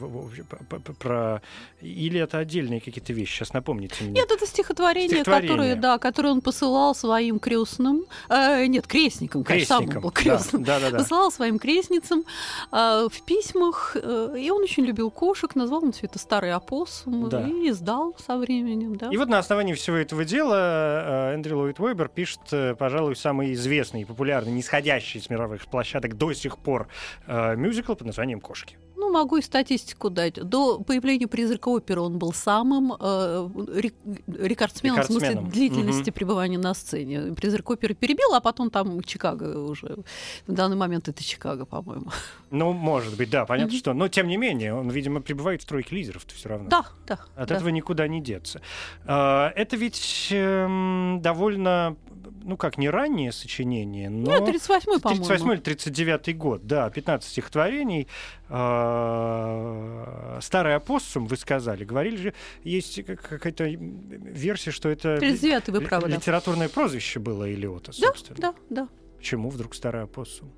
про... 0.99 1.41
или 1.81 2.19
это 2.19 2.37
отдельные 2.37 2.81
какие-то 2.81 3.13
вещи, 3.13 3.37
сейчас 3.37 3.53
напомните 3.53 4.03
мне. 4.03 4.13
Нет, 4.13 4.31
это 4.31 4.45
стихотворение, 4.45 5.09
Стихотворение. 5.09 5.49
которое, 5.49 5.75
да, 5.75 5.86
которое 5.99 6.29
он 6.29 6.41
посылал 6.41 6.93
своим 6.93 7.39
крестным, 7.39 8.05
э, 8.29 8.65
нет, 8.67 8.88
крестникам, 8.88 9.43
конечно, 9.43 9.77
сам 9.77 10.01
был 10.01 10.11
крестным. 10.11 10.63
Да, 10.63 10.79
да, 10.79 10.91
да. 10.91 10.97
Посылал 10.99 11.31
своим 11.31 11.57
крестницам 11.59 12.23
э, 12.71 13.07
в 13.11 13.21
письмах, 13.25 13.95
э, 13.95 14.35
и 14.38 14.49
он 14.49 14.63
очень 14.63 14.83
любил 14.85 15.09
кошек, 15.11 15.55
назвал 15.55 15.83
он 15.83 15.91
все 15.91 16.07
это 16.07 16.19
старый 16.19 16.51
опоссум 16.53 17.29
Да. 17.29 17.47
и 17.47 17.69
издал 17.69 18.15
со 18.25 18.38
временем, 18.38 18.95
да. 18.97 19.09
И 19.11 19.17
вот 19.17 19.29
на 19.29 19.39
основании 19.39 19.73
всего 19.73 19.95
этого 19.97 20.25
дела 20.25 21.31
э, 21.31 21.33
Эндрю 21.35 21.57
Ллойд 21.57 21.79
Уэббер 21.79 22.09
пишет, 22.09 22.41
э, 22.51 22.75
пожалуй, 22.75 23.15
самый 23.15 23.53
известный 23.53 24.01
и 24.01 24.05
популярный, 24.05 24.51
нисходящий 24.51 25.21
с 25.21 25.29
мировых 25.29 25.65
площадок 25.67 26.17
до 26.17 26.33
сих 26.33 26.57
пор 26.57 26.88
э, 27.27 27.55
мюзикл 27.55 27.93
под 27.93 28.07
названием 28.07 28.41
«Кошки». 28.41 28.77
Ну, 28.99 29.11
могу 29.11 29.37
и 29.37 29.41
статистику 29.43 30.09
дать. 30.09 30.33
До 30.35 30.79
появления 30.79 31.27
призрака 31.27 31.69
оперы 31.69 32.01
он 32.01 32.17
был 32.17 32.33
самым 32.33 32.93
э, 32.99 33.49
рек- 33.75 33.93
рекордсменом, 34.27 35.03
в 35.03 35.05
смысле 35.05 35.29
Рекордсменом. 35.29 35.51
длительности 35.51 36.09
Мгм. 36.09 36.13
пребывания 36.13 36.57
на 36.57 36.73
сцене. 36.73 37.33
Призрак 37.35 37.69
оперы 37.69 37.93
перебил, 37.93 38.33
а 38.33 38.39
потом 38.41 38.69
там 38.71 39.01
Чикаго 39.03 39.59
уже. 39.69 39.97
В 40.47 40.51
данный 40.53 40.75
момент 40.77 41.07
это 41.07 41.23
Чикаго, 41.23 41.65
по-моему. 41.65 42.07
Ну, 42.49 42.73
может 42.73 43.15
быть, 43.17 43.29
да, 43.29 43.45
понятно, 43.45 43.71
Мгм. 43.73 43.79
что. 43.79 43.93
Но, 43.93 44.07
тем 44.07 44.27
не 44.27 44.37
менее, 44.37 44.73
он, 44.73 44.89
видимо, 44.89 45.21
пребывает 45.21 45.61
в 45.61 45.65
тройке 45.65 45.95
лидеров 45.95 46.25
все 46.33 46.49
равно. 46.49 46.67
Да, 46.69 46.85
да. 47.05 47.19
От 47.35 47.49
да. 47.49 47.55
этого 47.55 47.69
никуда 47.69 48.07
не 48.07 48.21
деться. 48.21 48.61
А, 49.05 49.51
Это 49.55 49.75
ведь 49.75 50.29
эм, 50.31 51.19
довольно, 51.21 51.95
ну 52.43 52.57
как, 52.57 52.77
не 52.77 52.89
раннее 52.89 53.31
сочинение, 53.31 54.09
но... 54.09 54.39
Ну, 54.39 54.45
38-й, 54.47 54.99
по-моему. 55.01 55.25
38 55.25 55.51
или 55.53 55.59
39 55.59 56.37
год, 56.37 56.65
да, 56.65 56.89
15 56.89 57.29
стихотворений. 57.29 58.07
А, 58.49 60.37
Старый 60.41 60.75
опоссум, 60.75 61.25
вы 61.27 61.35
сказали. 61.37 61.83
Говорили 61.83 62.15
же, 62.17 62.33
есть 62.63 63.03
как- 63.05 63.21
какая-то 63.21 63.65
версия, 63.65 64.71
что 64.71 64.89
это 64.89 65.15
39-й, 65.17 65.71
вы 65.71 65.81
правы, 65.81 66.07
да. 66.09 66.15
литературное 66.15 66.69
прозвище 66.69 67.19
было 67.19 67.49
Илиота, 67.49 67.91
Да, 67.99 68.07
собственно. 68.07 68.39
да, 68.39 68.53
да. 68.69 68.87
Почему 69.17 69.49
вдруг 69.49 69.73
старый 69.75 70.03
опоссум? 70.03 70.51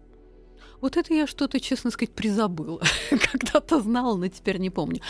Вот 0.82 0.98
это 0.98 1.14
я 1.14 1.28
что-то, 1.28 1.60
честно 1.60 1.92
сказать, 1.92 2.12
призабыла. 2.12 2.82
Когда-то 3.32 3.82
знала, 3.82 4.16
но 4.16 4.28
теперь 4.28 4.58
не 4.58 4.70
помню. 4.70 5.02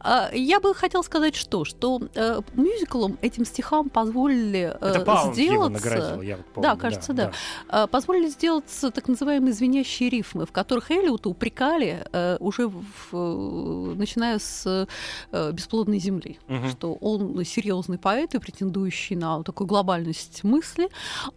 А, 0.00 0.30
я 0.32 0.60
бы 0.60 0.74
хотела 0.74 1.02
сказать 1.02 1.34
что? 1.34 1.64
Что 1.64 2.00
э, 2.14 2.40
мюзиклом 2.54 3.18
этим 3.22 3.44
стихам 3.44 3.88
позволили 3.88 4.76
э, 4.80 4.86
это 4.86 5.32
сделаться... 5.32 5.84
Наградил, 5.84 6.22
я 6.22 6.36
помню, 6.36 6.70
да, 6.70 6.76
кажется, 6.76 7.12
да. 7.12 7.26
да. 7.26 7.32
да. 7.68 7.86
Позволили 7.86 8.28
сделаться 8.28 8.90
так 8.90 9.08
называемые 9.08 9.52
звенящие 9.52 10.10
рифмы, 10.10 10.46
в 10.46 10.52
которых 10.52 10.90
Эллиота 10.90 11.28
упрекали 11.28 12.04
э, 12.12 12.36
уже 12.40 12.68
в, 12.68 13.94
начиная 13.94 14.38
с 14.38 14.88
«Бесплодной 15.32 15.98
земли», 15.98 16.38
угу. 16.48 16.68
что 16.68 16.94
он 16.94 17.44
серьезный 17.44 17.98
поэт 17.98 18.34
и 18.34 18.38
претендующий 18.38 19.16
на 19.16 19.42
такую 19.42 19.66
глобальность 19.66 20.44
мысли, 20.44 20.88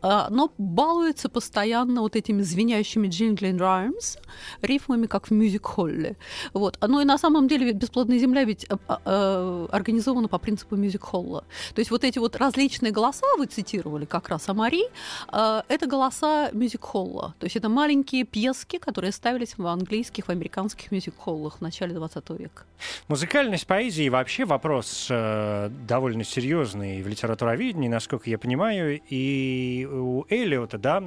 э, 0.01 0.25
но 0.29 0.51
балуется 0.57 1.29
постоянно 1.29 2.01
вот 2.01 2.15
этими 2.15 2.41
звенящими 2.41 3.07
джинглин 3.07 3.57
Rhymes 3.75 4.19
рифмами, 4.61 5.07
как 5.07 5.27
в 5.27 5.31
мюзик-холле. 5.31 6.15
Вот. 6.53 6.77
Но 6.87 7.01
и 7.01 7.05
на 7.05 7.17
самом 7.17 7.47
деле 7.47 7.73
«Бесплодная 7.73 8.19
земля» 8.19 8.43
ведь 8.43 8.65
э, 8.69 8.75
э, 9.05 9.67
организована 9.71 10.27
по 10.27 10.37
принципу 10.37 10.75
мюзик-холла. 10.75 11.43
То 11.73 11.79
есть 11.79 11.91
вот 11.91 12.03
эти 12.03 12.19
вот 12.19 12.35
различные 12.35 12.91
голоса, 12.91 13.25
вы 13.37 13.45
цитировали 13.45 14.05
как 14.05 14.29
раз 14.29 14.49
Амари, 14.49 14.83
э, 15.31 15.61
это 15.67 15.87
голоса 15.87 16.49
мюзик-холла. 16.51 17.35
То 17.39 17.45
есть 17.45 17.55
это 17.55 17.69
маленькие 17.69 18.23
пьески, 18.23 18.77
которые 18.77 19.11
ставились 19.11 19.57
в 19.57 19.65
английских, 19.67 20.27
в 20.27 20.29
американских 20.29 20.91
мюзик-холлах 20.91 21.57
в 21.57 21.61
начале 21.61 21.93
20 21.93 22.29
века. 22.39 22.63
Музыкальность 23.07 23.67
поэзии 23.67 24.09
вообще 24.09 24.45
вопрос 24.45 25.07
э, 25.09 25.69
довольно 25.87 26.23
серьезный 26.23 27.01
в 27.01 27.07
литературоведении, 27.07 27.87
насколько 27.87 28.29
я 28.29 28.37
понимаю. 28.37 28.99
И 29.09 29.87
у 29.91 30.25
Эллиота, 30.29 30.77
да, 30.77 31.03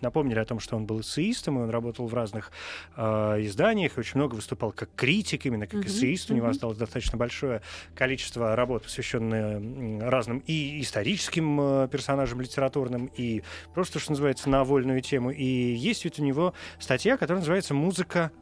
напомнили 0.00 0.38
о 0.38 0.44
том, 0.44 0.60
что 0.60 0.76
он 0.76 0.86
был 0.86 1.00
эссеистом, 1.00 1.58
и 1.58 1.62
он 1.62 1.70
работал 1.76 2.06
в 2.06 2.14
разных 2.14 2.50
э, 2.96 3.02
изданиях, 3.40 3.98
очень 3.98 4.16
много 4.16 4.34
выступал 4.34 4.72
как 4.72 4.88
критик, 4.96 5.46
именно 5.46 5.66
как 5.66 5.84
эссеист. 5.84 6.30
У 6.30 6.34
него 6.34 6.48
осталось 6.48 6.78
достаточно 6.78 7.18
большое 7.18 7.60
количество 7.94 8.56
работ, 8.56 8.82
посвященных 8.82 10.06
разным 10.10 10.42
и 10.46 10.80
историческим 10.80 11.60
э, 11.60 11.88
персонажам 11.88 12.40
литературным, 12.40 13.10
и 13.16 13.42
просто, 13.74 13.98
что 13.98 14.12
называется, 14.12 14.48
на 14.48 14.64
вольную 14.64 15.00
тему. 15.00 15.30
И 15.30 15.44
есть 15.44 16.04
ведь 16.04 16.18
у 16.18 16.24
него 16.24 16.54
статья, 16.78 17.16
которая 17.16 17.40
называется 17.40 17.74
«Музыка 17.74 18.32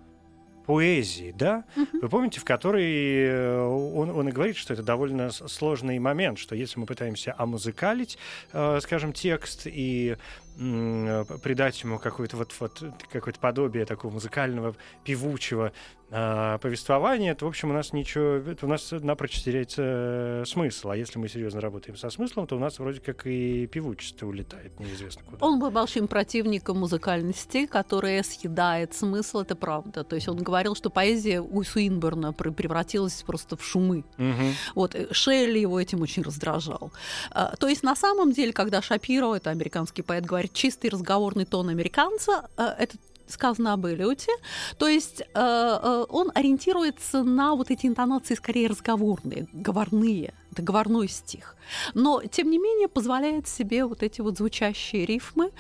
поэзии, 0.67 1.35
да? 1.37 1.65
Uh-huh. 1.77 2.01
Вы 2.03 2.09
помните, 2.09 2.41
в 2.41 2.45
которой 2.45 3.27
э, 3.27 3.61
он, 3.61 4.11
он 4.11 4.29
и 4.29 4.33
говорит, 4.33 4.57
что 4.57 4.73
это 4.73 4.83
довольно 4.83 5.31
сложный 5.31 5.99
момент, 5.99 6.39
что 6.39 6.55
если 6.55 6.79
мы 6.81 6.87
пытаемся 6.87 7.35
омузыкалить, 7.37 8.19
э, 8.53 8.79
скажем, 8.81 9.13
текст 9.13 9.63
и 9.67 10.17
придать 10.57 11.83
ему 11.83 11.99
какое-то 11.99 12.37
вот, 12.37 12.53
вот 12.61 12.83
какое-то 13.11 13.41
подобие 13.41 13.85
такого 13.87 14.13
музыкального, 14.13 14.75
певучего 15.05 15.73
э, 16.11 16.59
повествования, 16.61 17.35
то, 17.35 17.47
в 17.47 17.49
общем, 17.49 17.71
у 17.71 17.73
нас 17.73 17.93
ничего, 17.93 18.41
у 18.63 18.67
нас 18.67 18.93
напрочь 18.93 19.43
теряется 19.43 19.83
э, 19.85 20.45
смысл. 20.47 20.91
А 20.91 20.97
если 20.97 21.19
мы 21.19 21.29
серьезно 21.29 21.61
работаем 21.61 21.97
со 21.97 22.11
смыслом, 22.11 22.47
то 22.47 22.57
у 22.57 22.59
нас 22.59 22.79
вроде 22.79 23.01
как 23.01 23.27
и 23.27 23.67
певучество 23.67 24.27
улетает 24.27 24.79
неизвестно 24.79 25.23
куда. 25.25 25.45
Он 25.45 25.59
был 25.59 25.71
большим 25.71 26.07
противником 26.07 26.79
музыкальности, 26.79 27.67
которая 27.67 28.23
съедает 28.23 28.95
смысл, 28.95 29.41
это 29.41 29.57
правда. 29.57 30.05
То 30.05 30.15
есть 30.15 30.29
он 30.29 30.37
говорил, 30.37 30.77
что 30.77 30.91
поэзия 30.91 31.41
у 31.41 31.63
Суинберна 31.65 32.33
превратилась 32.33 33.23
просто 33.23 33.57
в 33.57 33.65
шумы. 33.65 34.05
Угу. 34.19 34.55
Вот 34.75 34.95
э, 34.95 35.13
Шелли 35.13 35.59
его 35.59 35.81
этим 35.81 36.03
очень 36.03 36.23
раздражал. 36.23 36.93
А, 37.31 37.57
то 37.57 37.69
есть 37.69 37.83
на 37.83 37.97
самом 37.97 38.33
деле, 38.33 38.53
когда 38.53 38.83
Шапиро, 38.83 39.35
это 39.35 39.51
американский 39.51 40.03
поэт, 40.03 40.25
говорит 40.25 40.44
чистый 40.53 40.91
разговорный 40.91 41.45
тон 41.45 41.69
американца, 41.69 42.49
э, 42.57 42.75
это 42.79 42.97
сказано 43.27 43.73
об 43.73 43.87
Эллиоте. 43.87 44.33
То 44.79 44.89
есть 44.89 45.21
э, 45.21 45.25
э, 45.35 46.07
он 46.09 46.31
ориентируется 46.35 47.23
на 47.23 47.55
вот 47.55 47.71
эти 47.71 47.87
интонации 47.87 48.35
скорее 48.35 48.69
разговорные, 48.69 49.47
говорные. 49.53 50.35
Это 50.53 50.63
говорной 50.63 51.09
стих. 51.09 51.57
Но, 51.95 52.23
тем 52.23 52.51
не 52.51 52.59
менее, 52.59 52.89
позволяет 52.89 53.49
себе 53.49 53.85
вот 53.87 54.03
эти 54.03 54.21
вот 54.21 54.37
звучащие 54.37 55.05
рифмы 55.05 55.51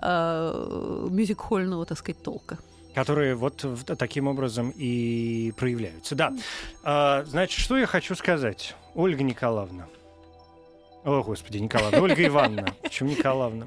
э, 0.00 1.08
мюзик-хольного, 1.10 1.86
так 1.86 1.98
сказать, 1.98 2.22
толка 2.22 2.58
которые 2.94 3.34
вот 3.34 3.66
таким 3.98 4.28
образом 4.28 4.72
и 4.76 5.52
проявляются. 5.56 6.14
Да. 6.14 6.32
А, 6.84 7.24
значит, 7.24 7.58
что 7.58 7.76
я 7.76 7.86
хочу 7.86 8.14
сказать, 8.14 8.76
Ольга 8.94 9.24
Николаевна. 9.24 9.88
О, 11.04 11.24
господи, 11.24 11.58
Николаевна. 11.58 12.00
Ольга 12.00 12.24
Ивановна. 12.24 12.72
Почему 12.82 13.10
Николаевна? 13.10 13.66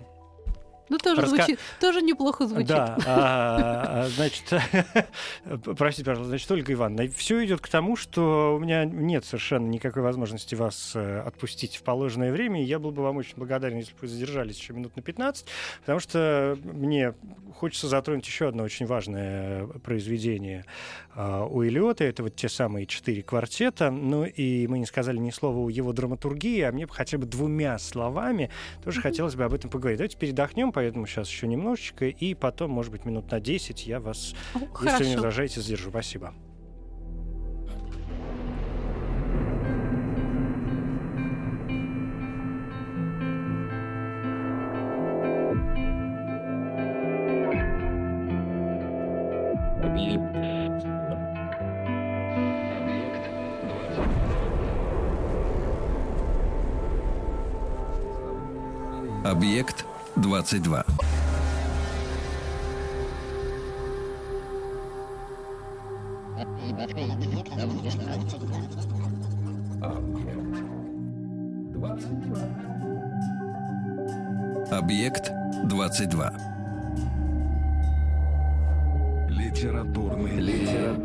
Ну, 0.89 0.97
тоже, 0.97 1.21
Раска... 1.21 1.35
звучит, 1.37 1.59
тоже 1.79 2.01
неплохо 2.01 2.47
звучит. 2.47 2.67
Да, 2.67 2.97
а, 3.05 4.05
а, 4.05 4.09
значит, 4.09 4.43
простите, 5.77 6.05
пожалуйста, 6.05 6.29
значит, 6.29 6.51
Ольга 6.51 6.73
Ивановна, 6.73 7.11
все 7.11 7.43
идет 7.45 7.61
к 7.61 7.67
тому, 7.67 7.95
что 7.95 8.55
у 8.55 8.59
меня 8.59 8.85
нет 8.85 9.25
совершенно 9.25 9.67
никакой 9.67 10.01
возможности 10.01 10.55
вас 10.55 10.93
э, 10.95 11.19
отпустить 11.19 11.75
в 11.75 11.83
положенное 11.83 12.31
время, 12.31 12.61
и 12.61 12.65
я 12.65 12.79
был 12.79 12.91
бы 12.91 13.03
вам 13.03 13.17
очень 13.17 13.35
благодарен, 13.35 13.77
если 13.77 13.91
бы 13.91 13.99
вы 14.01 14.07
задержались 14.07 14.57
еще 14.57 14.73
минут 14.73 14.95
на 14.95 15.01
15, 15.01 15.45
потому 15.81 15.99
что 15.99 16.57
мне 16.63 17.13
хочется 17.55 17.87
затронуть 17.87 18.25
еще 18.25 18.47
одно 18.47 18.63
очень 18.63 18.85
важное 18.85 19.67
произведение 19.83 20.65
а, 21.06 21.06
у 21.17 21.63
Элиота, 21.63 22.03
это 22.03 22.23
вот 22.23 22.35
те 22.35 22.47
самые 22.47 22.85
четыре 22.85 23.23
квартета, 23.23 23.89
ну 23.89 24.23
и 24.23 24.67
мы 24.67 24.77
не 24.77 24.85
сказали 24.85 25.17
ни 25.17 25.31
слова 25.31 25.57
о 25.65 25.69
его 25.69 25.91
драматургии, 25.91 26.61
а 26.61 26.71
мне 26.71 26.85
бы 26.85 26.93
хотя 26.93 27.17
бы 27.17 27.25
двумя 27.25 27.79
словами 27.79 28.51
тоже 28.83 29.01
хотелось 29.01 29.35
бы 29.35 29.43
об 29.43 29.53
этом 29.53 29.69
поговорить. 29.69 29.97
Давайте 29.97 30.17
передохнем, 30.17 30.71
поэтому 30.71 31.07
сейчас 31.07 31.29
еще 31.29 31.47
немножечко, 31.47 32.05
и 32.05 32.33
потом, 32.35 32.71
может 32.71 32.91
быть, 32.91 33.05
минут 33.05 33.31
на 33.31 33.39
10 33.39 33.87
я 33.87 33.99
вас, 33.99 34.35
О, 34.53 34.59
если 34.59 34.75
хорошо. 34.89 35.03
не 35.05 35.15
возражаете, 35.15 35.61
задержу. 35.61 35.89
Спасибо. 35.89 36.33
Объект 59.37 59.85
22. 60.15 60.83
Объект 74.71 75.31
22. 75.67 76.46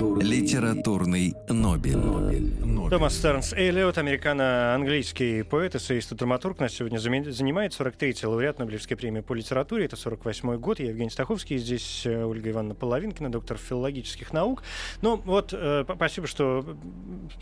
Литературный, 0.03 0.23
литературный 0.23 1.35
Нобель. 1.49 1.97
Нобель. 1.97 2.91
Томас 2.91 3.17
Стернс 3.17 3.55
Эллиот, 3.55 3.97
американо-английский 3.99 5.45
поэт, 5.45 5.77
эссеист 5.77 6.13
и 6.13 6.15
драматург, 6.15 6.61
нас 6.61 6.75
сегодня 6.75 6.99
занимает 6.99 7.73
43-й 7.73 8.27
лауреат 8.27 8.59
Нобелевской 8.59 8.97
премии 8.97 9.21
по 9.21 9.35
литературе. 9.35 9.85
Это 9.87 9.97
48-й 9.97 10.59
год. 10.59 10.81
Я 10.81 10.89
Евгений 10.89 11.11
Стаховский. 11.11 11.57
Здесь 11.57 12.03
э, 12.05 12.25
Ольга 12.25 12.51
Ивановна 12.51 12.75
Половинкина, 12.75 13.33
доктор 13.33 13.57
филологических 13.57 14.33
наук. 14.33 14.63
Ну 15.01 15.17
вот, 15.25 15.55
э, 15.55 15.85
спасибо, 15.85 16.27
что 16.27 16.77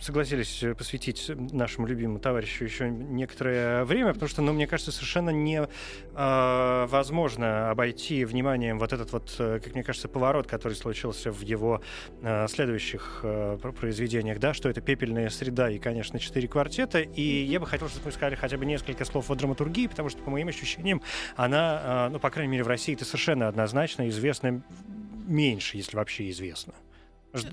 согласились 0.01 0.63
посвятить 0.77 1.31
нашему 1.53 1.87
любимому 1.87 2.21
товарищу 2.21 2.65
еще 2.65 2.91
некоторое 2.91 3.85
время, 3.85 4.13
потому 4.13 4.29
что, 4.29 4.43
ну, 4.43 4.53
мне 4.53 4.67
кажется, 4.67 4.93
совершенно 4.93 5.31
невозможно 5.31 7.45
э, 7.45 7.71
обойти 7.71 8.25
вниманием 8.25 8.79
вот 8.79 8.93
этот 8.93 9.13
вот, 9.13 9.35
э, 9.39 9.61
как 9.63 9.75
мне 9.75 9.83
кажется, 9.83 10.09
поворот, 10.09 10.47
который 10.47 10.75
случился 10.75 11.33
в 11.33 11.41
его 11.41 11.81
э, 12.23 12.47
следующих 12.51 13.21
э, 13.23 13.59
произведениях, 13.79 14.39
да, 14.39 14.53
что 14.55 14.69
это 14.69 14.81
«Пепельная 14.81 15.31
среда» 15.31 15.71
и, 15.71 15.79
конечно, 15.79 16.19
«Четыре 16.19 16.49
квартета». 16.49 17.01
И 17.01 17.23
я 17.45 17.61
бы 17.61 17.67
хотел, 17.67 17.89
чтобы 17.89 18.07
мы 18.07 18.13
сказали 18.13 18.35
хотя 18.35 18.59
бы 18.59 18.67
несколько 18.67 19.05
слов 19.05 19.31
о 19.31 19.35
драматургии, 19.35 19.87
потому 19.87 20.09
что, 20.09 20.23
по 20.23 20.31
моим 20.31 20.49
ощущениям, 20.49 21.03
она, 21.37 22.09
э, 22.09 22.13
ну, 22.13 22.19
по 22.19 22.31
крайней 22.31 22.53
мере, 22.53 22.65
в 22.65 22.69
России 22.69 22.95
это 22.95 23.05
совершенно 23.05 23.49
однозначно 23.49 24.09
известна 24.09 24.63
меньше, 25.27 25.77
если 25.77 25.97
вообще 25.97 26.29
известно. 26.31 26.75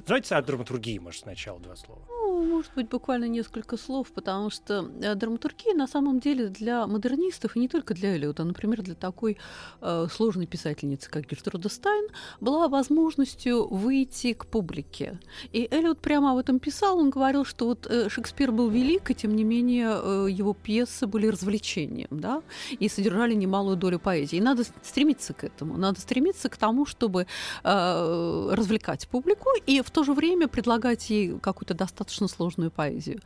Давайте 0.08 0.36
о 0.36 0.42
драматургии, 0.42 0.98
может, 0.98 1.22
сначала 1.22 1.60
два 1.60 1.76
слова. 1.76 2.02
Может 2.44 2.72
быть, 2.76 2.90
буквально 2.90 3.26
несколько 3.26 3.78
слов, 3.78 4.12
потому 4.12 4.50
что 4.50 4.92
э, 5.02 5.16
драматургия 5.16 5.74
на 5.74 5.88
самом 5.88 6.20
деле 6.20 6.50
для 6.50 6.86
модернистов, 6.86 7.56
и 7.56 7.60
не 7.60 7.68
только 7.68 7.94
для 7.94 8.16
Эллиота, 8.16 8.44
например, 8.44 8.82
для 8.82 8.96
такой 8.96 9.38
э, 9.82 10.08
сложной 10.12 10.46
писательницы, 10.46 11.10
как 11.10 11.28
Гертруда 11.28 11.70
Стайн, 11.70 12.08
была 12.40 12.68
возможностью 12.68 13.68
выйти 13.68 14.34
к 14.34 14.46
публике. 14.46 15.20
И 15.52 15.68
Эллиот 15.72 16.00
прямо 16.00 16.32
об 16.32 16.38
этом 16.38 16.60
писал, 16.60 17.00
он 17.00 17.10
говорил, 17.10 17.44
что 17.46 17.66
вот 17.66 17.88
э, 17.88 18.10
Шекспир 18.10 18.52
был 18.52 18.70
велик, 18.70 19.10
и 19.12 19.16
тем 19.16 19.36
не 19.36 19.44
менее 19.44 19.90
э, 19.90 20.28
его 20.30 20.54
пьесы 20.54 21.08
были 21.08 21.28
развлечением, 21.28 22.10
да, 22.12 22.44
и 22.80 22.88
содержали 22.90 23.34
немалую 23.34 23.78
долю 23.78 24.00
поэзии. 24.00 24.38
И 24.38 24.42
надо 24.42 24.64
стремиться 24.84 25.34
к 25.34 25.44
этому, 25.44 25.78
надо 25.78 26.00
стремиться 26.00 26.50
к 26.50 26.58
тому, 26.58 26.86
чтобы 26.86 27.26
э, 27.64 28.50
развлекать 28.52 29.08
публику 29.08 29.50
и 29.66 29.82
в 29.82 29.90
то 29.90 30.04
же 30.04 30.14
время 30.14 30.48
предлагать 30.48 31.10
ей 31.10 31.40
какую-то 31.40 31.74
достаточно 31.74 32.27
сложную 32.28 32.72
поэзию. 32.72 33.20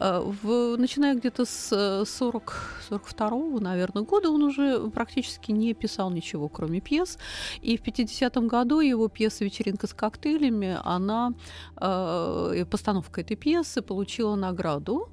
Э, 0.00 0.20
в, 0.20 0.76
начиная 0.76 1.14
где-то 1.14 1.44
с 1.44 2.04
40, 2.04 2.52
э, 2.90 2.96
42 2.96 3.60
наверное, 3.60 4.02
года 4.02 4.30
он 4.30 4.42
уже 4.42 4.90
практически 4.90 5.52
не 5.52 5.74
писал 5.74 6.10
ничего, 6.10 6.48
кроме 6.48 6.80
пьес. 6.80 7.18
И 7.62 7.76
в 7.76 7.82
50-м 7.82 8.48
году 8.48 8.80
его 8.80 9.08
пьеса 9.08 9.44
«Вечеринка 9.44 9.86
с 9.86 9.94
коктейлями», 9.94 10.78
она, 10.84 11.32
э, 11.76 12.64
постановка 12.70 13.20
этой 13.20 13.36
пьесы 13.36 13.82
получила 13.82 14.36
награду 14.36 15.08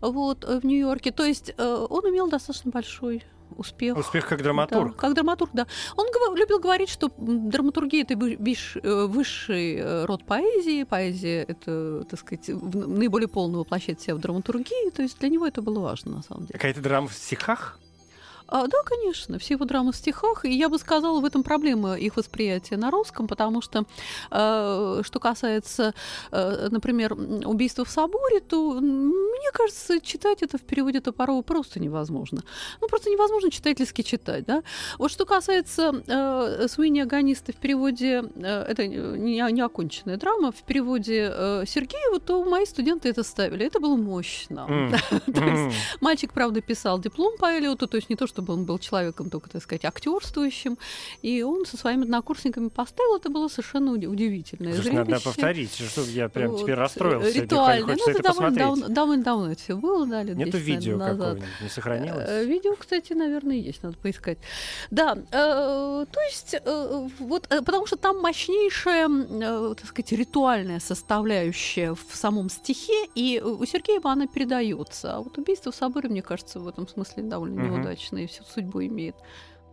вот, 0.00 0.44
в 0.44 0.64
Нью-Йорке. 0.64 1.12
То 1.12 1.24
есть 1.24 1.54
он 1.58 2.04
имел 2.10 2.28
достаточно 2.28 2.70
большой 2.70 3.22
успех. 3.56 3.96
Успех 3.96 4.26
как 4.26 4.42
драматург. 4.42 4.92
Да, 4.92 5.00
как 5.00 5.14
драматург, 5.14 5.50
да. 5.52 5.66
Он 5.96 6.06
любил 6.36 6.58
говорить, 6.58 6.88
что 6.88 7.10
драматургия 7.18 8.02
это 8.02 8.14
э, 8.14 9.06
высший 9.06 9.76
э, 9.76 10.04
род 10.04 10.24
поэзии. 10.24 10.84
Поэзия 10.84 11.42
это, 11.42 12.04
так 12.08 12.20
сказать, 12.20 12.48
наиболее 12.48 13.28
полно 13.28 13.58
воплощает 13.58 14.00
себя 14.00 14.14
в 14.14 14.18
драматургии. 14.18 14.90
То 14.90 15.02
есть 15.02 15.18
для 15.20 15.28
него 15.28 15.46
это 15.46 15.62
было 15.62 15.80
важно, 15.80 16.16
на 16.16 16.22
самом 16.22 16.42
деле. 16.42 16.52
Какая-то 16.52 16.80
драма 16.80 17.08
в 17.08 17.14
стихах? 17.14 17.78
А, 18.48 18.66
да, 18.66 18.78
конечно, 18.84 19.38
все 19.38 19.54
его 19.54 19.64
драмы 19.64 19.92
в 19.92 19.96
стихах. 19.96 20.44
И 20.44 20.50
я 20.50 20.68
бы 20.68 20.78
сказала, 20.78 21.20
в 21.20 21.24
этом 21.24 21.42
проблема 21.42 21.94
их 21.94 22.16
восприятия 22.16 22.76
на 22.76 22.90
русском, 22.90 23.26
потому 23.26 23.60
что, 23.60 23.84
э, 24.30 25.02
что 25.02 25.20
касается, 25.20 25.94
э, 26.30 26.68
например, 26.70 27.14
убийства 27.44 27.84
в 27.84 27.88
соборе, 27.88 28.40
то, 28.40 28.80
мне 28.80 29.50
кажется, 29.52 30.00
читать 30.00 30.42
это 30.42 30.58
в 30.58 30.62
переводе 30.62 31.00
Топорова 31.00 31.42
просто 31.42 31.80
невозможно. 31.80 32.42
Ну, 32.80 32.88
просто 32.88 33.10
невозможно 33.10 33.50
читательски 33.50 34.02
читать, 34.02 34.44
да. 34.44 34.62
Вот 34.98 35.10
что 35.10 35.26
касается 35.26 36.02
э, 36.06 36.68
Суини 36.68 37.00
Аганиста 37.00 37.52
в 37.52 37.56
переводе, 37.56 38.24
э, 38.36 38.62
это 38.68 38.86
не, 38.86 39.52
не 39.52 39.60
оконченная 39.60 40.16
драма, 40.16 40.52
в 40.52 40.62
переводе 40.62 41.30
э, 41.32 41.64
Сергеева, 41.66 42.20
то 42.20 42.44
мои 42.44 42.64
студенты 42.66 43.08
это 43.08 43.22
ставили. 43.22 43.66
Это 43.66 43.80
было 43.80 43.96
мощно. 43.96 44.66
Mm. 44.68 45.72
мальчик, 46.00 46.32
правда, 46.32 46.60
писал 46.60 46.98
диплом 47.00 47.36
по 47.38 47.58
Элиоту, 47.58 47.86
то 47.86 47.96
есть 47.96 48.08
не 48.10 48.16
то, 48.16 48.26
что 48.26 48.35
чтобы 48.36 48.52
он 48.52 48.64
был 48.64 48.78
человеком 48.78 49.30
только, 49.30 49.48
так 49.48 49.62
сказать, 49.62 49.86
актерствующим. 49.86 50.76
И 51.22 51.42
он 51.42 51.64
со 51.64 51.78
своими 51.78 52.02
однокурсниками 52.02 52.68
поставил. 52.68 53.16
Это 53.16 53.30
было 53.30 53.48
совершенно 53.48 53.92
удивительное 53.92 54.74
Слушай, 54.74 54.88
зрелище. 54.88 55.10
Надо 55.10 55.24
повторить, 55.24 55.74
что 55.74 56.02
я 56.02 56.28
прям 56.28 56.50
вот. 56.50 56.60
теперь 56.60 56.74
расстроился. 56.74 57.40
Ритуально. 57.40 57.96
Ну, 57.96 58.10
это 58.10 58.22
довольно 58.22 58.54
давно, 58.54 58.88
довольно 58.88 59.24
давно 59.24 59.52
это 59.52 59.62
все 59.62 59.76
было, 59.76 60.06
да, 60.06 60.22
лет 60.22 60.36
Нету 60.36 60.58
10, 60.58 60.66
видео 60.66 60.96
назад. 60.98 61.16
какого-нибудь, 61.16 61.48
не 61.62 61.68
сохранилось? 61.70 62.28
Э, 62.28 62.44
видео, 62.44 62.76
кстати, 62.76 63.14
наверное, 63.14 63.56
есть, 63.56 63.82
надо 63.82 63.96
поискать. 63.96 64.38
Да, 64.90 65.16
э, 65.16 66.06
то 66.12 66.20
есть, 66.28 66.56
э, 66.62 67.08
вот, 67.18 67.46
э, 67.48 67.62
потому 67.62 67.86
что 67.86 67.96
там 67.96 68.20
мощнейшая, 68.20 69.08
э, 69.08 69.74
так 69.76 69.86
сказать, 69.86 70.12
ритуальная 70.12 70.80
составляющая 70.80 71.94
в 71.94 72.14
самом 72.14 72.50
стихе, 72.50 73.06
и 73.14 73.40
у 73.40 73.64
Сергеева 73.64 74.10
она 74.12 74.26
передается. 74.26 75.16
А 75.16 75.20
вот 75.20 75.38
убийство 75.38 75.72
в 75.72 75.74
соборе, 75.74 76.10
мне 76.10 76.20
кажется, 76.20 76.60
в 76.60 76.68
этом 76.68 76.86
смысле 76.86 77.22
довольно 77.22 77.60
uh-huh. 77.60 77.68
Неудачное 78.26 78.28
всю 78.28 78.44
судьбу 78.44 78.84
имеет. 78.84 79.16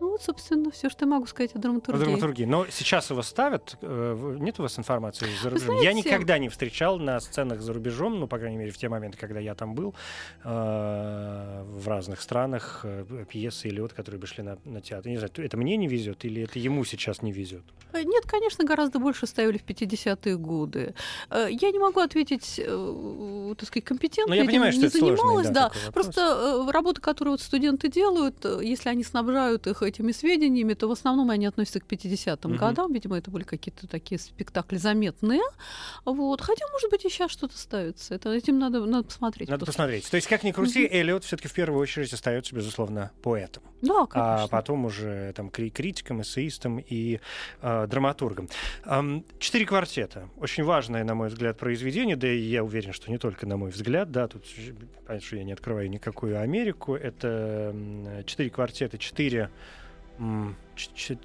Ну 0.03 0.09
вот, 0.09 0.21
собственно, 0.21 0.69
все, 0.69 0.89
что 0.89 1.05
я 1.05 1.11
могу 1.11 1.25
сказать 1.27 1.55
о 1.55 1.59
драматургии. 1.59 2.01
О 2.01 2.03
драматургии. 2.03 2.43
Но 2.43 2.65
сейчас 2.69 3.09
его 3.09 3.21
ставят. 3.21 3.77
Э, 3.81 4.35
нет 4.37 4.59
у 4.59 4.63
вас 4.63 4.77
информации 4.77 5.27
за 5.41 5.49
рубежом? 5.49 5.67
Знаете, 5.67 5.85
я 5.85 5.93
никогда 5.93 6.37
не 6.37 6.49
встречал 6.49 6.99
на 6.99 7.21
сценах 7.21 7.61
за 7.61 7.71
рубежом, 7.71 8.19
ну, 8.19 8.27
по 8.27 8.37
крайней 8.37 8.57
мере, 8.57 8.71
в 8.71 8.77
те 8.77 8.89
моменты, 8.89 9.17
когда 9.17 9.39
я 9.39 9.55
там 9.55 9.75
был, 9.75 9.95
э, 10.43 11.63
в 11.65 11.87
разных 11.87 12.19
странах, 12.19 12.81
э, 12.83 13.23
пьесы 13.29 13.69
или 13.69 13.79
вот, 13.79 13.93
которые 13.93 14.19
бы 14.19 14.27
шли 14.27 14.43
на, 14.43 14.57
на 14.65 14.81
театр. 14.81 15.07
Не 15.07 15.19
знаю, 15.19 15.31
это 15.37 15.55
мне 15.55 15.77
не 15.77 15.87
везет 15.87 16.25
или 16.25 16.41
это 16.41 16.59
ему 16.59 16.83
сейчас 16.83 17.21
не 17.21 17.31
везет? 17.31 17.63
Нет, 17.93 18.25
конечно, 18.27 18.65
гораздо 18.65 18.99
больше 18.99 19.25
ставили 19.25 19.57
в 19.57 19.63
50-е 19.65 20.35
годы. 20.35 20.95
Я 21.31 21.71
не 21.71 21.79
могу 21.79 22.01
ответить, 22.01 22.55
так 22.57 23.67
сказать, 23.67 23.85
компетентно. 23.85 24.35
Но 24.35 24.41
я 24.41 24.43
понимаю, 24.45 24.73
не 24.73 24.79
что 24.79 24.87
это 24.87 24.97
занималась, 24.97 25.21
сложный, 25.21 25.53
да. 25.53 25.69
да 25.69 25.91
Просто 25.93 26.67
работы, 26.69 26.99
которые 26.99 27.31
вот 27.31 27.41
студенты 27.41 27.87
делают, 27.87 28.43
если 28.61 28.89
они 28.89 29.05
снабжают 29.05 29.65
их 29.67 29.81
этими 29.93 30.11
сведениями, 30.11 30.73
то 30.73 30.87
в 30.87 30.91
основном 30.91 31.29
они 31.29 31.45
относятся 31.45 31.79
к 31.79 31.85
50-м 31.85 32.51
угу. 32.51 32.59
годам. 32.59 32.93
Видимо, 32.93 33.17
это 33.17 33.31
были 33.31 33.43
какие-то 33.43 33.87
такие 33.87 34.19
спектакли 34.19 34.77
заметные. 34.77 35.41
Вот. 36.05 36.41
Хотя, 36.41 36.65
может 36.71 36.89
быть, 36.89 37.05
и 37.05 37.09
сейчас 37.09 37.31
что-то 37.31 37.57
ставится. 37.57 38.15
Это, 38.15 38.31
этим 38.33 38.59
надо, 38.59 38.85
надо 38.85 39.05
посмотреть. 39.05 39.49
Надо 39.49 39.65
просто. 39.65 39.79
посмотреть. 39.79 40.09
То 40.09 40.15
есть, 40.15 40.27
как 40.27 40.43
ни 40.43 40.51
крути, 40.51 40.85
угу. 40.85 40.95
Эллиот 40.95 41.23
все-таки 41.23 41.47
в 41.47 41.53
первую 41.53 41.81
очередь 41.81 42.11
остается, 42.11 42.55
безусловно, 42.55 43.11
поэтом. 43.21 43.63
Да, 43.81 44.05
конечно. 44.05 44.43
А 44.43 44.47
потом 44.47 44.85
уже 44.85 45.33
там, 45.35 45.49
критиком, 45.49 46.21
эссеистом 46.21 46.79
и 46.79 47.19
э, 47.61 47.87
драматургом. 47.87 48.49
Эм, 48.85 49.25
четыре 49.39 49.65
квартета. 49.65 50.29
Очень 50.37 50.63
важное, 50.63 51.03
на 51.03 51.15
мой 51.15 51.29
взгляд, 51.29 51.57
произведение. 51.57 52.15
Да 52.15 52.27
и 52.27 52.39
я 52.39 52.63
уверен, 52.63 52.93
что 52.93 53.11
не 53.11 53.17
только 53.17 53.45
на 53.45 53.57
мой 53.57 53.71
взгляд. 53.71 54.11
Да, 54.11 54.27
тут 54.27 54.45
понятно, 55.05 55.27
что 55.27 55.35
я 55.35 55.43
не 55.43 55.51
открываю 55.51 55.89
никакую 55.89 56.39
Америку. 56.39 56.95
Это 56.95 57.75
четыре 58.25 58.49
квартета, 58.49 58.97
четыре 58.97 59.49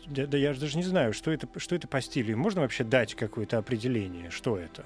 да 0.06 0.36
я 0.36 0.54
даже 0.54 0.76
не 0.76 0.82
знаю, 0.82 1.12
что 1.12 1.30
это, 1.30 1.48
что 1.56 1.74
это 1.74 1.88
по 1.88 2.00
стилю. 2.00 2.36
Можно 2.36 2.62
вообще 2.62 2.84
дать 2.84 3.14
какое-то 3.14 3.58
определение, 3.58 4.30
что 4.30 4.56
это? 4.56 4.84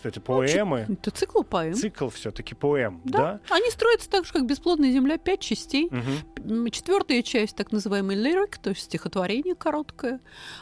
Что 0.00 0.08
это 0.08 0.20
поэмы? 0.22 0.86
Ну, 0.88 0.94
это 0.94 1.10
цикл 1.10 1.42
поэм. 1.42 1.74
Цикл 1.74 2.08
все-таки 2.08 2.54
поэм, 2.54 3.02
да? 3.04 3.18
да? 3.18 3.54
Они 3.54 3.70
строятся 3.70 4.08
так 4.08 4.24
же, 4.24 4.32
как 4.32 4.46
«Бесплодная 4.46 4.90
земля», 4.92 5.18
пять 5.18 5.40
частей. 5.40 5.88
Угу. 5.88 6.70
Четвертая 6.70 7.20
часть, 7.22 7.54
так 7.54 7.70
называемый 7.70 8.16
лирик, 8.16 8.56
то 8.56 8.70
есть 8.70 8.82
стихотворение 8.84 9.54
короткое. 9.54 10.20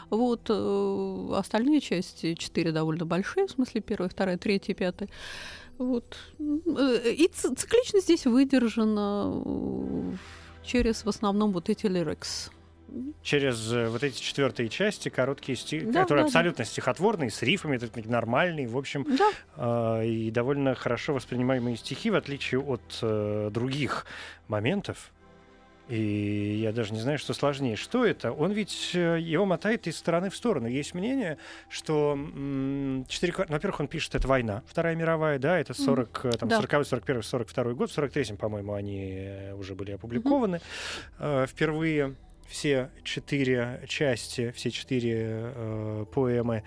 Вот. 0.09 0.49
Э, 0.49 1.35
остальные 1.37 1.79
части, 1.79 2.33
четыре 2.33 2.73
довольно 2.73 3.05
большие, 3.05 3.47
в 3.47 3.51
смысле 3.51 3.79
первая, 3.79 4.09
вторая, 4.09 4.37
третья, 4.37 4.73
пятая. 4.73 5.07
Вот. 5.77 6.17
Э, 6.37 7.09
и 7.09 7.29
цикличность 7.29 8.05
здесь 8.05 8.25
выдержана 8.25 9.41
э, 9.45 10.13
через 10.65 11.05
в 11.05 11.07
основном 11.07 11.53
вот 11.53 11.69
эти 11.69 11.85
лирикс 11.85 12.51
через 13.21 13.71
э, 13.71 13.87
вот 13.89 14.03
эти 14.03 14.19
четвертые 14.21 14.69
части, 14.69 15.09
короткие 15.09 15.55
стихи, 15.55 15.85
да, 15.85 16.01
которые 16.01 16.23
да, 16.23 16.27
абсолютно 16.27 16.63
да. 16.63 16.69
стихотворные, 16.69 17.29
с 17.29 17.41
рифами, 17.41 17.79
нормальные, 18.05 18.67
в 18.67 18.77
общем, 18.77 19.05
да. 19.17 19.99
э, 20.01 20.07
и 20.07 20.31
довольно 20.31 20.75
хорошо 20.75 21.13
воспринимаемые 21.13 21.77
стихи, 21.77 22.09
в 22.09 22.15
отличие 22.15 22.61
от 22.61 22.99
э, 23.01 23.49
других 23.51 24.05
моментов. 24.47 25.11
И 25.89 26.59
я 26.61 26.71
даже 26.71 26.93
не 26.93 26.99
знаю, 26.99 27.17
что 27.17 27.33
сложнее. 27.33 27.75
Что 27.75 28.05
это? 28.05 28.31
Он 28.31 28.51
ведь 28.51 28.91
э, 28.93 29.19
его 29.19 29.45
мотает 29.45 29.87
из 29.87 29.97
стороны 29.97 30.29
в 30.29 30.35
сторону. 30.35 30.67
Есть 30.67 30.93
мнение, 30.93 31.39
что 31.67 32.15
четыре... 33.07 33.33
Ну, 33.35 33.45
во-первых, 33.49 33.79
он 33.79 33.87
пишет, 33.87 34.13
это 34.13 34.27
война, 34.27 34.61
Вторая 34.67 34.95
мировая, 34.95 35.39
да, 35.39 35.57
это 35.57 35.73
40, 35.73 36.25
mm. 36.25 36.37
там, 36.37 36.49
да. 36.49 36.57
40 36.57 36.85
41 36.85 37.23
42 37.23 37.73
год. 37.73 37.89
В 37.89 37.97
43-м, 37.97 38.37
по-моему, 38.37 38.73
они 38.73 39.29
уже 39.55 39.73
были 39.73 39.93
опубликованы 39.93 40.61
mm-hmm. 41.17 41.47
впервые 41.47 42.15
все 42.49 42.89
четыре 43.03 43.83
части, 43.87 44.51
все 44.51 44.71
четыре 44.71 45.53
э, 45.55 46.05
поэмы, 46.11 46.63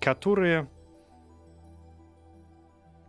которые 0.00 0.68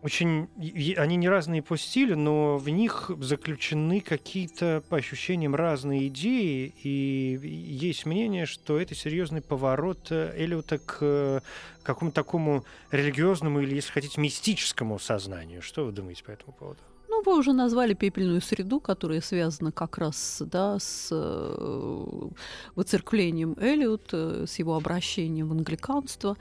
очень... 0.01 0.49
Они 0.97 1.15
не 1.15 1.29
разные 1.29 1.61
по 1.61 1.77
стилю, 1.77 2.17
но 2.17 2.57
в 2.57 2.67
них 2.69 3.11
заключены 3.19 4.01
какие-то, 4.01 4.84
по 4.89 4.97
ощущениям, 4.97 5.55
разные 5.55 6.07
идеи, 6.07 6.73
и 6.84 7.39
есть 7.43 8.05
мнение, 8.05 8.45
что 8.45 8.79
это 8.79 8.95
серьезный 8.95 9.41
поворот 9.41 10.07
э, 10.11 10.34
Эллиота 10.36 10.79
к 10.79 10.97
э, 11.01 11.41
какому-то 11.84 12.15
такому 12.15 12.65
религиозному 12.89 13.59
или, 13.59 13.75
если 13.75 13.91
хотите, 13.91 14.19
мистическому 14.19 14.97
сознанию. 14.97 15.61
Что 15.61 15.86
вы 15.86 15.91
думаете 15.91 16.23
по 16.23 16.32
этому 16.32 16.53
поводу? 16.53 16.82
В 17.24 17.32
вы 17.32 17.38
уже 17.38 17.53
назвали 17.53 17.93
пепельную 17.93 18.41
среду, 18.41 18.80
которая 18.80 19.22
связана 19.22 19.72
как 19.72 19.97
раз 19.97 20.41
да, 20.45 20.78
с 20.80 21.09
э, 21.11 22.28
выцерквлением 22.76 23.55
Эллиот, 23.59 24.09
э, 24.11 24.45
с 24.47 24.59
его 24.59 24.76
обращением 24.76 25.49
в 25.49 25.51
англиканство. 25.53 26.38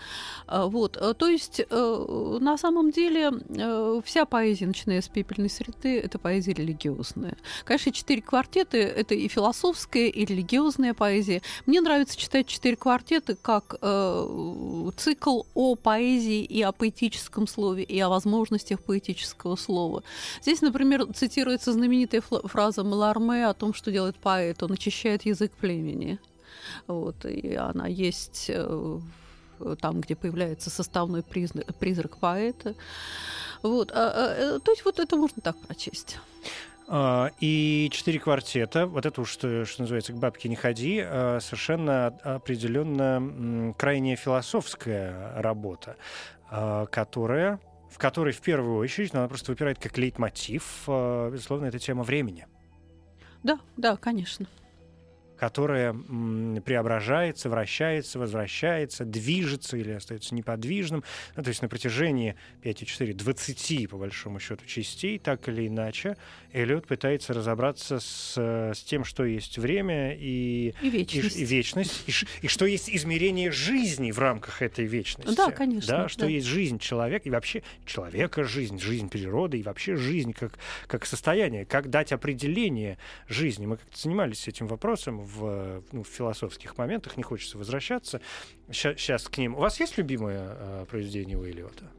А, 0.47 0.67
вот. 0.67 0.93
То 1.19 1.29
есть, 1.29 1.63
на 1.71 2.59
самом 2.59 2.91
деле, 2.91 3.31
вся 4.05 4.25
поэзия, 4.25 4.67
начиная 4.67 5.01
с 5.01 5.09
пепельной 5.09 5.51
среды, 5.51 5.99
это 5.99 6.19
поэзия 6.19 6.53
религиозная. 6.53 7.37
Конечно, 7.65 7.93
четыре 7.93 8.23
квартеты— 8.23 8.79
это 8.79 9.15
и 9.15 9.29
философская, 9.29 10.09
и 10.09 10.25
религиозная 10.25 10.95
поэзия. 10.95 11.43
Мне 11.67 11.81
нравится 11.81 12.19
читать 12.19 12.47
четыре 12.47 12.77
квартеты 12.77 13.37
как 13.41 13.79
цикл 14.97 15.43
о 15.55 15.75
поэзии 15.77 16.43
и 16.45 16.63
о 16.63 16.73
поэтическом 16.73 17.47
слове, 17.47 17.85
и 17.85 17.99
о 18.01 18.09
возможностях 18.09 18.83
поэтического 18.83 19.57
слова. 19.57 20.03
Здесь, 20.43 20.61
например, 20.71 21.13
цитируется 21.13 21.73
знаменитая 21.73 22.21
фраза 22.21 22.85
Маларме 22.85 23.47
о 23.47 23.55
том, 23.55 23.75
что 23.75 23.91
делает 23.91 24.17
поэт. 24.17 24.63
Он 24.63 24.73
очищает 24.73 25.27
язык 25.27 25.53
племени. 25.53 26.19
Вот, 26.87 27.25
и 27.25 27.55
она 27.55 27.87
есть 27.87 28.47
э, 28.49 28.99
там, 29.81 30.01
где 30.01 30.15
появляется 30.15 30.71
составной 30.71 31.23
призрак 31.23 32.19
поэта. 32.19 32.75
Вот, 33.63 33.91
а, 33.93 34.13
а, 34.15 34.57
э, 34.57 34.59
то 34.61 34.71
есть 34.71 34.85
вот 34.85 35.01
это 35.01 35.17
можно 35.17 35.43
так 35.43 35.57
прочесть. 35.59 36.19
А, 36.87 37.31
и 37.41 37.89
четыре 37.93 38.21
квартета, 38.21 38.87
вот 38.87 39.07
это 39.07 39.21
уж, 39.21 39.31
что, 39.31 39.65
что 39.65 39.83
называется, 39.83 40.13
к 40.13 40.17
бабке 40.17 40.49
не 40.49 40.57
ходи, 40.57 41.01
совершенно 41.41 42.07
определенно 42.07 43.75
крайне 43.77 44.17
философская 44.17 45.41
работа, 45.41 45.97
которая 46.91 47.61
в 47.91 47.99
которой 47.99 48.33
в 48.33 48.41
первую 48.41 48.79
очередь 48.79 49.15
она 49.15 49.29
просто 49.29 49.53
выпирает 49.53 49.79
как 49.79 49.99
лейтмотив, 49.99 50.85
безусловно, 50.87 51.67
это 51.67 51.79
тема 51.79 52.03
времени. 52.03 52.47
Да, 53.43 53.59
да, 53.77 53.97
конечно 53.97 54.47
которое 55.41 55.95
преображается, 56.61 57.49
вращается, 57.49 58.19
возвращается, 58.19 59.07
движется 59.07 59.79
или 59.79 59.93
остается 59.93 60.35
неподвижным. 60.35 61.03
Ну, 61.35 61.43
то 61.43 61.49
есть 61.49 61.63
на 61.63 61.69
протяжении 61.69 62.37
5,4, 62.63 63.15
20, 63.15 63.89
по 63.89 63.97
большому 63.97 64.39
счету, 64.39 64.67
частей, 64.67 65.19
так 65.19 65.49
или 65.49 65.67
иначе, 65.67 66.19
Эллиот 66.53 66.87
пытается 66.87 67.33
разобраться 67.33 68.01
с, 68.01 68.37
с 68.37 68.83
тем, 68.83 69.05
что 69.05 69.25
есть 69.25 69.57
время 69.57 70.15
и, 70.15 70.75
и 70.83 70.91
вечность, 70.91 71.37
и, 71.37 71.41
и, 71.41 71.45
вечность 71.47 72.05
и, 72.07 72.13
и 72.43 72.49
что 72.49 72.67
есть 72.67 72.91
измерение 72.91 73.51
жизни 73.51 74.13
в 74.13 74.19
рамках 74.19 74.61
этой 74.61 74.85
вечности. 74.85 75.35
Да, 75.35 75.51
конечно. 75.53 76.03
Да, 76.03 76.09
что 76.11 76.23
да. 76.23 76.27
есть 76.27 76.47
жизнь 76.47 76.79
человека 76.79 77.27
и 77.27 77.33
вообще 77.33 77.63
человека 77.87 78.45
жизнь, 78.45 78.79
жизнь 78.79 79.09
природы 79.09 79.59
и 79.59 79.63
вообще 79.63 79.97
жизнь 79.97 80.35
как, 80.35 80.59
как 80.87 81.07
состояние, 81.07 81.65
как 81.65 81.89
дать 81.89 82.13
определение 82.13 82.99
жизни. 83.27 83.65
Мы 83.65 83.79
как-то 83.79 83.99
занимались 83.99 84.47
этим 84.47 84.67
вопросом 84.67 85.30
в, 85.35 85.83
ну, 85.93 86.03
в 86.03 86.09
философских 86.09 86.79
моментах, 86.79 87.17
не 87.17 87.23
хочется 87.23 87.59
возвращаться. 87.59 88.21
Сейчас 88.71 89.29
к 89.29 89.39
ним. 89.39 89.55
У 89.55 89.59
вас 89.59 89.81
есть 89.81 89.99
любимое 89.99 90.57
э, 90.59 90.87
произведение 90.89 91.39
Уэллиота? 91.39 91.91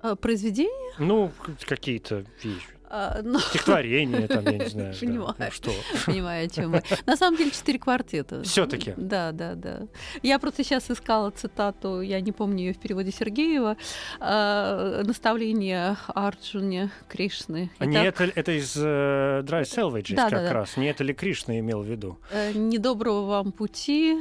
А, 0.00 0.16
произведение? 0.16 0.94
Ну, 0.98 1.30
какие-то 1.66 2.24
вещи. 2.42 2.66
А, 2.94 3.22
но... 3.22 3.38
Стихотворение, 3.38 4.28
там, 4.28 4.44
я 4.44 4.58
не 4.58 4.66
знаю. 4.68 4.94
Понимаю. 5.00 5.34
Да. 5.38 5.46
Ну, 5.46 5.50
что? 5.50 5.70
Понимаю, 6.04 6.46
о 6.46 6.48
чем 6.50 6.72
вы. 6.72 6.82
На 7.06 7.16
самом 7.16 7.38
деле 7.38 7.50
четыре 7.50 7.78
квартета. 7.78 8.42
Все-таки. 8.42 8.92
Да, 8.98 9.32
да, 9.32 9.54
да. 9.54 9.86
Я 10.22 10.38
просто 10.38 10.62
сейчас 10.62 10.90
искала 10.90 11.30
цитату, 11.30 12.02
я 12.02 12.20
не 12.20 12.32
помню 12.32 12.66
ее 12.66 12.74
в 12.74 12.78
переводе 12.78 13.10
Сергеева, 13.10 13.78
э, 14.20 15.02
наставление 15.06 15.96
Арджуне 16.08 16.90
Кришны. 17.08 17.70
А 17.78 17.86
не 17.86 17.96
это, 17.96 18.24
это 18.24 18.52
из 18.52 18.76
э, 18.76 19.40
Dry 19.42 19.62
Salvage 19.62 20.14
да, 20.14 20.28
как 20.28 20.44
да, 20.44 20.52
раз. 20.52 20.72
Да. 20.76 20.82
Не 20.82 20.90
это 20.90 21.02
ли 21.02 21.14
Кришна 21.14 21.58
имел 21.60 21.80
в 21.80 21.86
виду? 21.86 22.18
Э, 22.30 22.52
недоброго 22.52 23.24
вам 23.26 23.52
пути, 23.52 24.18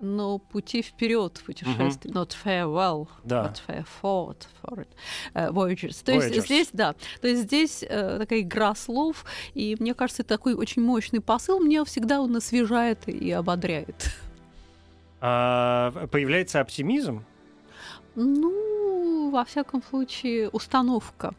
но 0.00 0.38
пути 0.38 0.82
вперед 0.82 1.38
в 1.38 1.44
путешествии, 1.44 2.10
mm-hmm. 2.10 2.12
not 2.12 2.34
farewell, 2.44 3.08
да. 3.24 3.44
not 3.44 3.60
fair 3.66 3.84
forward 4.02 4.46
for 4.62 4.80
it, 4.80 4.88
uh, 5.34 5.50
voyagers. 5.52 6.02
То 6.04 6.12
voyagers. 6.12 6.34
есть 6.34 6.46
здесь, 6.46 6.68
да, 6.72 6.94
то 7.20 7.28
есть 7.28 7.42
здесь 7.42 7.82
uh, 7.82 8.18
такая 8.18 8.40
игра 8.40 8.74
слов, 8.74 9.24
и 9.54 9.76
мне 9.78 9.94
кажется, 9.94 10.24
такой 10.24 10.54
очень 10.54 10.82
мощный 10.82 11.20
посыл, 11.20 11.60
мне 11.60 11.84
всегда 11.84 12.20
он 12.20 12.36
освежает 12.36 13.08
и 13.08 13.30
ободряет. 13.30 14.10
А, 15.20 16.06
появляется 16.08 16.60
оптимизм? 16.60 17.24
Ну, 18.14 18.73
во 19.34 19.44
всяком 19.44 19.82
случае, 19.82 20.48
установка. 20.48 21.34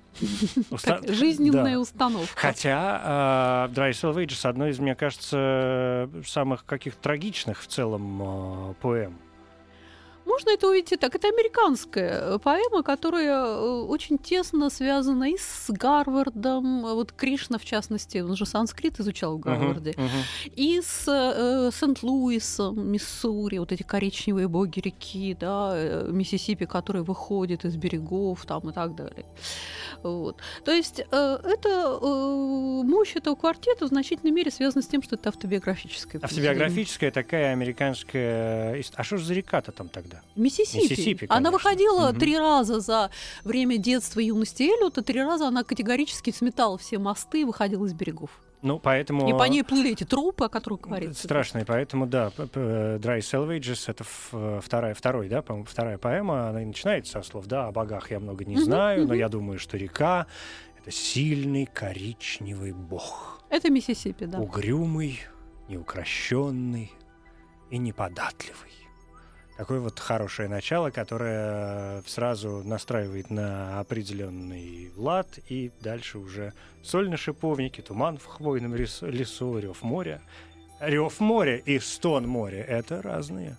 Уста... 0.69 0.99
Жизненная 1.07 1.75
да. 1.75 1.79
установка. 1.79 2.35
Хотя 2.35 3.67
uh, 3.69 3.73
Dry 3.73 3.91
Salvage 3.91 4.47
одной 4.47 4.71
из, 4.71 4.79
мне 4.79 4.95
кажется, 4.95 6.09
самых 6.25 6.65
каких-то 6.65 7.01
трагичных 7.01 7.61
в 7.61 7.67
целом 7.67 8.21
uh, 8.21 8.75
поэм. 8.81 9.17
Можно 10.35 10.49
это 10.49 10.67
увидеть 10.67 10.99
так. 10.99 11.15
Это 11.15 11.29
американская 11.29 12.37
поэма, 12.39 12.83
которая 12.83 13.45
э, 13.45 13.83
очень 13.87 14.17
тесно 14.17 14.69
связана 14.69 15.31
и 15.31 15.37
с 15.37 15.67
Гарвардом. 15.69 16.81
Вот 16.81 17.13
Кришна, 17.13 17.57
в 17.57 17.63
частности, 17.63 18.17
он 18.17 18.35
же 18.35 18.45
санскрит 18.45 18.99
изучал 18.99 19.37
в 19.37 19.39
Гарварде. 19.39 19.91
Uh-huh, 19.91 20.03
uh-huh. 20.03 20.51
И 20.57 20.81
с 20.81 21.05
э, 21.07 21.71
Сент-Луисом, 21.71 22.85
Миссури, 22.91 23.59
вот 23.59 23.71
эти 23.71 23.83
коричневые 23.83 24.49
боги 24.49 24.81
реки, 24.81 25.37
да, 25.39 25.71
э, 25.73 26.09
Миссисипи, 26.11 26.65
который 26.65 27.03
выходит 27.03 27.63
из 27.63 27.77
берегов 27.77 28.45
там 28.45 28.69
и 28.69 28.73
так 28.73 28.93
далее. 28.93 29.25
Вот. 30.03 30.41
То 30.65 30.73
есть 30.73 30.99
э, 30.99 31.39
это 31.45 31.69
э, 32.01 32.81
мощь 32.83 33.15
этого 33.15 33.35
квартета 33.35 33.85
в 33.85 33.87
значительной 33.87 34.33
мере 34.33 34.51
связана 34.51 34.81
с 34.81 34.87
тем, 34.87 35.01
что 35.01 35.15
это 35.15 35.29
автобиографическая. 35.29 36.21
Автобиографическая 36.21 37.11
такая 37.11 37.53
американская... 37.53 38.83
А 38.95 39.03
что 39.03 39.15
же 39.15 39.23
за 39.23 39.33
река-то 39.33 39.71
там 39.71 39.87
тогда? 39.87 40.24
Миссисипи. 40.35 40.89
Миссисипи 40.89 41.27
она 41.29 41.51
выходила 41.51 42.09
угу. 42.09 42.19
три 42.19 42.37
раза 42.37 42.79
за 42.79 43.09
время 43.43 43.77
детства 43.77 44.19
и 44.19 44.25
юности 44.25 44.63
Эллиота. 44.63 45.01
Три 45.01 45.21
раза 45.21 45.47
она 45.47 45.63
категорически 45.63 46.31
сметала 46.31 46.77
все 46.77 46.97
мосты 46.97 47.41
и 47.41 47.43
выходила 47.43 47.85
из 47.85 47.93
берегов. 47.93 48.31
Ну, 48.61 48.79
поэтому... 48.79 49.29
И 49.29 49.33
по 49.33 49.43
ней 49.43 49.63
плыли 49.63 49.91
эти 49.91 50.05
трупы, 50.05 50.45
о 50.45 50.49
которых 50.49 50.81
говорится. 50.81 51.23
Страшно, 51.25 51.59
и 51.59 51.63
поэтому, 51.63 52.07
да, 52.07 52.31
Dry 52.35 53.19
Salvages— 53.19 53.83
это 53.87 54.03
вторая, 54.59 54.95
второй, 54.95 55.29
да, 55.29 55.43
по-моему, 55.43 55.65
вторая 55.65 55.99
поэма, 55.99 56.49
она 56.49 56.63
и 56.63 56.65
начинается 56.65 57.11
со 57.11 57.21
слов, 57.21 57.45
да, 57.45 57.67
о 57.67 57.71
богах 57.71 58.09
я 58.09 58.19
много 58.19 58.43
не 58.43 58.57
знаю, 58.57 59.03
mm-hmm. 59.03 59.07
но 59.07 59.13
я 59.13 59.29
думаю, 59.29 59.59
что 59.59 59.77
река— 59.77 60.25
это 60.79 60.89
сильный 60.89 61.67
коричневый 61.67 62.71
бог. 62.71 63.43
Это 63.49 63.69
Миссисипи, 63.69 64.25
да. 64.25 64.39
Угрюмый, 64.39 65.19
неукрощенный 65.69 66.91
и 67.69 67.77
неподатливый. 67.77 68.71
Такое 69.57 69.79
вот 69.79 69.99
хорошее 69.99 70.49
начало, 70.49 70.89
которое 70.89 72.01
сразу 72.07 72.61
настраивает 72.65 73.29
на 73.29 73.79
определенный 73.79 74.91
лад, 74.97 75.39
и 75.47 75.71
дальше 75.79 76.17
уже 76.17 76.53
соль 76.83 77.09
на 77.09 77.15
шиповнике, 77.15 77.81
туман 77.81 78.17
в 78.17 78.25
хвойном 78.25 78.75
лесу, 78.75 79.07
лесу 79.07 79.57
рев 79.57 79.81
моря. 79.81 80.21
Рев 80.81 81.21
моря 81.21 81.55
и 81.55 81.79
стон 81.79 82.27
моря— 82.27 82.63
это 82.67 83.01
разные 83.01 83.57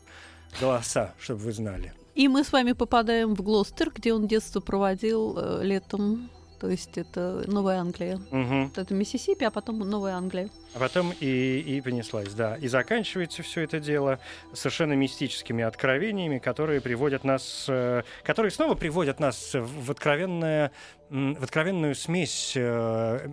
голоса, 0.61 1.15
чтобы 1.19 1.41
вы 1.41 1.53
знали. 1.53 1.95
И 2.15 2.29
мы 2.29 2.45
с 2.45 2.53
вами 2.53 2.73
попадаем 2.73 3.35
в 3.35 3.43
Глостер, 3.43 3.91
где 3.91 4.13
он 4.13 4.27
детство 4.27 4.61
проводил 4.61 5.37
э, 5.39 5.61
летом 5.63 6.31
то 6.59 6.69
есть 6.69 6.97
это 6.99 7.45
Новая 7.47 7.79
Англия. 7.79 8.17
Угу. 8.31 8.71
Это 8.77 8.95
Миссисипи, 8.95 9.45
а 9.45 9.51
потом 9.51 9.79
Новая 9.79 10.15
Англия. 10.15 10.49
А 10.75 10.79
потом 10.79 11.13
и, 11.21 11.59
и 11.59 11.81
понеслась, 11.81 12.33
да. 12.35 12.57
И 12.57 12.69
заканчивается 12.69 13.43
все 13.43 13.63
это 13.63 13.81
дело 13.81 14.19
совершенно 14.53 14.95
мистическими 14.95 15.65
откровениями, 15.65 16.39
которые 16.39 16.81
приводят 16.81 17.25
нас, 17.25 17.67
э, 17.69 18.03
которые 18.23 18.51
снова 18.51 18.75
приводят 18.75 19.21
нас 19.21 19.53
в 19.55 19.91
откровенное, 19.91 20.73
в 21.11 21.43
откровенную 21.43 21.95
смесь 21.95 22.53
э, 22.57 23.29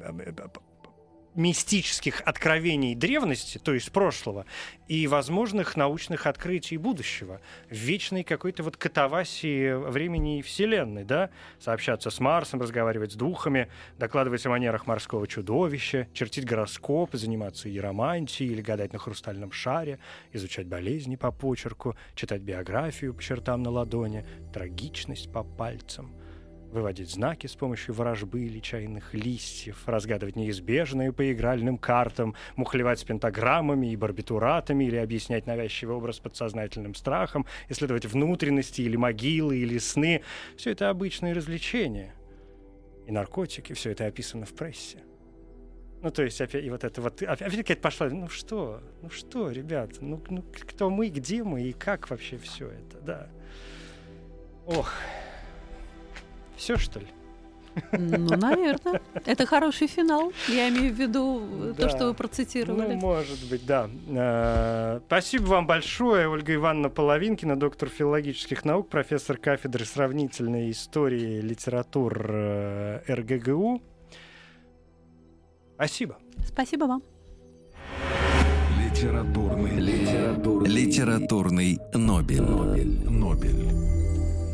мистических 1.35 2.21
откровений 2.21 2.95
древности, 2.95 3.57
то 3.57 3.73
есть 3.73 3.91
прошлого, 3.91 4.45
и 4.87 5.07
возможных 5.07 5.75
научных 5.75 6.27
открытий 6.27 6.77
будущего, 6.77 7.41
в 7.69 7.73
вечной 7.73 8.23
какой-то 8.23 8.63
вот 8.63 8.77
катавасии 8.77 9.73
времени 9.73 10.39
и 10.39 10.41
Вселенной, 10.41 11.03
да, 11.03 11.29
сообщаться 11.59 12.09
с 12.09 12.19
Марсом, 12.19 12.61
разговаривать 12.61 13.13
с 13.13 13.15
духами, 13.15 13.69
докладывать 13.97 14.45
о 14.45 14.49
манерах 14.49 14.87
морского 14.87 15.27
чудовища, 15.27 16.07
чертить 16.13 16.45
гороскоп, 16.45 17.13
заниматься 17.13 17.69
иеромантией 17.69 18.51
или 18.51 18.61
гадать 18.61 18.93
на 18.93 18.99
хрустальном 18.99 19.51
шаре, 19.51 19.99
изучать 20.31 20.67
болезни 20.67 21.15
по 21.15 21.31
почерку, 21.31 21.95
читать 22.15 22.41
биографию 22.41 23.13
по 23.13 23.21
чертам 23.21 23.63
на 23.63 23.69
ладони, 23.69 24.25
трагичность 24.53 25.31
по 25.31 25.43
пальцам— 25.43 26.13
выводить 26.73 27.09
знаки 27.09 27.47
с 27.47 27.55
помощью 27.55 27.95
ворожбы 27.95 28.41
или 28.41 28.59
чайных 28.59 29.13
листьев, 29.13 29.87
разгадывать 29.87 30.35
неизбежные 30.35 31.13
по 31.13 31.31
игральным 31.31 31.77
картам, 31.77 32.35
мухлевать 32.57 32.99
с 32.99 33.03
пентаграммами 33.05 33.91
и 33.91 33.95
барбитуратами 33.95 34.83
или 34.83 34.97
объяснять 34.97 35.47
навязчивый 35.47 35.95
образ 35.95 36.19
подсознательным 36.19 36.95
страхом, 36.95 37.45
исследовать 37.69 38.05
внутренности 38.05 38.81
или 38.81 38.97
могилы 38.97 39.57
или 39.57 39.77
сны. 39.77 40.21
Все 40.57 40.71
это 40.71 40.89
обычные 40.89 41.33
развлечения. 41.33 42.13
и 43.07 43.11
наркотики, 43.11 43.73
все 43.73 43.91
это 43.91 44.05
описано 44.05 44.45
в 44.45 44.53
прессе. 44.53 44.99
Ну, 46.01 46.11
то 46.11 46.23
есть, 46.23 46.41
опять, 46.41 46.65
и 46.65 46.69
вот 46.69 46.83
это 46.83 47.01
вот, 47.01 47.21
опять 47.21 47.55
какая-то 47.55 47.81
пошла, 47.81 48.09
ну 48.09 48.27
что, 48.27 48.81
ну 49.01 49.09
что, 49.09 49.51
ребят, 49.51 49.91
ну, 50.01 50.21
ну 50.29 50.43
кто 50.67 50.89
мы, 50.89 51.07
где 51.07 51.43
мы 51.43 51.63
и 51.63 51.71
как 51.71 52.09
вообще 52.09 52.37
все 52.37 52.67
это, 52.67 52.99
да. 52.99 53.29
Ох, 54.65 54.93
все 56.57 56.77
что 56.77 56.99
ли? 56.99 57.07
Ну, 57.91 58.37
наверное. 58.37 59.01
Это 59.25 59.45
хороший 59.45 59.87
финал. 59.87 60.31
Я 60.47 60.69
имею 60.69 60.93
в 60.93 60.97
виду 60.97 61.73
да. 61.77 61.83
то, 61.83 61.89
что 61.89 62.05
вы 62.07 62.13
процитировали. 62.13 62.93
Ну, 62.93 62.99
может 62.99 63.49
быть, 63.49 63.65
да. 63.65 63.89
Э, 64.07 64.99
спасибо 65.07 65.45
вам 65.45 65.67
большое, 65.67 66.27
Ольга 66.27 66.53
Ивановна 66.53 66.89
Половинкина, 66.89 67.55
доктор 67.55 67.89
филологических 67.89 68.65
наук, 68.65 68.89
профессор 68.89 69.37
кафедры 69.37 69.85
сравнительной 69.85 70.71
истории 70.71 71.41
литератур 71.41 72.25
э, 72.29 72.99
РГГУ. 73.07 73.81
Спасибо. 75.75 76.17
Спасибо 76.45 76.85
вам. 76.85 77.03
Литературный, 78.79 79.79
литературный, 79.79 80.69
литературный 80.69 81.79
Нобель. 81.93 82.41
Нобель. 82.41 83.09
Нобель. 83.09 84.02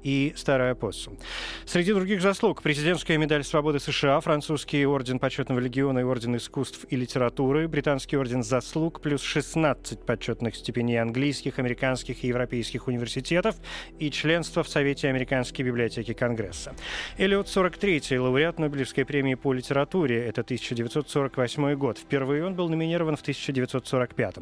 и 0.05 0.35
Старая 0.37 0.73
опоссум. 0.73 1.19
Среди 1.65 1.93
других 1.93 2.21
заслуг 2.21 2.63
президентская 2.63 3.19
медаль 3.19 3.43
свободы 3.43 3.81
США, 3.81 4.21
французский 4.21 4.87
орден 4.87 5.19
почетного 5.19 5.59
легиона 5.59 6.01
и 6.01 6.03
орден 6.03 6.37
искусств 6.37 6.87
и 6.91 6.97
литературы, 6.97 7.67
британский 7.67 8.17
орден 8.17 8.43
заслуг, 8.43 9.01
плюс 9.01 9.23
16 9.23 10.05
почетных 10.05 10.55
степеней 10.55 10.99
английских, 10.99 11.59
американских 11.59 12.23
и 12.23 12.29
европейских 12.29 12.87
университетов 12.87 13.57
и 13.99 14.11
членство 14.11 14.63
в 14.63 14.69
Совете 14.69 15.09
Американской 15.09 15.65
библиотеки 15.65 16.13
Конгресса. 16.13 16.75
Эллиот 17.17 17.47
43-й 17.47 18.19
лауреат 18.19 18.59
Нобелевской 18.59 19.07
премии 19.07 19.35
по 19.35 19.53
литературе. 19.53 20.27
Это 20.27 20.43
1948 20.43 21.75
год. 21.77 21.99
Впервые 21.99 22.45
он 22.45 22.55
был 22.55 22.69
номинирован 22.69 23.17
в 23.17 23.23
1945. 23.23 24.35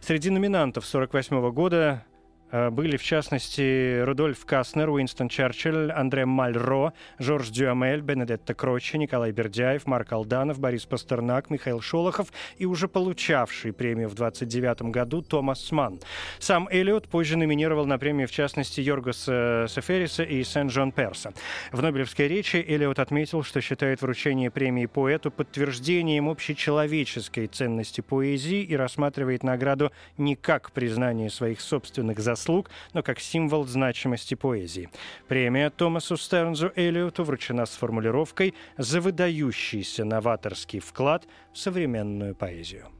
Среди 0.00 0.30
номинантов 0.30 0.86
48 0.86 1.50
года 1.50 2.06
были, 2.52 2.96
в 2.96 3.02
частности, 3.02 4.00
Рудольф 4.02 4.44
Каснер, 4.44 4.90
Уинстон 4.90 5.28
Черчилль, 5.28 5.92
Андре 5.92 6.26
Мальро, 6.26 6.92
Жорж 7.18 7.48
Дюамель, 7.50 8.00
Бенедетта 8.00 8.54
Крочи, 8.54 8.96
Николай 8.96 9.30
Бердяев, 9.30 9.86
Марк 9.86 10.12
Алданов, 10.12 10.58
Борис 10.58 10.84
Пастернак, 10.84 11.50
Михаил 11.50 11.80
Шолохов 11.80 12.32
и 12.58 12.66
уже 12.66 12.88
получавший 12.88 13.72
премию 13.72 14.08
в 14.08 14.14
29 14.14 14.82
году 14.90 15.22
Томас 15.22 15.70
Ман. 15.70 16.00
Сам 16.38 16.68
Эллиот 16.68 17.08
позже 17.08 17.36
номинировал 17.36 17.86
на 17.86 17.98
премию, 17.98 18.26
в 18.26 18.32
частности, 18.32 18.80
Йоргаса 18.80 19.66
Сефериса 19.68 20.24
и 20.24 20.42
Сен-Джон 20.42 20.92
Перса. 20.92 21.32
В 21.70 21.80
Нобелевской 21.82 22.26
речи 22.26 22.56
Эллиот 22.56 22.98
отметил, 22.98 23.42
что 23.42 23.60
считает 23.60 24.02
вручение 24.02 24.50
премии 24.50 24.86
поэту 24.86 25.30
подтверждением 25.30 26.28
общечеловеческой 26.28 27.46
ценности 27.46 28.00
поэзии 28.00 28.62
и 28.62 28.74
рассматривает 28.74 29.44
награду 29.44 29.92
не 30.18 30.34
как 30.34 30.72
признание 30.72 31.30
своих 31.30 31.60
собственных 31.60 32.18
заслуг, 32.18 32.39
заслуг, 32.40 32.70
но 32.94 33.02
как 33.02 33.20
символ 33.20 33.66
значимости 33.66 34.34
поэзии. 34.34 34.88
Премия 35.28 35.70
Томасу 35.70 36.16
Стернзу 36.16 36.72
Эллиоту 36.76 37.24
вручена 37.24 37.66
с 37.66 37.70
формулировкой 37.70 38.54
«За 38.78 39.00
выдающийся 39.00 40.04
новаторский 40.04 40.80
вклад 40.80 41.26
в 41.52 41.58
современную 41.58 42.34
поэзию». 42.34 42.99